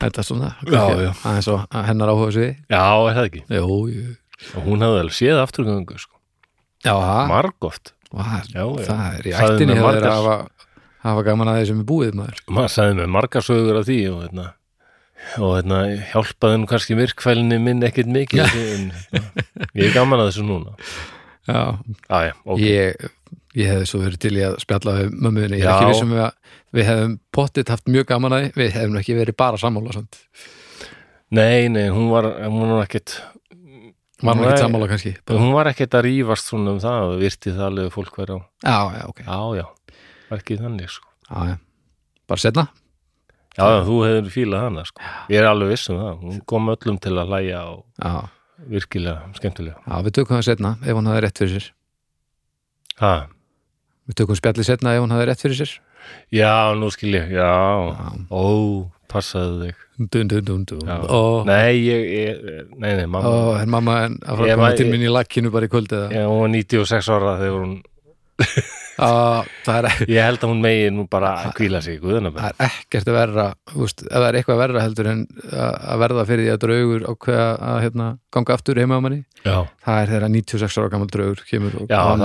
þetta 0.00 0.22
er 0.22 0.26
svona 0.26 0.50
aðeins 0.62 1.48
og 1.50 1.64
hennar 1.74 2.12
áhuga 2.12 2.30
sig 2.36 2.52
Já, 2.70 2.84
er 3.10 3.16
það 3.16 3.24
ekki? 3.26 3.40
Jú 3.50 3.78
Og 4.56 4.64
hún 4.64 4.80
hafði 4.84 5.02
alveg 5.02 5.16
séð 5.18 5.40
afturgöngu 5.42 5.98
sko. 6.00 6.14
Margóft 7.28 7.92
það 8.86 9.18
er 9.18 9.26
í 9.28 9.34
ættinni 9.36 9.76
þeir 9.76 10.06
að 10.06 10.14
hafa, 10.14 10.36
hafa 11.04 11.24
gaman 11.26 11.50
að 11.52 11.58
því 11.60 11.66
sem 11.68 11.82
er 11.82 11.88
búið 11.90 12.16
maður. 12.18 12.40
Maður 12.50 12.72
sagði 12.76 12.96
mér 13.00 13.12
margar 13.18 13.44
sögur 13.46 13.80
af 13.82 13.86
því 13.90 13.98
og 14.14 14.22
hérna 14.24 14.46
og 15.40 15.54
hérna 15.58 15.80
hjálpaði 16.10 16.60
nú 16.62 16.68
kannski 16.70 16.96
virkfælinni 16.98 17.58
minn 17.62 17.84
ekkert 17.86 18.10
mikið 18.12 18.54
en, 18.60 18.86
ég 19.76 19.88
er 19.88 19.94
gaman 19.94 20.22
að 20.22 20.30
þessu 20.32 20.46
núna. 20.48 20.76
Já, 21.48 21.60
Já, 22.10 22.18
já, 22.28 22.32
ok. 22.44 22.60
Ég, 22.62 23.10
ég 23.58 23.70
hefði 23.72 23.90
svo 23.90 24.00
verið 24.04 24.22
til 24.22 24.32
í 24.38 24.44
að 24.46 24.56
spjalla 24.62 24.96
við 25.00 25.12
mömmuðinni, 25.16 25.60
ég 25.60 25.66
er 25.66 25.70
Já. 25.70 25.74
ekki 25.76 25.90
vissum 25.92 26.14
við 26.14 26.22
að 26.26 26.56
við 26.78 26.88
hefðum 26.90 27.14
pottit 27.34 27.72
haft 27.74 27.90
mjög 27.90 28.08
gaman 28.12 28.36
að 28.36 28.48
við 28.60 28.72
hefðum 28.76 28.98
ekki 29.00 29.16
verið 29.18 29.38
bara 29.42 29.60
sammála 29.60 29.94
samt. 29.96 30.20
Nei, 31.34 31.68
nei, 31.70 31.86
hún 31.94 32.08
var, 32.10 32.26
hún 32.46 32.74
var 32.74 32.84
ekkert 32.86 33.16
var 34.20 34.36
Nei. 34.36 34.44
ekki 34.50 34.60
sammála 34.64 34.88
kannski 34.90 35.14
bara, 35.24 35.40
hún 35.40 35.54
var 35.56 35.70
ekkert 35.70 35.94
að 35.96 36.06
rífast 36.08 36.50
svona 36.50 36.74
um 36.74 36.80
það 36.82 37.06
og 37.06 37.20
virti 37.22 37.54
það 37.54 37.66
alveg 37.70 37.94
fólk 37.94 38.18
væri 38.20 38.36
á 38.36 38.40
Já, 38.40 38.78
já, 38.98 39.04
ok. 39.08 39.22
Já, 39.24 39.38
já, 39.60 39.96
var 40.30 40.42
ekki 40.42 40.58
þannig 40.60 40.92
sko. 40.92 41.08
Já, 41.30 41.38
já. 41.54 41.56
Bara 42.30 42.44
setna 42.44 42.66
Já, 43.58 43.64
þú 43.86 43.96
hefur 44.06 44.30
fílað 44.34 44.62
hana 44.68 44.84
sko. 44.86 45.02
Ég 45.32 45.40
er 45.42 45.48
alveg 45.50 45.72
viss 45.74 45.90
um 45.90 45.98
það, 46.00 46.20
hún 46.22 46.38
kom 46.52 46.70
öllum 46.72 47.00
til 47.02 47.16
að 47.18 47.32
hlæja 47.34 47.64
og 47.72 47.82
Já, 47.98 48.12
virkilega 48.70 49.34
skemmtilega 49.40 49.80
já 49.90 50.00
við 50.06 50.14
tökum 50.20 50.36
það 50.38 50.46
setna 50.50 50.70
ef 50.84 50.96
hún 50.98 51.08
hafði 51.10 51.24
rétt 51.26 51.42
fyrir 51.42 51.54
sér. 51.58 51.68
Ha, 53.00 53.12
Við 54.10 54.16
tökum 54.20 54.38
spjallið 54.38 54.66
setna 54.70 54.94
ef 54.96 55.02
hún 55.04 55.12
hafði 55.14 55.28
rétt 55.30 55.44
fyrir 55.44 55.58
sér. 55.60 55.74
Já, 56.34 56.52
nú 56.78 56.88
skil 56.94 57.12
ég, 57.14 57.28
já. 57.34 57.50
Já. 57.90 58.08
Ó, 58.32 58.44
passaðu 59.10 59.66
þig. 59.66 59.84
Dun, 60.00 60.30
dun, 60.32 60.44
dun, 60.48 60.64
dun. 60.64 60.88
Ó, 60.88 61.20
Nei, 61.44 61.76
ég, 61.84 62.06
ég, 62.08 62.40
nei, 62.80 62.94
nei, 62.96 63.04
mamma. 63.06 63.28
Ó, 63.28 63.54
er 63.60 63.68
mamma 63.70 63.96
en 64.06 64.16
að 64.24 64.40
fara 64.40 64.48
að 64.54 64.60
koma 64.62 64.70
til 64.78 64.86
mín 64.88 65.04
í 65.04 65.10
lakkinu 65.12 65.52
bara 65.52 65.68
í 65.68 65.72
kvöld 65.72 65.92
eða? 65.92 66.08
Já, 66.14 66.24
hún 66.30 66.40
var 66.46 66.52
96 66.54 67.10
ára 67.12 67.34
þegar 67.42 67.58
hún 67.60 67.74
Ég 70.14 70.20
held 70.24 70.42
að 70.44 70.50
hún 70.52 70.60
megi 70.64 70.90
nú 70.94 71.06
bara 71.10 71.30
að 71.44 71.54
kvíla 71.58 71.80
sig 71.84 72.00
það 72.02 72.18
er 72.50 72.66
ekkert 72.66 73.10
að 73.10 73.16
verra 73.16 73.46
veist, 73.74 74.04
ef 74.04 74.12
það 74.16 74.26
er 74.28 74.38
eitthvað 74.40 74.60
verra 74.62 74.84
heldur 74.84 75.10
en 75.12 75.22
að 75.50 75.78
að 75.94 76.02
verða 76.04 76.26
fyrir 76.30 76.44
því 76.46 76.52
að 76.54 76.60
draugur 76.64 77.06
ákveða 77.12 77.46
að 77.70 77.80
hérna, 77.84 78.08
ganga 78.36 78.56
aftur 78.56 78.80
heima 78.82 78.98
á 78.98 79.04
manni. 79.04 79.20
Já, 79.44 79.56
það 79.86 80.02
er 80.02 80.12
þegar 80.14 80.34
96 80.36 80.78
ára 80.80 80.92
gammal 80.94 81.10
draugur 81.14 81.42
kemur 81.48 81.78
og 81.80 81.88
Já, 81.90 82.00
man- 82.10 82.24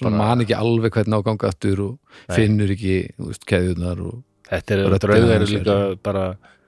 bara- 0.00 0.16
man 0.16 0.44
ekki 0.46 0.58
alveg 0.58 0.98
hvernig 0.98 1.16
á 1.16 1.20
að 1.20 1.28
ganga 1.30 1.52
aftur 1.52 1.84
og 1.86 1.94
Nei. 2.28 2.36
finnur 2.36 2.74
ekki 2.76 2.96
veist, 3.18 3.46
keðjurnar 3.46 4.02
og 4.02 4.22
þetta 4.50 4.74
er 4.74 4.84
er- 5.40 5.46
líka 5.46 6.02
bara 6.02 6.26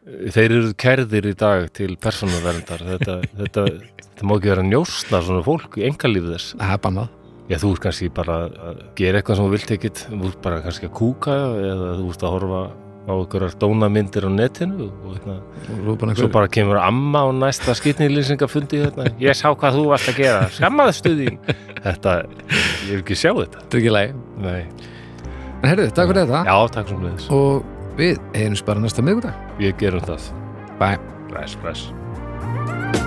Þeir 0.09 0.45
eru 0.57 0.69
kærðir 0.81 1.27
í 1.29 1.35
dag 1.37 1.67
til 1.77 1.91
persónuverndar. 2.01 2.81
Þetta, 2.81 3.17
þetta, 3.37 3.65
þetta 4.01 4.25
má 4.25 4.39
ekki 4.39 4.49
vera 4.55 4.65
njósna 4.65 5.21
svona 5.21 5.45
fólk 5.45 5.77
í 5.77 5.85
engalíf 5.85 6.31
þess. 6.33 6.55
Það 6.57 6.73
er 6.73 6.81
bannað 6.87 7.18
Já, 7.49 7.57
þú 7.57 7.71
ert 7.73 7.85
kannski 7.87 8.11
bara 8.13 8.43
að 8.51 8.83
gera 8.99 9.21
eitthvað 9.21 9.39
sem 9.39 9.47
þú 9.47 9.53
vilt 9.55 9.71
ekkit, 9.79 10.03
þú 10.11 10.29
ert 10.29 10.43
bara 10.45 10.61
kannski 10.67 10.89
að 10.89 10.95
kúka 10.99 11.37
eða 11.57 11.95
þú 11.97 12.11
ert 12.13 12.25
að 12.27 12.35
horfa 12.35 12.61
á 13.09 13.13
einhverjar 13.15 13.55
dónamyndir 13.63 14.27
á 14.29 14.31
netinu 14.33 14.89
og 14.91 15.15
hérna, 15.15 15.37
og 15.41 15.87
svo 16.19 16.29
bara 16.29 16.45
svo 16.45 16.53
kemur 16.53 16.81
amma 16.83 17.25
á 17.25 17.29
næsta 17.33 17.73
skýtnilýsingafundi 17.79 18.83
hérna, 18.85 19.09
ég 19.23 19.39
sá 19.39 19.49
hvað 19.49 19.79
þú 19.79 19.87
varst 19.95 20.13
að 20.13 20.21
gera, 20.21 20.45
skammaði 20.53 20.97
stuðin 20.99 21.41
þetta, 21.87 22.17
ég 22.85 22.93
vil 22.93 23.01
ekki 23.01 23.17
sjá 23.17 23.33
þetta. 23.33 23.65
Þetta 23.65 23.81
er 23.81 23.99
ekki 24.03 24.45
Nei, 24.45 24.91
en 25.63 25.71
herðu, 25.73 25.89
takk 25.97 26.13
fyrir 26.13 26.25
þetta. 26.27 26.43
Já, 26.53 26.57
takk 26.77 26.93
sem 26.93 27.07
leiðis. 27.07 27.31
Og 27.33 27.97
við 27.99 28.21
erum 28.37 28.61
bara 28.69 28.85
næsta 28.85 29.07
miðgudag 29.09 29.57
Við 29.59 29.75
gerum 29.81 30.05
það. 30.05 30.29
Bye. 30.79 31.01
Bless, 31.33 31.57
bless 31.65 32.98